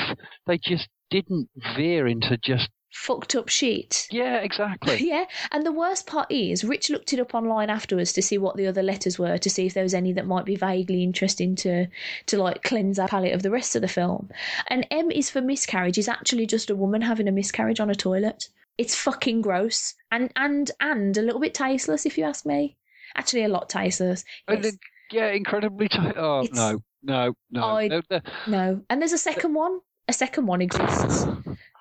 [0.46, 2.68] they just didn't veer into just.
[2.94, 4.06] fucked up shit.
[4.10, 4.96] Yeah, exactly.
[5.12, 8.56] Yeah, and the worst part is, Rich looked it up online afterwards to see what
[8.56, 11.54] the other letters were, to see if there was any that might be vaguely interesting
[11.56, 11.86] to
[12.26, 14.28] to like cleanse our palate of the rest of the film.
[14.68, 17.94] And M is for miscarriage is actually just a woman having a miscarriage on a
[17.94, 18.48] toilet.
[18.78, 22.76] It's fucking gross and and and a little bit tasteless, if you ask me.
[23.14, 24.24] Actually, a lot tasteless.
[24.48, 24.78] And then,
[25.10, 25.88] yeah, incredibly.
[25.88, 27.62] T- oh It's- no, no, no.
[27.64, 28.20] I- no, no.
[28.46, 29.80] No, and there's a second one.
[30.08, 31.26] A second one exists.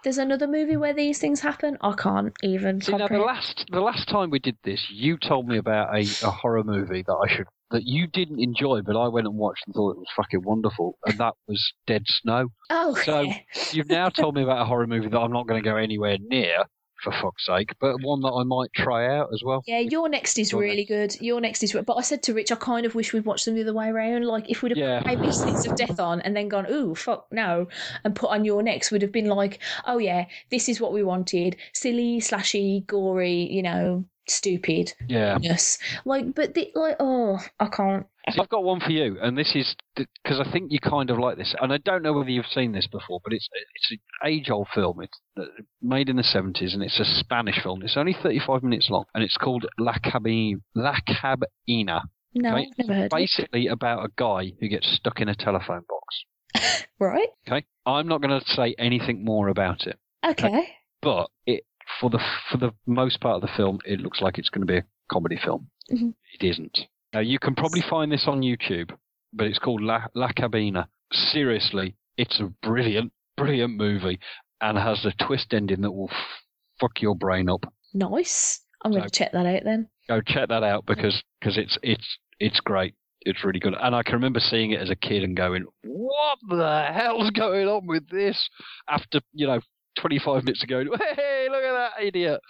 [0.03, 1.77] There's another movie where these things happen.
[1.81, 5.47] I can't even See, now the last the last time we did this, you told
[5.47, 9.07] me about a, a horror movie that I should that you didn't enjoy, but I
[9.07, 12.49] went and watched and thought it was fucking wonderful, and that was Dead Snow.
[12.69, 13.37] Oh, So- yeah.
[13.71, 16.17] You've now told me about a horror movie that I'm not going to go anywhere
[16.19, 16.65] near,
[17.03, 19.63] for fuck's sake, but one that I might try out as well.
[19.67, 21.15] Yeah, you're next is Your really good.
[21.19, 23.55] You're next is, but I said to Rich, I kind of wish we'd watched them
[23.55, 24.25] the other way around.
[24.25, 24.99] Like if we'd have Yeah.
[24.99, 27.67] put maybe Six of Death on and then gone, ooh, fuck no,
[28.03, 31.03] and put on you're next, would have been like, oh yeah, this is what we
[31.03, 34.93] wanted: silly, slashy, gory, you know, stupid.
[35.07, 35.37] Yeah.
[35.41, 38.05] Yes, like, but the, like, oh, I can't.
[38.29, 41.17] So I've got one for you, and this is because I think you kind of
[41.17, 43.97] like this, and I don't know whether you've seen this before, but it's it's an
[44.29, 45.01] age-old film.
[45.01, 45.45] It's uh,
[45.81, 47.81] made in the seventies, and it's a Spanish film.
[47.81, 50.59] It's only thirty-five minutes long, and it's called La Cabina.
[50.75, 52.03] La Cabina.
[52.33, 52.67] No, Okay.
[52.71, 52.99] I've never heard.
[52.99, 53.11] of it.
[53.11, 56.85] Basically, about a guy who gets stuck in a telephone box.
[56.99, 57.29] Right?
[57.47, 60.69] Okay, I'm not going to say anything more about it, Okay.
[61.01, 61.63] but it
[61.99, 62.19] for the
[62.49, 64.85] for the most part of the film, it looks like it's going to be a
[65.11, 65.69] comedy film.
[65.91, 66.13] Mhm.
[66.39, 66.79] It isn't.
[67.13, 68.91] Now you can probably find this on YouTube,
[69.33, 70.87] but it's called La, La Cabina.
[71.11, 74.19] Seriously, it's a brilliant, brilliant movie,
[74.61, 76.43] and has a twist ending that will f-
[76.79, 77.65] fuck your brain up.
[77.93, 78.61] Nice.
[78.83, 79.87] I'm going to check that out then.
[80.07, 82.95] Go check that out because cause it's it's it's great.
[83.23, 86.39] It's really good, and I can remember seeing it as a kid and going, "What
[86.49, 88.49] the hell's going on with this?"
[88.89, 89.59] After you know,
[89.99, 90.79] 25 minutes ago,
[91.15, 92.41] hey, look at that idiot.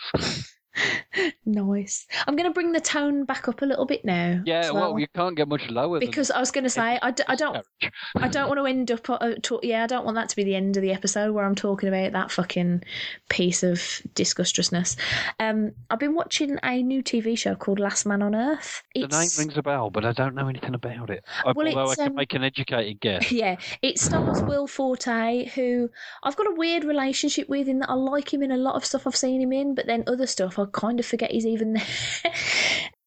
[1.45, 2.07] nice.
[2.27, 4.41] I'm going to bring the tone back up a little bit now.
[4.45, 6.97] Yeah, as well, you can't get much lower than because I was going to say
[7.01, 7.65] I, d- I don't
[8.17, 10.43] I don't want to end up uh, talk, yeah I don't want that to be
[10.43, 12.83] the end of the episode where I'm talking about that fucking
[13.29, 14.95] piece of disgustousness.
[15.39, 18.83] Um, I've been watching a new TV show called Last Man on Earth.
[18.95, 21.23] The name rings a bell, but I don't know anything about it.
[21.45, 23.31] I- Well, Although I can um, make an educated guess.
[23.41, 25.89] Yeah, it stars Will Forte, who
[26.23, 28.85] I've got a weird relationship with in that I like him in a lot of
[28.85, 31.73] stuff I've seen him in, but then other stuff I kind of forget he's even
[32.23, 32.33] there.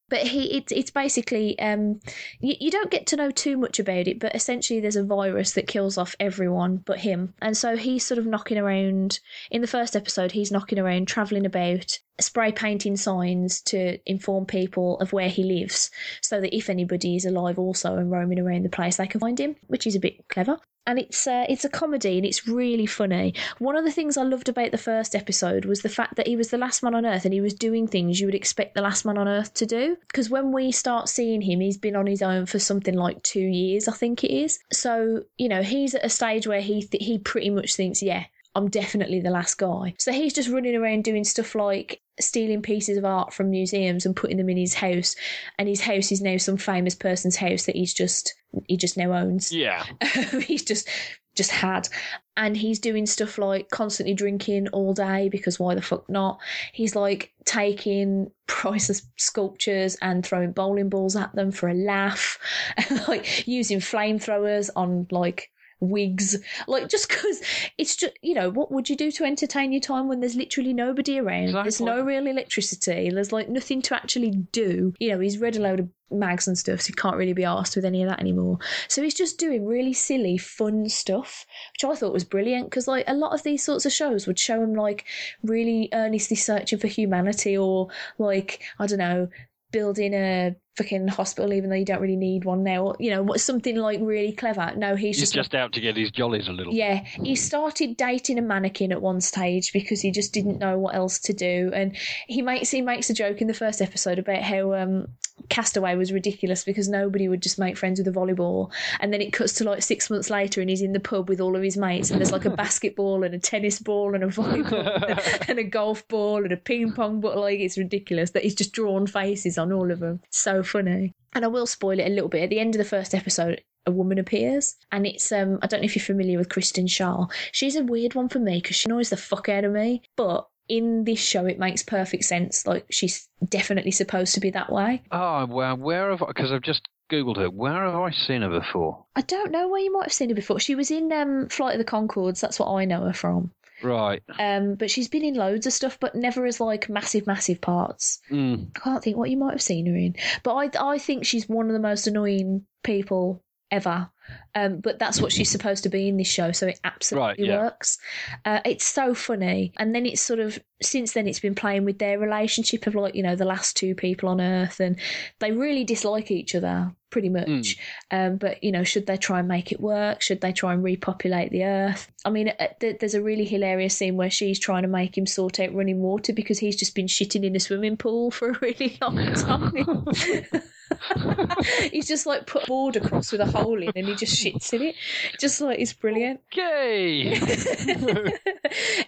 [0.09, 2.01] but he, it's it's basically um,
[2.41, 5.53] you, you don't get to know too much about it, but essentially there's a virus
[5.53, 9.21] that kills off everyone but him, and so he's sort of knocking around.
[9.51, 14.99] In the first episode, he's knocking around, traveling about, spray painting signs to inform people
[15.01, 15.91] of where he lives,
[16.21, 19.41] so that if anybody is alive also and roaming around the place, they can find
[19.41, 20.59] him, which is a bit clever.
[20.86, 23.35] And it's uh, it's a comedy and it's really funny.
[23.59, 26.36] One of the things I loved about the first episode was the fact that he
[26.36, 28.82] was the last man on Earth and he was doing things you would expect the
[28.82, 29.97] last man on Earth to do.
[30.09, 33.40] Because when we start seeing him, he's been on his own for something like two
[33.40, 34.59] years, I think it is.
[34.73, 38.24] So you know he's at a stage where he th- he pretty much thinks, yeah,
[38.55, 39.94] I'm definitely the last guy.
[39.98, 44.16] So he's just running around doing stuff like stealing pieces of art from museums and
[44.16, 45.16] putting them in his house.
[45.59, 48.35] And his house is now some famous person's house that he's just
[48.69, 49.53] he just now owns.
[49.53, 49.85] Yeah.
[50.32, 50.89] Um, he's just
[51.35, 51.89] just had.
[52.36, 56.39] And he's doing stuff like constantly drinking all day because why the fuck not?
[56.73, 62.39] He's like taking priceless sculptures and throwing bowling balls at them for a laugh,
[62.77, 65.51] and like using flamethrowers on like
[65.81, 66.37] wigs.
[66.67, 67.43] Like just because
[67.79, 70.73] it's just you know what would you do to entertain your time when there's literally
[70.73, 71.53] nobody around?
[71.53, 73.11] There's no real electricity.
[73.11, 74.95] There's like nothing to actually do.
[74.99, 77.45] You know he's read a load of mags and stuff so he can't really be
[77.45, 78.59] asked with any of that anymore.
[78.89, 83.05] So he's just doing really silly fun stuff which i thought was brilliant because like
[83.07, 85.05] a lot of these sorts of shows would show him like
[85.43, 87.89] really earnestly searching for humanity or
[88.19, 89.29] like i don't know
[89.73, 93.23] building a fucking hospital even though you don't really need one now or you know
[93.23, 96.49] what something like really clever no he's, He's just just out to get his jollies
[96.49, 96.73] a little.
[96.73, 100.95] yeah, he started dating a mannequin at one stage because he just didn't know what
[100.95, 101.97] else to do, and
[102.27, 105.07] he makes he makes a joke in the first episode about how um,
[105.49, 109.33] Castaway was ridiculous because nobody would just make friends with a volleyball, and then it
[109.33, 111.77] cuts to like six months later, and he's in the pub with all of his
[111.77, 115.65] mates, and there's like a basketball and a tennis ball and a volleyball and a
[115.65, 117.41] golf ball and a ping pong ball.
[117.41, 120.21] Like it's ridiculous that he's just drawn faces on all of them.
[120.31, 121.12] So funny.
[121.35, 122.45] And I will spoil it a little bit.
[122.45, 125.81] At the end of the first episode, a woman appears, and it's um I don't
[125.81, 127.31] know if you're familiar with Kristen Schaal.
[127.53, 130.49] She's a weird one for me because she annoys the fuck out of me, but.
[130.66, 132.66] In this show, it makes perfect sense.
[132.66, 135.03] Like she's definitely supposed to be that way.
[135.11, 138.49] Oh, well, where have I, because I've just Googled her, where have I seen her
[138.49, 139.05] before?
[139.15, 140.59] I don't know where you might have seen her before.
[140.59, 142.41] She was in um, Flight of the Conchords.
[142.41, 143.51] That's what I know her from.
[143.85, 144.23] Right.
[144.39, 148.20] Um, but she's been in loads of stuff, but never as like massive, massive parts.
[148.31, 148.70] Mm.
[148.74, 151.48] I can't think what you might have seen her in, but I I think she's
[151.48, 154.11] one of the most annoying people ever.
[154.55, 157.63] Um, but that's what she's supposed to be in this show, so it absolutely yeah.
[157.63, 157.99] works.
[158.45, 161.99] Uh, it's so funny, and then it's sort of since then it's been playing with
[161.99, 164.99] their relationship of like you know the last two people on Earth, and
[165.41, 167.79] they really dislike each other pretty much.
[168.11, 170.21] Um, but you know, should they try and make it work?
[170.21, 172.11] Should they try and repopulate the Earth?
[172.25, 175.25] I mean, uh, th- there's a really hilarious scene where she's trying to make him
[175.25, 178.59] sort out running water because he's just been shitting in a swimming pool for a
[178.59, 180.07] really long time.
[181.93, 184.73] he's just like put a board across with a hole in and he just shits
[184.73, 184.94] in it.
[185.40, 186.40] Just like it's brilliant.
[186.52, 187.32] Okay.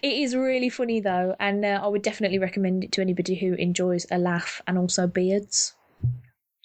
[0.01, 3.53] it is really funny though, and uh, I would definitely recommend it to anybody who
[3.53, 5.75] enjoys a laugh and also beards.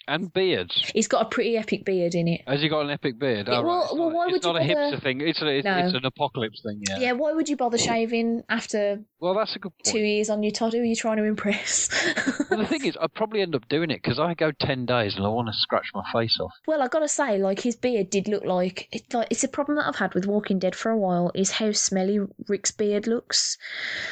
[0.08, 0.90] and beards.
[0.94, 2.42] He's got a pretty epic beard in it.
[2.46, 3.48] Has he got an epic beard?
[3.48, 3.88] Oh, well- right.
[3.94, 5.20] Well, why it's would you not a bother- hipster thing.
[5.20, 5.76] It's, a, it's, No.
[5.78, 6.98] it's an apocalypse thing, yeah.
[6.98, 10.50] Yeah, why would you bother shaving after Well, that's a good two years on your
[10.50, 10.72] Todd?
[10.72, 11.88] Who are you trying to impress?
[12.50, 15.14] Well, the thing is, I'd probably end up doing it because I go 10 days
[15.16, 16.50] and I want to scratch my face off.
[16.66, 19.14] well, I gotta say, like his beard did look like it.
[19.14, 21.30] Like it's a problem that I've had with Walking Dead for a while.
[21.36, 22.18] Is how smelly
[22.48, 23.56] Rick's beard looks.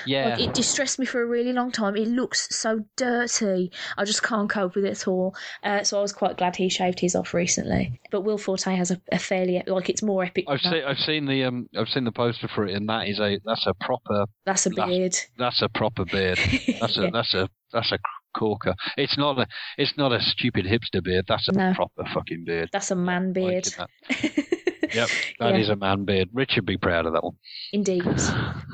[0.07, 0.31] Yeah.
[0.31, 1.97] Like it distressed me for a really long time.
[1.97, 3.73] It looks so dirty.
[3.99, 5.35] I just can't cope with it at all.
[5.65, 8.01] Uh, so I was quite glad he shaved his off recently.
[8.11, 10.45] But Will Forte has a, a fairly like it's more epic.
[10.49, 10.79] I've than that.
[10.79, 13.39] seen I've seen the um I've seen the poster for it and that is a
[13.45, 15.17] that's a proper That's a that's- beard.
[15.39, 16.39] that's a proper beard.
[16.81, 17.99] That's a that's a that's a
[18.37, 18.75] corker.
[18.97, 19.47] It's not a
[19.79, 21.25] it's not a stupid hipster beard.
[21.29, 21.73] That's a No.
[21.75, 22.71] proper fucking beard.
[22.73, 23.67] That's a man beard.
[23.79, 23.91] That.
[24.93, 25.09] Yep,
[25.39, 26.31] that is a man beard.
[26.33, 27.37] Richard be proud of that one.
[27.73, 28.03] Indeed.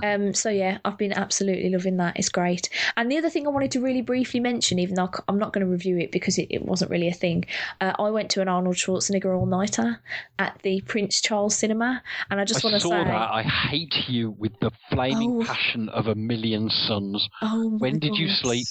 [0.05, 2.19] Um, so yeah, I've been absolutely loving that.
[2.19, 2.69] It's great.
[2.99, 5.65] And the other thing I wanted to really briefly mention, even though I'm not going
[5.65, 7.47] to review it because it, it wasn't really a thing,
[7.81, 10.03] uh, I went to an Arnold Schwarzenegger all nighter
[10.39, 13.07] at the Prince Charles Cinema, and I just want to say, that.
[13.09, 15.45] I hate you with the flaming Oh.
[15.47, 17.27] passion of a million suns.
[17.41, 18.67] oh, my When did you sleep?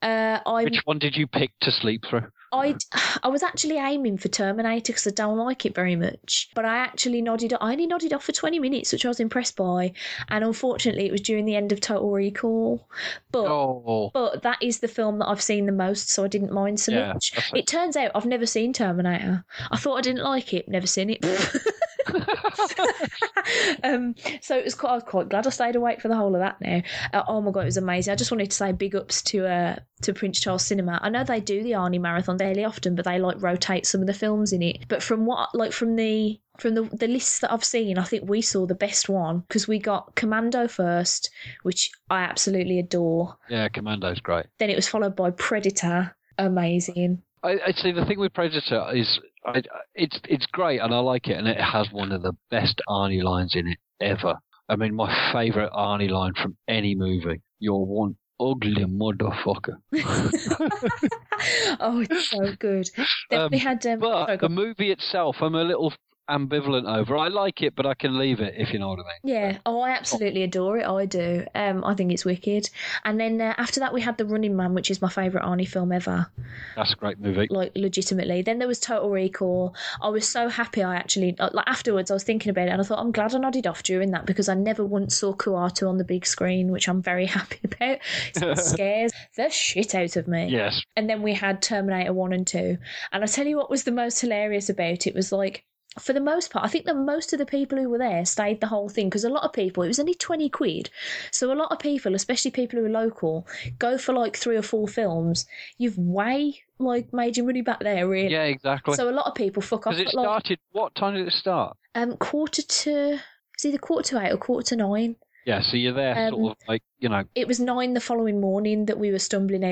[0.00, 2.26] Uh, I Which one did you pick to sleep through?
[2.52, 2.76] I
[3.22, 6.76] I was actually aiming for Terminator because I don't like it very much, but I
[6.78, 7.52] actually nodded.
[7.60, 9.92] I only nodded off for twenty minutes, which I was impressed by,
[10.28, 12.88] and unfortunately, it was during the end of Total Recall.
[13.32, 16.52] But Oh, but that is the film that I've seen the most, so I didn't
[16.52, 17.32] mind so Yeah, much.
[17.54, 19.44] It turns out I've never seen Terminator.
[19.70, 21.24] I thought I didn't like it, never seen it.
[23.84, 26.34] um, so it was quite, I was quite glad I stayed awake for the whole
[26.34, 26.60] of that.
[26.60, 26.82] Now,
[27.12, 28.12] uh, oh my god, it was amazing.
[28.12, 30.98] I just wanted to say big ups to uh, to Prince Charles Cinema.
[31.02, 34.06] I know they do the Arnie Marathon fairly often, but they like rotate some of
[34.06, 34.86] the films in it.
[34.88, 38.28] But from what like from the from the the lists that I've seen, I think
[38.28, 41.30] we saw the best one because we got Commando first,
[41.62, 43.36] which I absolutely adore.
[43.48, 44.46] yeah, Commando's great.
[44.58, 47.22] Then it was followed by Predator, amazing.
[47.42, 49.62] I, I see the thing with Predator is I,
[49.94, 53.22] it's it's great and I like it and it has one of the best Arnie
[53.22, 54.34] lines in it ever.
[54.68, 57.40] I mean, my favourite Arnie line from any movie.
[57.58, 59.76] You're one ugly motherfucker.
[61.80, 62.88] oh, it's so good.
[63.30, 65.92] Then Um, we had um, But sorry, the movie itself, I'm a little
[66.28, 67.16] ambivalent over.
[67.16, 69.34] I like it, but I can leave it if you know what I mean.
[69.34, 70.86] Yeah, oh, I absolutely adore it.
[70.86, 71.46] I do.
[71.54, 72.70] Um, I think it's wicked.
[73.04, 75.68] And then uh, after that, we had The Running Man, which is my favourite Arnie
[75.68, 76.30] film ever.
[76.76, 77.48] That's a great movie.
[77.50, 78.42] Like legitimately.
[78.42, 79.74] Then there was Total Recall.
[80.02, 80.82] I was so happy.
[80.82, 82.10] I actually uh, like afterwards.
[82.10, 84.26] I was thinking about it, and I thought I'm glad I nodded off during that
[84.26, 87.98] because I never once saw Kuato on the big screen, which I'm very happy about.
[88.34, 90.48] It scares the shit out of me.
[90.48, 90.82] Yes.
[90.96, 92.78] And then we had Terminator 1 and 2.
[93.12, 95.64] And I tell you what was the most hilarious about it was like,
[95.98, 98.60] for the most part, I think that most of the people who were there stayed
[98.60, 100.90] the whole thing because a lot of people, it was only 20 quid.
[101.30, 103.46] So a lot of people, especially people who are local,
[103.78, 105.46] go for like three or four films.
[105.78, 108.32] You've way like made your money back there, really.
[108.32, 108.94] Yeah, exactly.
[108.94, 110.58] So a lot of people fuck off Because it like started.
[110.72, 111.76] What time did it start?
[111.94, 113.18] um, quarter to,
[113.54, 115.16] it's either quarter to eight or quarter to nine.
[115.46, 117.24] Yeah, so you're there, Um, sort of like you know.
[117.34, 119.64] it was nine the following morning that we were stumbling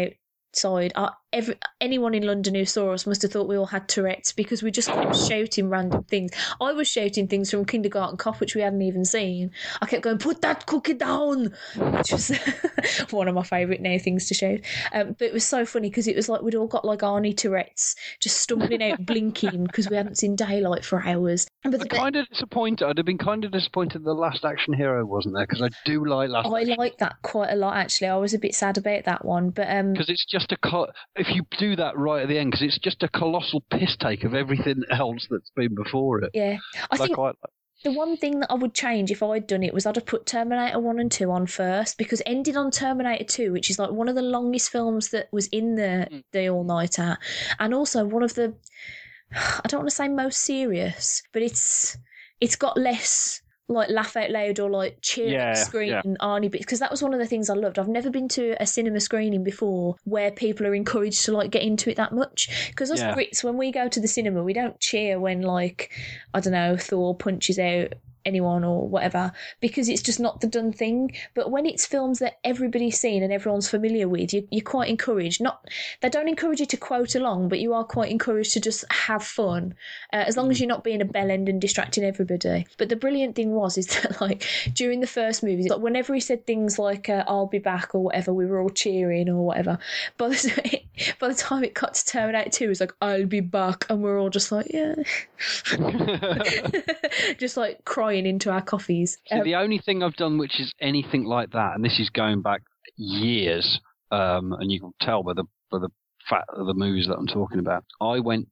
[0.55, 0.93] outside.
[0.94, 4.32] Uh, every anyone in London who saw us must have thought we all had Tourette's
[4.32, 6.31] because we just kept shouting random things.
[6.61, 9.51] I was shouting things from Kindergarten Cop, which we hadn't even seen.
[9.81, 12.32] I kept going, "Put that cookie down," which was
[13.11, 14.61] one of my favourite now things to shout.
[14.93, 17.36] Um, but it was so funny because it was like we'd all got like Arnie
[17.36, 21.47] Tourette's, just stumbling out, blinking because we hadn't seen daylight for hours.
[21.62, 22.86] But I'm the, kind of disappointed.
[22.86, 26.05] I'd have been kind of disappointed the last action hero wasn't there because I do
[26.05, 26.47] like last.
[26.47, 28.09] I like that quite a lot actually.
[28.09, 30.90] I was a bit sad about that one, but um, because it's just a co-
[31.16, 34.24] if you do that right at the end because it's just a colossal piss take
[34.24, 36.30] of everything else that's been before it.
[36.34, 36.59] yeah,
[36.90, 37.52] I think quite like-
[37.84, 40.26] The one thing that I would change if I'd done it was I'd have put
[40.26, 44.09] Terminator 1 and 2 on first because ending on Terminator 2, which is like one
[44.09, 46.22] of the longest films that was in the, Mm.
[46.32, 47.18] the All Nighter,
[47.59, 48.55] and also one of the,
[49.34, 51.97] I don't want to say most serious, but it's
[52.40, 56.02] it's got less like laugh out loud or like cheer Yeah, screen yeah.
[56.20, 57.78] Arnie bits because that was one of the things I loved.
[57.78, 61.62] I've never been to a cinema screening before where people are encouraged to like get
[61.62, 63.14] into it that much because us Yeah.
[63.14, 65.90] Brits when we go to the cinema we don't cheer when like
[66.32, 67.94] I don't know Thor punches out
[68.27, 71.12] anyone or whatever because it's just not the done thing.
[71.35, 75.40] But when it's films that everybody's seen and everyone's familiar with you, you're quite encouraged.
[75.40, 75.66] Not
[76.01, 79.23] they don't encourage you to quote along but you are quite encouraged to just have
[79.23, 79.74] fun
[80.12, 82.66] uh, as long as you're not being a bell end and distracting everybody.
[82.77, 84.44] But the brilliant thing was is that like
[84.74, 88.03] during the first movie like whenever he said things like uh, i'll be back or
[88.03, 89.78] whatever we were all cheering or whatever
[90.16, 90.81] by the,
[91.19, 94.03] by the time it got to terminator 2 it was like i'll be back and
[94.03, 94.94] we're all just like yeah.
[97.39, 101.24] Just like crying into our coffees Um, the only thing I've done which is anything
[101.24, 102.62] like that, and this is going back
[102.97, 103.80] years,
[104.10, 105.88] um, and you can tell by the by the
[106.28, 107.84] fact of the movies that I'm talking about.
[108.01, 108.48] I went,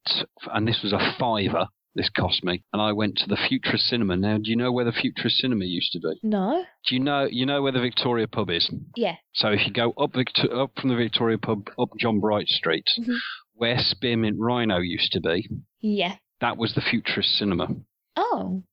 [0.52, 1.66] and this was a fiver.
[1.96, 4.16] This cost me, and I went to the Futurist Cinema.
[4.16, 6.18] Now, do you know where the Futurist Cinema used to be?
[6.24, 8.68] no Do you know you know where the Victoria Pub is?
[8.96, 12.48] yeah So if you go up Victor- up from the Victoria Pub up John Bright
[12.48, 13.16] Street, Mhm.
[13.54, 15.48] where Spearmint Rhino used to be,
[15.80, 17.68] yeah that was the Futurist Cinema.
[18.16, 18.64] oh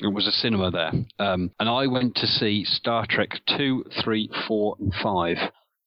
[0.00, 0.92] It was a cinema there.
[1.18, 5.36] Um, and I went to see Star Trek 2, 3, 4, and 5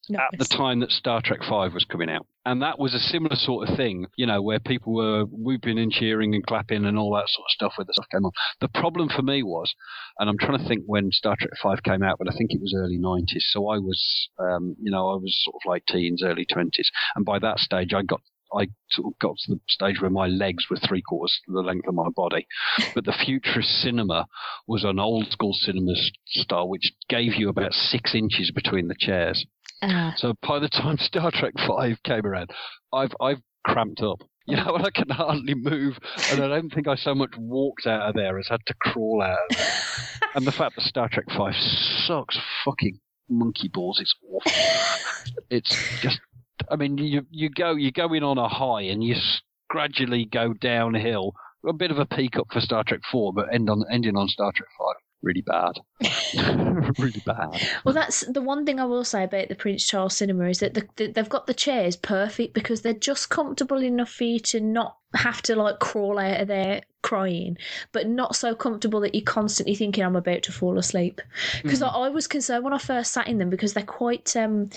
[0.09, 2.27] no at the time that Star Trek 5 was coming out.
[2.45, 5.91] And that was a similar sort of thing, you know, where people were whooping and
[5.91, 8.31] cheering and clapping and all that sort of stuff when the stuff came on.
[8.59, 9.73] The problem for me was,
[10.19, 12.59] and I'm trying to think when Star Trek 5 came out, but I think it
[12.59, 13.43] was early 90s.
[13.51, 16.89] So I was, um, you know, I was sort of like teens, early 20s.
[17.15, 18.21] And by that stage, I got
[18.57, 21.87] I sort of got to the stage where my legs were three quarters the length
[21.87, 22.47] of my body.
[22.93, 24.27] But the futurist cinema
[24.67, 25.93] was an old school cinema
[26.27, 29.45] style, which gave you about six inches between the chairs.
[29.81, 30.13] Ah.
[30.17, 32.51] So by the time Star Trek Five came around,
[32.91, 34.21] I've I've cramped up.
[34.45, 35.97] You know, and I can hardly move,
[36.31, 39.21] and I don't think I so much walked out of there as had to crawl
[39.21, 39.37] out.
[39.51, 39.67] Of there.
[40.35, 41.53] And the fact that Star Trek Five
[42.07, 42.97] sucks fucking
[43.29, 44.51] monkey balls, it's awful.
[45.49, 45.69] It's
[46.01, 46.19] just
[46.69, 49.15] I mean, you you go you go in on a high and you
[49.69, 51.33] gradually go downhill.
[51.65, 54.27] A bit of a peak up for Star Trek Four, but end on ending on
[54.27, 55.79] Star Trek Five really bad.
[56.99, 57.59] really bad.
[57.83, 60.73] Well, that's the one thing I will say about the Prince Charles Cinema is that
[60.75, 64.59] the, the, they've got the chairs perfect because they're just comfortable enough for you to
[64.59, 67.57] not have to like crawl out of there crying,
[67.91, 71.21] but not so comfortable that you're constantly thinking I'm about to fall asleep.
[71.63, 71.91] Because mm.
[71.91, 74.69] I, I, was concerned when I first sat in them because they're quite um,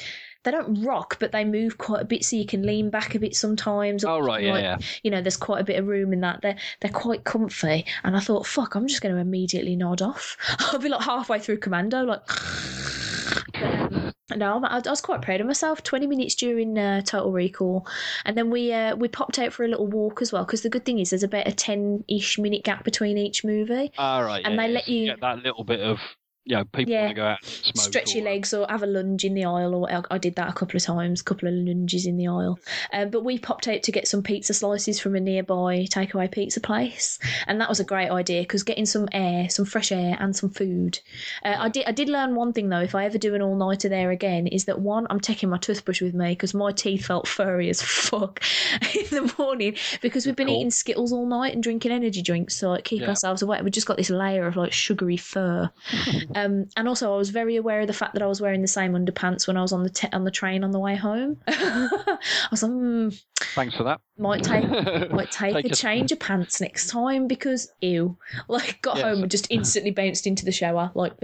[0.46, 3.18] they don't rock, but they move quite a bit, so you can lean back a
[3.18, 4.04] bit sometimes.
[4.04, 4.78] Oh right, yeah, like, yeah.
[5.02, 6.40] You know, there's quite a bit of room in that.
[6.40, 10.36] They're they're quite comfy, and I thought, fuck, I'm just going to immediately nod off.
[10.60, 12.22] I'll be like halfway through Commando, like.
[14.34, 15.84] No, I, was quite proud of myself.
[15.84, 17.86] Twenty minutes during uh, Total Recall,
[18.24, 20.44] and then we uh, we popped out for a little walk as well.
[20.44, 23.92] Because the good thing is, there's about a ten-ish minute gap between each movie.
[23.96, 24.74] All right, and yeah, they yeah.
[24.74, 26.00] let you get that little bit of
[26.46, 27.00] you know, people yeah.
[27.02, 27.76] want to go out and smoke.
[27.76, 30.52] Stretch your legs or have a lunge in the aisle, or I did that a
[30.52, 32.60] couple of times, a couple of lunges in the aisle.
[32.92, 36.60] Um, but we popped out to get some pizza slices from a nearby takeaway pizza
[36.60, 37.18] place,
[37.48, 40.50] and that was a great idea because getting some air, some fresh air, and some
[40.50, 41.00] food.
[41.44, 41.84] Uh, I did.
[41.86, 42.80] I did learn one thing though.
[42.80, 45.58] If I ever do an all nighter there again, is that one, I'm taking my
[45.58, 48.40] toothbrush with me because my teeth felt furry as fuck
[48.94, 50.58] in the morning because we've been cool.
[50.58, 53.08] eating Skittles all night and drinking energy drinks, so like, keep yeah.
[53.08, 53.62] ourselves awake.
[53.62, 55.72] We've just got this layer of like sugary fur.
[56.36, 58.68] Um, and also, I was very aware of the fact that I was wearing the
[58.68, 61.38] same underpants when I was on the te- on the train on the way home.
[61.48, 62.18] I
[62.50, 63.22] was like, mm,
[63.54, 64.02] thanks for that.
[64.18, 64.68] Might take
[65.10, 68.18] might take, take a, a change of pants next time because ew.
[68.48, 69.04] Like got yes.
[69.04, 70.90] home and just instantly bounced into the shower.
[70.94, 71.14] Like,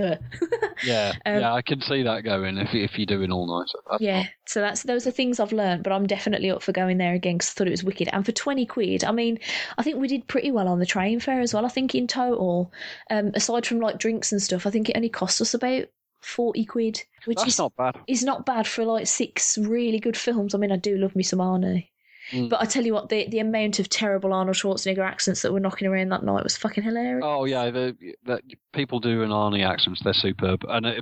[0.83, 4.01] yeah, um, yeah, I can see that going if if you're doing all night.
[4.01, 4.31] Yeah, not...
[4.47, 7.37] so that's those are things I've learned, but I'm definitely up for going there again
[7.37, 8.09] because I thought it was wicked.
[8.13, 9.39] And for twenty quid, I mean,
[9.77, 11.67] I think we did pretty well on the train fare as well.
[11.67, 12.73] I think in total,
[13.11, 15.87] um, aside from like drinks and stuff, I think it only cost us about
[16.21, 17.99] 40 quid, which That's is not bad.
[18.07, 20.55] Is not bad for like six really good films.
[20.55, 21.89] I mean, I do love me some Arnie.
[22.31, 22.49] Mm.
[22.49, 25.59] But I tell you what, the, the amount of terrible Arnold Schwarzenegger accents that were
[25.59, 27.25] knocking around that night was fucking hilarious.
[27.27, 28.41] Oh yeah, the, the
[28.73, 30.65] people do an Arnie accents; they're superb.
[30.69, 30.93] And uh,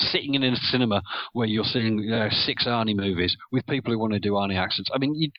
[0.00, 1.02] sitting in a cinema
[1.34, 4.58] where you're seeing you know, six Arnie movies with people who want to do Arnie
[4.58, 5.30] accents, I mean, you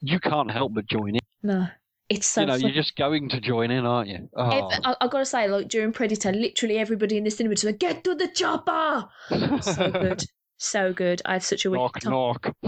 [0.00, 1.20] you can't help but join in.
[1.44, 1.68] No.
[2.08, 2.60] It's so you know, fun.
[2.60, 4.28] you're just going to join in, aren't you?
[4.36, 4.70] Oh.
[4.84, 8.04] I, I gotta say, like during Predator, literally everybody in the cinema just like, "Get
[8.04, 9.08] to the chopper!"
[9.62, 10.24] so good,
[10.58, 11.22] so good.
[11.24, 12.12] I had such a knock, time.
[12.12, 12.54] knock.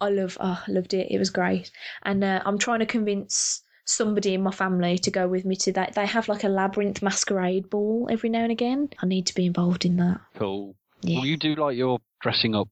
[0.00, 1.08] I love, oh, loved it.
[1.10, 1.70] It was great,
[2.04, 5.72] and uh, I'm trying to convince somebody in my family to go with me to
[5.72, 5.94] that.
[5.94, 8.88] They have like a labyrinth masquerade ball every now and again.
[9.02, 10.20] I need to be involved in that.
[10.36, 10.74] Cool.
[11.02, 11.18] Yeah.
[11.18, 12.68] Will you do like your dressing up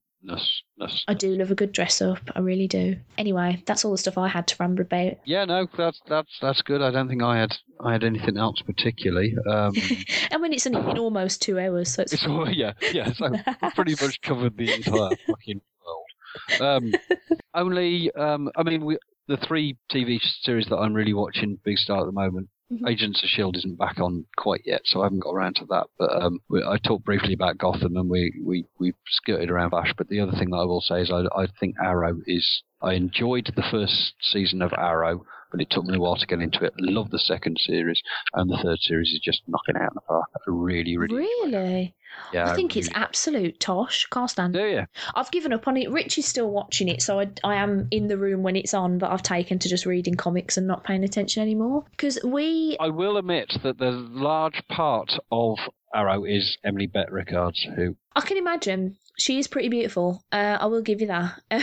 [1.07, 2.19] I do love a good dress up.
[2.35, 2.97] I really do.
[3.17, 5.17] Anyway, that's all the stuff I had to ramble about.
[5.25, 6.81] Yeah, no, that's that's that's good.
[6.81, 9.35] I don't think I had I had anything else particularly.
[9.49, 9.73] Um,
[10.31, 13.11] I mean, it's in, been almost two hours, so it's, it's all, yeah, yeah.
[13.13, 13.31] So
[13.75, 16.61] pretty much covered the entire fucking world.
[16.61, 16.93] Um,
[17.53, 18.97] only, um, I mean, we
[19.27, 22.87] the three TV series that I'm really watching Big Star at the moment Mm-hmm.
[22.87, 25.87] Agents of Shield isn't back on quite yet, so I haven't got around to that.
[25.99, 29.93] But um, we, I talked briefly about Gotham, and we we we skirted around Flash.
[29.95, 32.63] But the other thing that I will say is I I think Arrow is.
[32.81, 35.25] I enjoyed the first season of Arrow,
[35.55, 36.73] but it took me a while to get into it.
[36.79, 38.01] Love the second series,
[38.33, 40.25] and the third series is just knocking out of the park.
[40.35, 41.95] I really, really, really.
[42.33, 44.05] Yeah, I think I really it's absolute tosh.
[44.11, 44.59] Can't stand it.
[44.59, 44.85] Do you?
[45.15, 45.89] I've given up on it.
[45.89, 48.97] Rich is still watching it, so I, I am in the room when it's on,
[48.97, 51.85] but I've taken to just reading comics and not paying attention anymore.
[51.91, 52.75] Because we.
[52.79, 55.57] I will admit that the large part of
[55.93, 57.95] Arrow is Emily Bett Rickards, who.
[58.13, 58.97] I can imagine.
[59.17, 60.21] She is pretty beautiful.
[60.33, 61.39] Uh, I will give you that.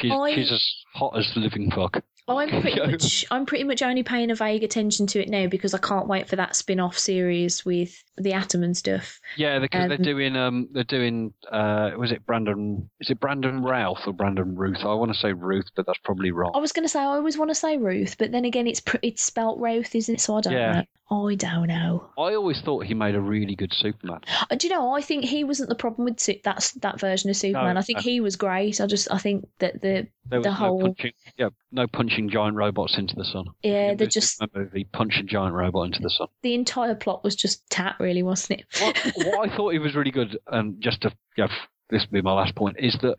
[0.00, 0.34] she's, I...
[0.34, 0.64] she's as
[0.94, 2.02] hot as the living fuck.
[2.28, 5.74] I'm pretty much I'm pretty much only paying a vague attention to it now because
[5.74, 9.20] I can't wait for that spin-off series with the Atom and stuff.
[9.36, 13.62] Yeah, because um, they're doing um they're doing uh was it Brandon is it Brandon
[13.62, 14.78] Routh or Brandon Ruth?
[14.82, 16.52] I want to say Ruth, but that's probably wrong.
[16.54, 18.82] I was going to say I always want to say Ruth, but then again it's
[19.02, 20.20] it's spelt Routh, isn't it?
[20.20, 20.72] So I don't yeah.
[20.72, 20.84] know.
[21.12, 22.08] I don't know.
[22.16, 24.20] I always thought he made a really good Superman.
[24.50, 24.94] Uh, do you know?
[24.94, 27.76] I think he wasn't the problem with that that version of Superman.
[27.76, 28.02] I think no.
[28.02, 28.80] he was great.
[28.80, 32.96] I just I think that the the whole no punching, yeah no punching giant robots
[32.96, 33.46] into the sun.
[33.62, 36.28] Yeah, they're just movie punch a giant robot into the sun.
[36.42, 38.66] The entire plot was just tat, really, wasn't it?
[38.80, 41.48] what, what I thought he was really good, and just to yeah,
[41.92, 43.16] this will be my last point, is that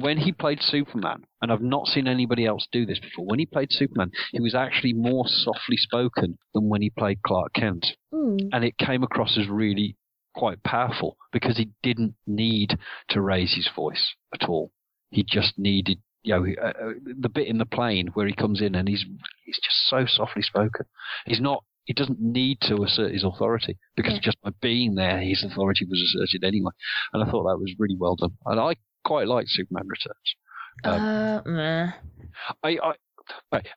[0.00, 3.46] when he played Superman, and I've not seen anybody else do this before, when he
[3.46, 7.86] played Superman, he was actually more softly spoken than when he played Clark Kent.
[8.12, 8.48] Mm.
[8.52, 9.96] And it came across as really
[10.34, 12.78] quite powerful because he didn't need
[13.10, 14.72] to raise his voice at all.
[15.10, 18.60] He just needed, you know, uh, uh the bit in the plane where he comes
[18.60, 19.04] in and he's
[19.44, 20.86] he's just so softly spoken.
[21.26, 24.20] He's not he doesn't need to assert his authority because yeah.
[24.20, 26.72] just by being there, his authority was asserted anyway.
[27.12, 28.36] And I thought that was really well done.
[28.46, 30.34] And I quite like Superman Returns.
[30.82, 31.92] Um, uh, meh.
[32.62, 32.92] I, I,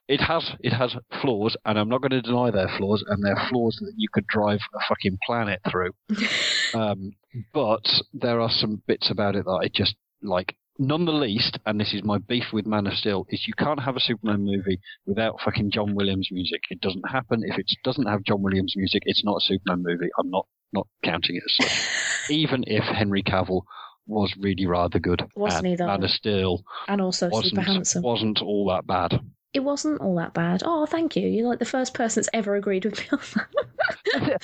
[0.08, 3.46] It has it has flaws, and I'm not going to deny their flaws, and they're
[3.50, 5.92] flaws that you could drive a fucking planet through.
[6.74, 7.12] um,
[7.52, 10.56] but there are some bits about it that I just like.
[10.80, 13.82] None the least, and this is my beef with Man of Steel, is you can't
[13.82, 16.60] have a Superman movie without fucking John Williams music.
[16.70, 17.42] It doesn't happen.
[17.44, 20.08] If it doesn't have John Williams music, it's not a Superman movie.
[20.18, 22.30] I'm not not counting it as such.
[22.30, 23.62] Even if Henry Cavill
[24.06, 25.86] was really rather good, Wasn't he, though?
[25.86, 28.02] Man of Steel and also super handsome.
[28.02, 29.20] wasn't all that bad.
[29.54, 30.62] It wasn't all that bad.
[30.64, 31.26] Oh, thank you.
[31.26, 34.42] You're like the first person that's ever agreed with me on that.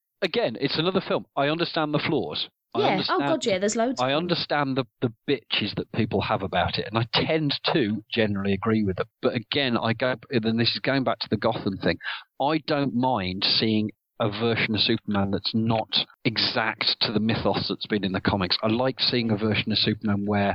[0.22, 1.26] Again, it's another film.
[1.36, 2.48] I understand the flaws.
[2.76, 3.02] I yeah.
[3.08, 3.58] Oh god, yeah.
[3.58, 4.00] There's loads.
[4.00, 8.52] I understand the, the bitches that people have about it, and I tend to generally
[8.52, 9.06] agree with them.
[9.22, 11.98] But again, I go, and this is going back to the Gotham thing.
[12.40, 17.86] I don't mind seeing a version of Superman that's not exact to the mythos that's
[17.86, 18.56] been in the comics.
[18.62, 20.54] I like seeing a version of Superman where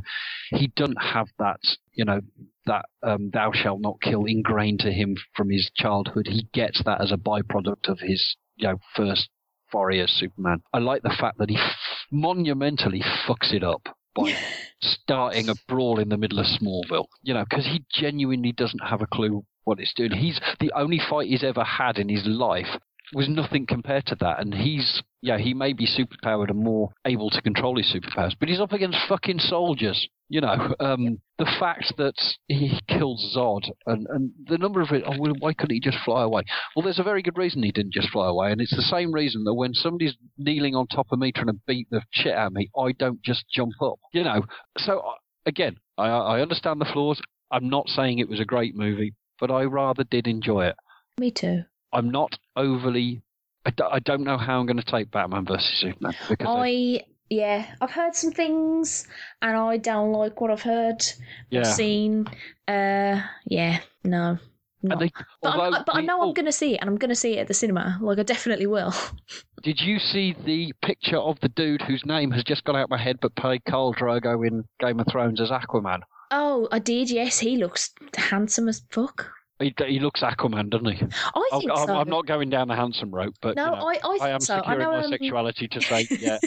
[0.50, 1.60] he doesn't have that,
[1.94, 2.22] you know,
[2.66, 6.28] that um, thou shalt not kill ingrained to him from his childhood.
[6.28, 9.30] He gets that as a byproduct of his, you know, first
[9.72, 10.62] foray as Superman.
[10.74, 11.58] I like the fact that he
[12.12, 14.36] monumentally fucks it up by
[14.82, 17.08] starting a brawl in the middle of Smallville.
[17.24, 20.12] You know, because he genuinely doesn't have a clue what it's doing.
[20.12, 22.78] He's the only fight he's ever had in his life
[23.14, 24.40] was nothing compared to that.
[24.40, 28.50] And he's, yeah, he may be superpowered and more able to control his superpowers, but
[28.50, 30.08] he's up against fucking soldiers.
[30.32, 32.14] You know, um, the fact that
[32.48, 35.98] he killed Zod and, and the number of it, oh, well, why couldn't he just
[36.06, 36.44] fly away?
[36.74, 39.12] Well, there's a very good reason he didn't just fly away, and it's the same
[39.12, 42.48] reason that when somebody's kneeling on top of me trying to beat the shit out
[42.48, 44.00] of me, I don't just jump up.
[44.14, 44.46] You know,
[44.78, 45.12] so uh,
[45.46, 47.22] again, I, I understand the flaws.
[47.52, 50.76] I'm not saying it was a great movie, but I rather did enjoy it.
[51.20, 51.64] Me too.
[51.92, 53.22] I'm not overly.
[53.66, 56.62] I, d- I don't know how I'm going to take Batman versus Superman because I,
[56.62, 57.02] I
[57.32, 59.08] yeah, I've heard some things,
[59.42, 61.02] and I don't like what I've heard.
[61.50, 61.64] yeah.
[61.64, 62.28] Seen.
[62.68, 64.38] Uh, yeah, no.
[64.84, 67.10] They, but I, but I know oh, I'm going to see it, and I'm going
[67.10, 67.98] to see it at the cinema.
[68.02, 68.94] Like I definitely will.
[69.64, 73.02] Did you see the picture of the dude whose name has just gone out my
[73.02, 76.02] head, but played Khal Drogo in Game of Thrones as Aquaman?
[76.32, 77.10] Oh, I did.
[77.10, 79.32] Yes, he looks handsome as fuck.
[79.62, 81.04] He, he looks Aquaman, doesn't he?
[81.04, 81.96] I I'll- think I'm, so.
[81.96, 84.30] I'm not going down the handsome route, but no, you know, I, I think I
[84.30, 84.62] am so.
[84.66, 84.92] I know.
[84.92, 86.40] my um, sexuality to say, yeah,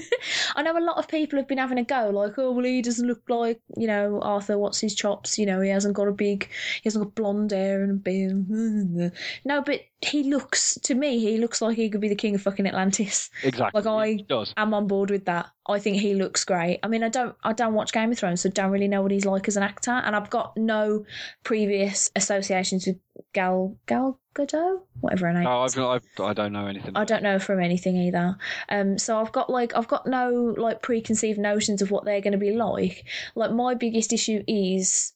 [0.56, 2.82] I know a lot of people have been having a go, like, oh well, he
[2.82, 4.58] doesn't look like you know Arthur.
[4.58, 5.38] What's his chops?
[5.38, 9.12] You know, he hasn't got a big, he hasn't got blonde hair and a beard.
[9.44, 12.42] No, but he looks to me, he looks like he could be the king of
[12.42, 13.30] fucking Atlantis.
[13.42, 13.80] exactly.
[13.82, 14.52] Like I- He does.
[14.56, 15.46] I'm on board with that.
[15.66, 16.78] I think he looks great.
[16.82, 19.12] I mean, I don't, I don't watch Game of Thrones, so don't really know what
[19.12, 21.06] he's like as an actor, and I've got no
[21.42, 22.98] previous associations with
[23.32, 25.44] Gal Gal Gadot, whatever her name.
[25.44, 25.74] No, is.
[25.78, 26.92] I've, I've, I don't know anything.
[26.94, 28.36] I don't know from anything either.
[28.68, 32.32] Um, so I've got like I've got no like preconceived notions of what they're going
[32.32, 33.06] to be like.
[33.34, 35.13] Like my biggest issue is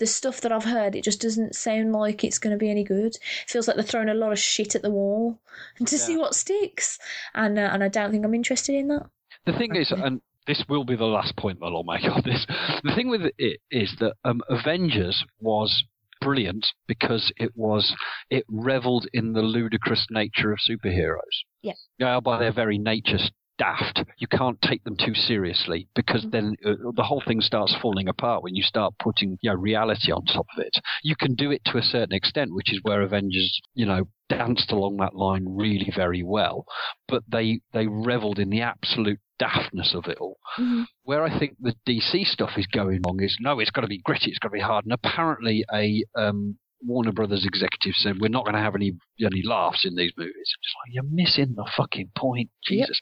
[0.00, 0.96] the stuff that I've heard.
[0.96, 3.14] It just doesn't sound like it's going to be any good.
[3.14, 5.38] It feels like they're throwing a lot of shit at the wall
[5.86, 6.98] to see what sticks,
[7.34, 9.06] and uh, and I don't think I'm interested in that.
[9.46, 12.44] The thing is, and this will be the last point that I'll make of this.
[12.82, 15.84] The thing with it is that um, Avengers was
[16.20, 17.94] brilliant because it was
[18.28, 21.16] it reveled in the ludicrous nature of superheroes.
[21.62, 22.20] Yeah.
[22.20, 23.18] By their very nature,
[23.60, 24.02] daft.
[24.16, 28.42] You can't take them too seriously because then uh, the whole thing starts falling apart
[28.42, 30.72] when you start putting you know, reality on top of it.
[31.02, 34.72] You can do it to a certain extent, which is where Avengers, you know, danced
[34.72, 36.64] along that line really very well.
[37.06, 40.38] But they they reveled in the absolute daftness of it all.
[40.58, 40.86] Mhm.
[41.02, 43.98] Where I think the DC stuff is going wrong is no, it's got to be
[43.98, 44.86] gritty, it's got to be hard.
[44.86, 48.92] And apparently, a um, Warner Brothers executives said we're not going to have any
[49.24, 50.34] any laughs in these movies.
[50.34, 52.86] Just like you're missing the fucking point, Yep.
[52.88, 53.00] Jesus.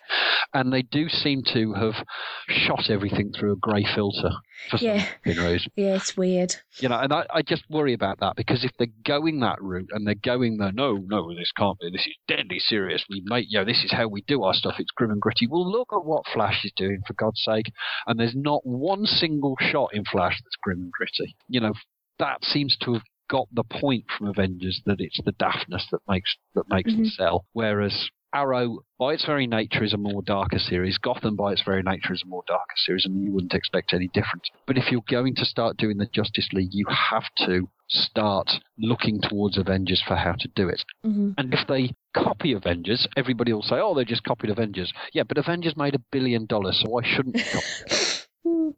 [0.53, 1.95] And they do seem to have
[2.49, 4.31] shot everything through a grey filter
[4.71, 5.07] for Yeah.
[5.25, 5.73] some reason.
[5.77, 6.57] Yeah, it's weird.
[6.81, 9.91] You know, and I, I just worry about that because if they're going that route
[9.93, 11.91] and they're going the no, no, this can't be.
[11.91, 13.05] This is deadly serious.
[13.09, 14.77] We make, you know, this is how we do our stuff.
[14.79, 15.47] It's grim and gritty.
[15.47, 17.67] Well, look at what Flash is doing for God's sake.
[18.07, 21.37] And there's not one single shot in Flash that's grim and gritty.
[21.49, 21.75] You know,
[22.19, 26.37] that seems to have got the point from Avengers that it's the daftness that makes
[26.55, 27.11] that makes them Mhm.
[27.13, 27.47] sell.
[27.53, 30.99] Whereas Arrow, by its very nature, is a more darker series.
[30.99, 34.09] Gotham, by its very nature, is a more darker series, and you wouldn't expect any
[34.09, 34.51] difference.
[34.67, 39.23] But if you're going to start doing the Justice League, you have to start looking
[39.23, 40.85] towards Avengers for how to do it.
[41.03, 45.23] hmm And if they copy Avengers, everybody will say, "Oh, they just copied Avengers." Yeah,
[45.23, 48.77] but Avengers made a billion dollars, so why shouldn't you copy it?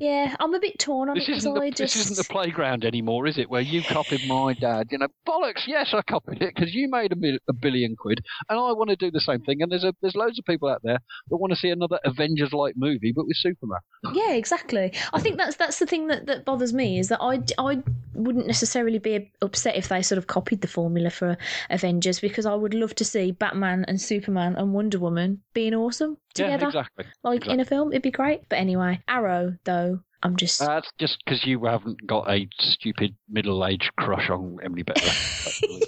[0.00, 3.26] Yeah, I'm a bit torn on This it because I this isn't the playground anymore,
[3.26, 3.48] is it?
[3.48, 4.88] Where you copied my dad.
[4.90, 5.66] You know, bollocks.
[5.66, 8.90] Yes, I copied it because you made a, mil- a billion quid, and I want
[8.90, 9.62] to do the same thing.
[9.62, 10.98] And there's a, there's loads of people out there
[11.28, 13.80] that want to see another Avengers-like movie, but with Superman.
[14.12, 14.92] Yeah, exactly.
[15.12, 17.82] I think that's that's the thing that, that bothers me is that I, I
[18.14, 21.36] wouldn't necessarily be upset if they sort of copied the formula for
[21.70, 26.18] Avengers because I would love to see Batman and Superman and Wonder Woman being awesome
[26.36, 26.62] together.
[26.62, 27.04] Yeah, exactly.
[27.22, 28.42] Like in a film, it'd be great.
[28.48, 33.90] But anyway, Arrow though, I'm just That's just because you haven't got a stupid middle-aged
[33.96, 35.12] crush on Emily Butler.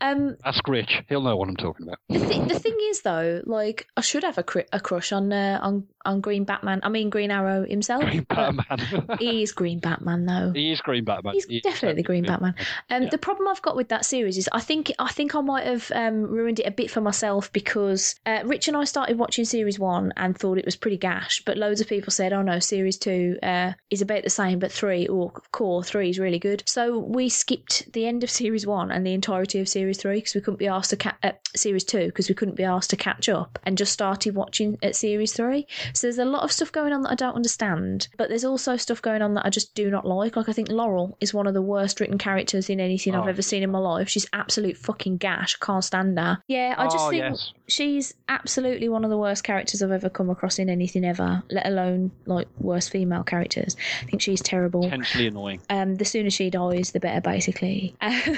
[0.00, 1.98] um Ask Rich; he'll know what I'm talking about.
[2.08, 5.32] the, th- the thing is though, like I should have a, cr- a crush on
[5.32, 6.80] uh, on on Green Batman.
[6.82, 8.02] I mean Green Arrow himself.
[8.02, 9.16] Green Batman.
[9.18, 10.52] He is Green Batman though.
[10.54, 11.34] he is Green Batman.
[11.34, 12.54] He's He definitely Green Batman.
[12.90, 13.10] Um, Yeah.
[13.10, 15.90] The problem I've got with that series is I think I think I might have
[15.94, 19.78] um, ruined it a bit for myself because uh, Rich and I started watching series
[19.78, 22.96] one and thought it was pretty gash, but loads of people said, "Oh no, series
[22.98, 26.98] two uh, is about the same, but three or core three is really good." So
[26.98, 30.40] we skipped the end of series one and the entirety of series three because we
[30.40, 33.28] couldn't be asked to ca- uh, series two because we couldn't be asked to catch
[33.28, 35.66] up and just started watching at series three.
[35.96, 38.76] So there's a lot of stuff going on that I don't understand, but there's also
[38.76, 40.36] stuff going on that I just do not like.
[40.36, 43.28] Like I think Laurel is one of the worst written characters in anything I've Oh.
[43.28, 44.08] ever seen in my life.
[44.08, 45.56] She's absolute fucking gash.
[45.56, 46.38] Can't stand her.
[46.48, 47.52] Yeah, I just oh, think yes.
[47.66, 51.66] she's absolutely one of the worst characters I've ever come across in anything ever, let
[51.66, 53.76] alone like worst female characters.
[54.02, 54.84] I think she's terrible.
[54.84, 55.60] Intensely annoying.
[55.70, 57.94] Um, the sooner she dies, the better, basically.
[58.00, 58.36] and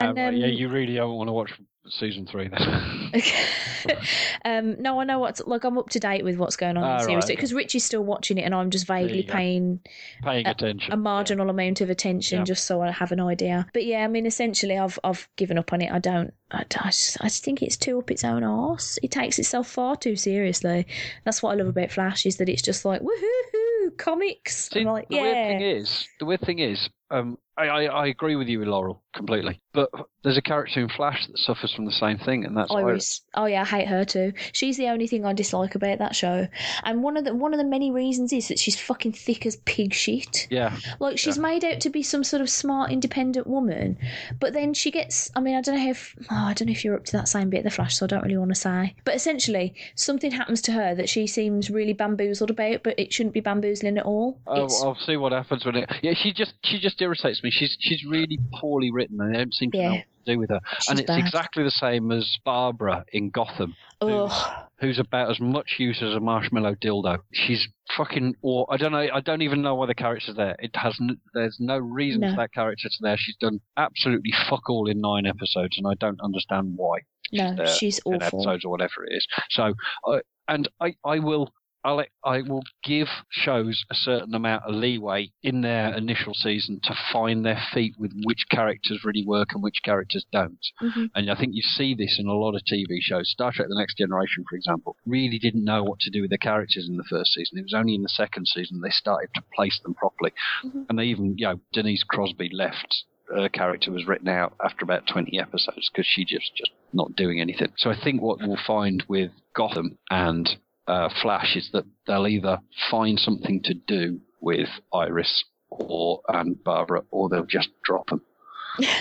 [0.00, 1.52] Um, um, yeah, you really don't want to watch
[1.88, 3.12] season three then.
[4.44, 5.64] um, no, I know what's like.
[5.64, 7.28] I'm up to date with what's going on Ah, in the series right.
[7.36, 9.80] because Richie's still watching it, and I'm just vaguely paying
[10.22, 10.92] Paying attention.
[10.92, 12.44] a marginal amount of attention Yeah.
[12.44, 13.66] just so I have an idea.
[13.72, 15.90] But yeah, I mean, essentially, I've I've given up on it.
[15.92, 16.32] I don't.
[16.50, 18.98] I, I, just, I just think it's too up its own arse.
[19.02, 20.86] It takes itself far too seriously.
[21.24, 24.70] That's what I love about Flash is that it's just like woohoo comics.
[24.70, 25.22] See, like, the yeah.
[25.22, 28.68] weird thing is, the weird thing is, um, I, I, I agree with you with
[28.68, 29.90] Laurel completely, but
[30.24, 32.84] there's a character in Flash that suffers from the same thing, and that's Iris.
[32.84, 33.20] Iris.
[33.34, 34.32] Oh yeah, I hate her too.
[34.52, 36.48] She's the only thing I dislike about that show.
[36.82, 39.56] And one of the one of the many reasons is that she's fucking thick as
[39.64, 40.48] pig shit.
[40.50, 43.98] Yeah, Like she's made out to be some sort of smart, independent woman,
[44.40, 45.30] but then she gets.
[45.36, 47.28] I mean, I don't know if oh, I don't know if you're up to that
[47.28, 48.96] same bit of the Flash, so I don't really want to say.
[49.04, 53.34] But essentially, something happens to her that she seems really bamboozled about, but it shouldn't
[53.34, 54.40] be bamboozling at all.
[54.46, 55.90] I'll, It's- I'll see what happens when it.
[56.02, 57.50] Yeah, she just she just irritates me.
[57.50, 60.50] She's she's really poorly written, and I don't seem to know what to do with
[60.50, 60.60] her.
[60.78, 61.18] she's and it's bad.
[61.18, 64.64] exactly the same as Barbara in Gotham, Ugh.
[64.80, 67.18] who's about as much use as a marshmallow dildo.
[67.32, 68.34] She's fucking.
[68.42, 69.06] Or I don't know.
[69.12, 70.56] I don't even know why the character's there.
[70.58, 70.98] It has.
[71.34, 72.30] There's no reason No.
[72.30, 73.16] for that character to there.
[73.18, 76.98] She's done absolutely fuck all in nine episodes, and I don't understand why.
[77.32, 78.40] No, there she's 10 awful.
[78.40, 79.26] episodes or whatever it is.
[79.50, 79.74] So,
[80.06, 81.50] uh, and I, I will,
[81.84, 86.94] I'll, I will give shows a certain amount of leeway in their initial season to
[87.12, 90.66] find their feet with which characters really work and which characters don't.
[90.80, 91.10] Mhm.
[91.14, 93.30] And I think you see this in a lot of TV shows.
[93.30, 96.38] Star Trek: The Next Generation, for example, really didn't know what to do with the
[96.38, 97.58] characters in the first season.
[97.58, 100.32] It was only in the second season they started to place them properly.
[100.64, 100.86] Mhm.
[100.88, 103.04] And they even, you know, Denise Crosby left
[103.34, 107.40] her character was written out after about 20 episodes because she just just not doing
[107.40, 107.72] anything.
[107.76, 110.56] So I think what we'll find with Gotham and
[110.86, 112.58] uh, Flash is that they'll either
[112.90, 118.22] find something to do with Iris or and Barbara, or they'll just drop them.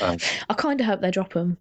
[0.03, 0.17] Um,
[0.49, 1.57] I kind of hope they drop him.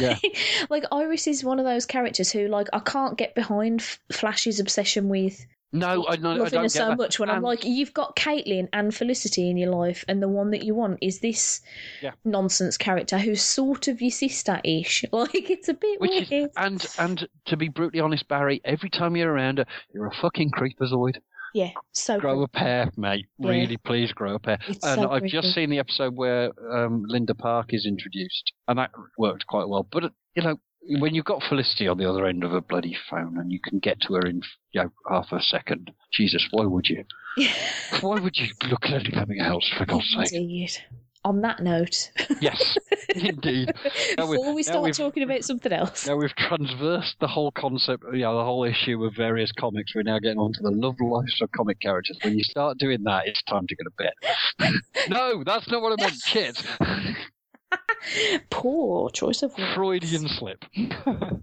[0.00, 0.16] Yeah.
[0.70, 4.58] like Iris is one of those characters who, like, I can't get behind F- Flash's
[4.58, 6.98] obsession with no, I, no, I loving don't her get so that.
[6.98, 7.18] much.
[7.18, 10.64] When I'm like, you've got Caitlin and Felicity in your life, and the one that
[10.64, 11.60] you want is this
[12.02, 12.12] Yeah.
[12.24, 15.04] nonsense character who's sort of your sister-ish.
[15.12, 16.32] Like, it's a bit Which weird.
[16.32, 20.14] is, and and to be brutally honest, Barry, every time you're around her, you're a
[20.20, 21.16] fucking creepazoid.
[21.54, 23.26] yeah, so Grow a pair, mate.
[23.38, 23.50] Yeah.
[23.50, 24.58] Really, please grow a pair.
[24.68, 25.36] It's and so I've creepy.
[25.40, 29.86] just seen the episode where um, Linda Park is introduced, and that worked quite well.
[29.90, 30.56] But you know,
[30.88, 33.78] when you've got Felicity on the other end of a bloody phone, and you can
[33.78, 34.42] get to her in
[34.72, 37.04] you know half a second, Jesus, why would you?
[38.02, 40.32] Why would you look at anything else for God's sake?
[40.32, 40.70] Indeed.
[41.24, 42.10] On that note,
[42.40, 42.76] Yes,
[43.14, 43.72] indeed.
[44.18, 48.22] Now before we start talking about something else, Now we've transversed the whole concept, you
[48.22, 49.94] know, the whole issue of various comics.
[49.94, 52.18] We're now getting onto the love lives of comic characters.
[52.22, 54.72] When you start doing that, it's time to go to bed.
[55.08, 56.20] no, that's not what I meant.
[56.24, 56.62] Shit.
[58.50, 59.74] poor choice of words.
[59.74, 60.64] Freudian slip.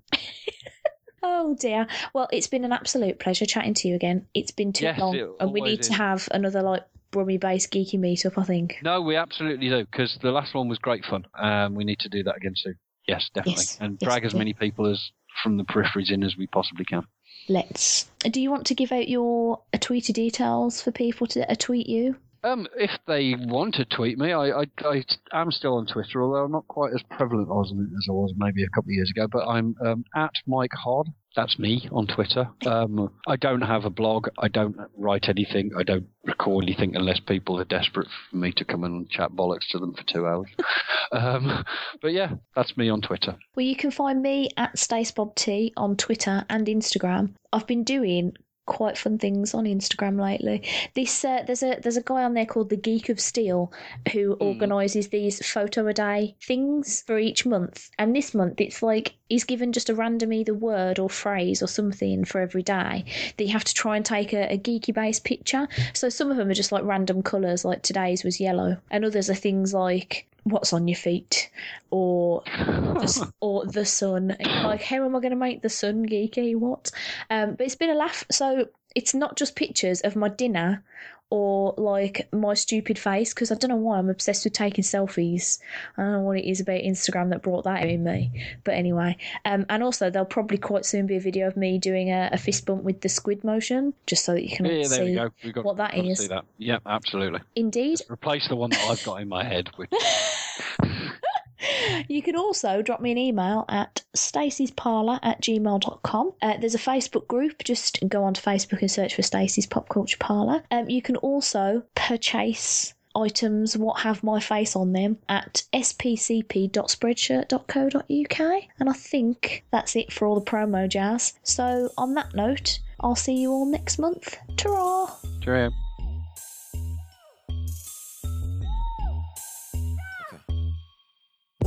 [1.21, 1.85] Oh dear.
[2.13, 4.27] Well, it's been an absolute pleasure chatting to you again.
[4.33, 7.99] It's been too Yes, long, and we need to have another like Brummy based geeky
[7.99, 8.37] meetup.
[8.37, 8.77] I think.
[8.83, 11.25] no, we absolutely do, because the last one was great fun.
[11.37, 12.75] Um, we need to do that again soon.
[13.05, 13.63] Yes, definitely.
[13.63, 15.11] Yes, and yes, drag as many people as
[15.43, 17.03] from the peripheries in as we possibly can.
[17.49, 18.09] let's.
[18.21, 21.87] Do you want to give out your uh, Twitter details for people to uh, tweet
[21.87, 22.15] you?
[22.43, 25.03] Um, if they want to tweet me, I, I, I
[25.33, 28.63] am still on Twitter, although I'm not quite as prevalent as, as I was maybe
[28.63, 29.27] a couple of years ago.
[29.27, 31.07] But I'm um, at Mike Hod.
[31.35, 32.49] That's me on Twitter.
[32.65, 34.29] Um, I don't have a blog.
[34.39, 35.71] I don't write anything.
[35.77, 39.67] I don't record anything unless people are desperate for me to come and chat bollocks
[39.71, 40.47] to them for two hours.
[41.11, 41.63] um,
[42.01, 43.37] but yeah, that's me on Twitter.
[43.55, 47.35] Well, you can find me at StaceBobT on Twitter and Instagram.
[47.53, 48.33] I've been doing
[48.69, 50.63] quite fun things on Instagram lately.
[50.93, 53.73] This uh, there's a there's a guy on there called the Geek of Steel
[54.13, 54.41] who mm.
[54.41, 57.89] organises these photo a day things for each month.
[57.97, 61.67] And this month it's like he's given just a random either word or phrase or
[61.67, 63.03] something for every day
[63.37, 65.67] that you have to try and take a, a geeky based picture.
[65.93, 69.29] So some of them are just like random colours, like today's was yellow, and others
[69.29, 71.49] are things like what's on your feet
[71.91, 74.35] or the, or the sun.
[74.39, 76.55] Like how am i going to make the sun geeky?
[76.55, 76.91] What?
[77.29, 78.25] Um, but it's been a laugh.
[78.31, 80.83] So it's not just pictures of my dinner
[81.31, 85.59] or like my stupid face because I don't know why I'm obsessed with taking selfies.
[85.97, 88.31] I don't know what it is about Instagram that brought that in me.
[88.63, 92.11] But anyway, um, and also there'll probably quite soon be a video of me doing
[92.11, 95.15] a, a fist bump with the squid motion, just so that you can yeah, see
[95.15, 95.61] there we go.
[95.61, 96.27] got, what that is.
[96.29, 96.45] That.
[96.57, 97.41] Yeah, absolutely.
[97.55, 97.97] Indeed.
[97.97, 99.89] Just replace the one that I've got in my head with.
[102.07, 106.33] You can also drop me an email at stacey'sparlour at gmail.com.
[106.41, 107.63] Uh, there's a Facebook group.
[107.63, 110.63] Just go onto Facebook and search for Stacey's Pop Culture Parlour.
[110.71, 118.63] Um, you can also purchase items what have my face on them at spcp.spreadshirt.co.uk.
[118.79, 121.33] And I think that's it for all the promo jazz.
[121.43, 124.37] So, on that note, I'll see you all next month.
[124.57, 125.11] Ta-ra!
[125.41, 125.69] Ta-ra.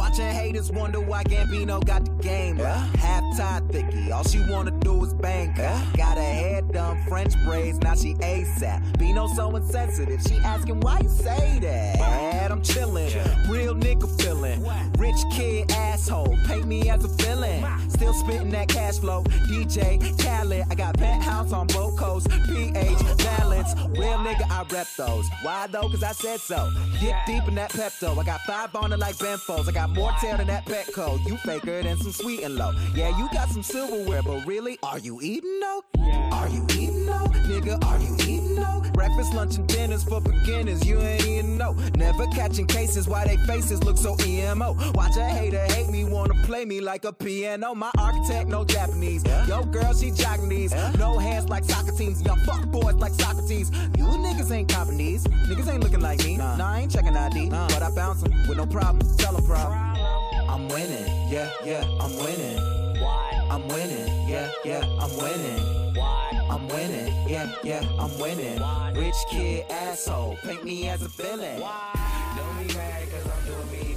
[0.02, 2.58] Watching haters wonder why Gambino got the game.
[2.58, 2.86] Yeah.
[2.96, 5.54] Half Thai thicky, all she wanna do is bang.
[5.56, 5.80] Yeah.
[5.96, 8.98] Got her hair done, French braids, now she ASAP.
[8.98, 12.50] Bino so insensitive, she asking why you say that.
[12.50, 14.60] I'm chillin', real nigga feelin'.
[14.98, 17.64] Rich kid asshole, paint me as a villain.
[17.88, 19.22] Still spittin' that cash flow.
[19.48, 22.28] DJ Khaled, I got penthouse on both coasts.
[22.48, 25.26] PH balance, real nigga, I rep those.
[25.42, 25.88] Why though?
[25.88, 26.70] Cause I said so.
[27.00, 28.18] Get deep in that Pepto.
[28.18, 29.68] I got five on it like Ben Folds.
[29.68, 31.24] I got more tail than that Petco.
[31.26, 32.72] You faker than some sweet and low.
[32.94, 35.82] Yeah, you got some silverware, but really, are you eating though?
[36.32, 37.26] Are you eating though?
[37.48, 38.82] Nigga, are you eating no?
[38.92, 40.86] Breakfast, lunch, and dinners for beginners.
[40.86, 41.72] You ain't eating no.
[41.96, 44.76] Never catching cases why they faces look so emo.
[44.94, 47.74] Watch a hater hate me, wanna play me like a piano.
[47.74, 49.24] My architect, no Japanese.
[49.48, 50.72] Yo, girl, she Japanese.
[50.98, 52.22] No hands like Socrates.
[52.22, 53.70] Y'all fuck boys like Socrates.
[53.96, 55.24] You niggas ain't copping these.
[55.24, 56.36] Niggas ain't looking like me.
[56.36, 57.48] Nah, I ain't checking ID.
[57.48, 57.68] Nah.
[57.68, 59.06] But I bounce them with no problem.
[59.16, 59.78] Tell them problem.
[60.48, 63.00] I'm winning, yeah, yeah, I'm winning.
[63.00, 63.48] Why?
[63.50, 65.81] I'm winning, yeah, yeah, I'm winning.
[66.50, 68.60] I'm winning, yeah, yeah, I'm winning.
[68.94, 71.60] Rich kid asshole, paint me as a villain.
[71.60, 73.91] Don't be mad, cause I'm doing me.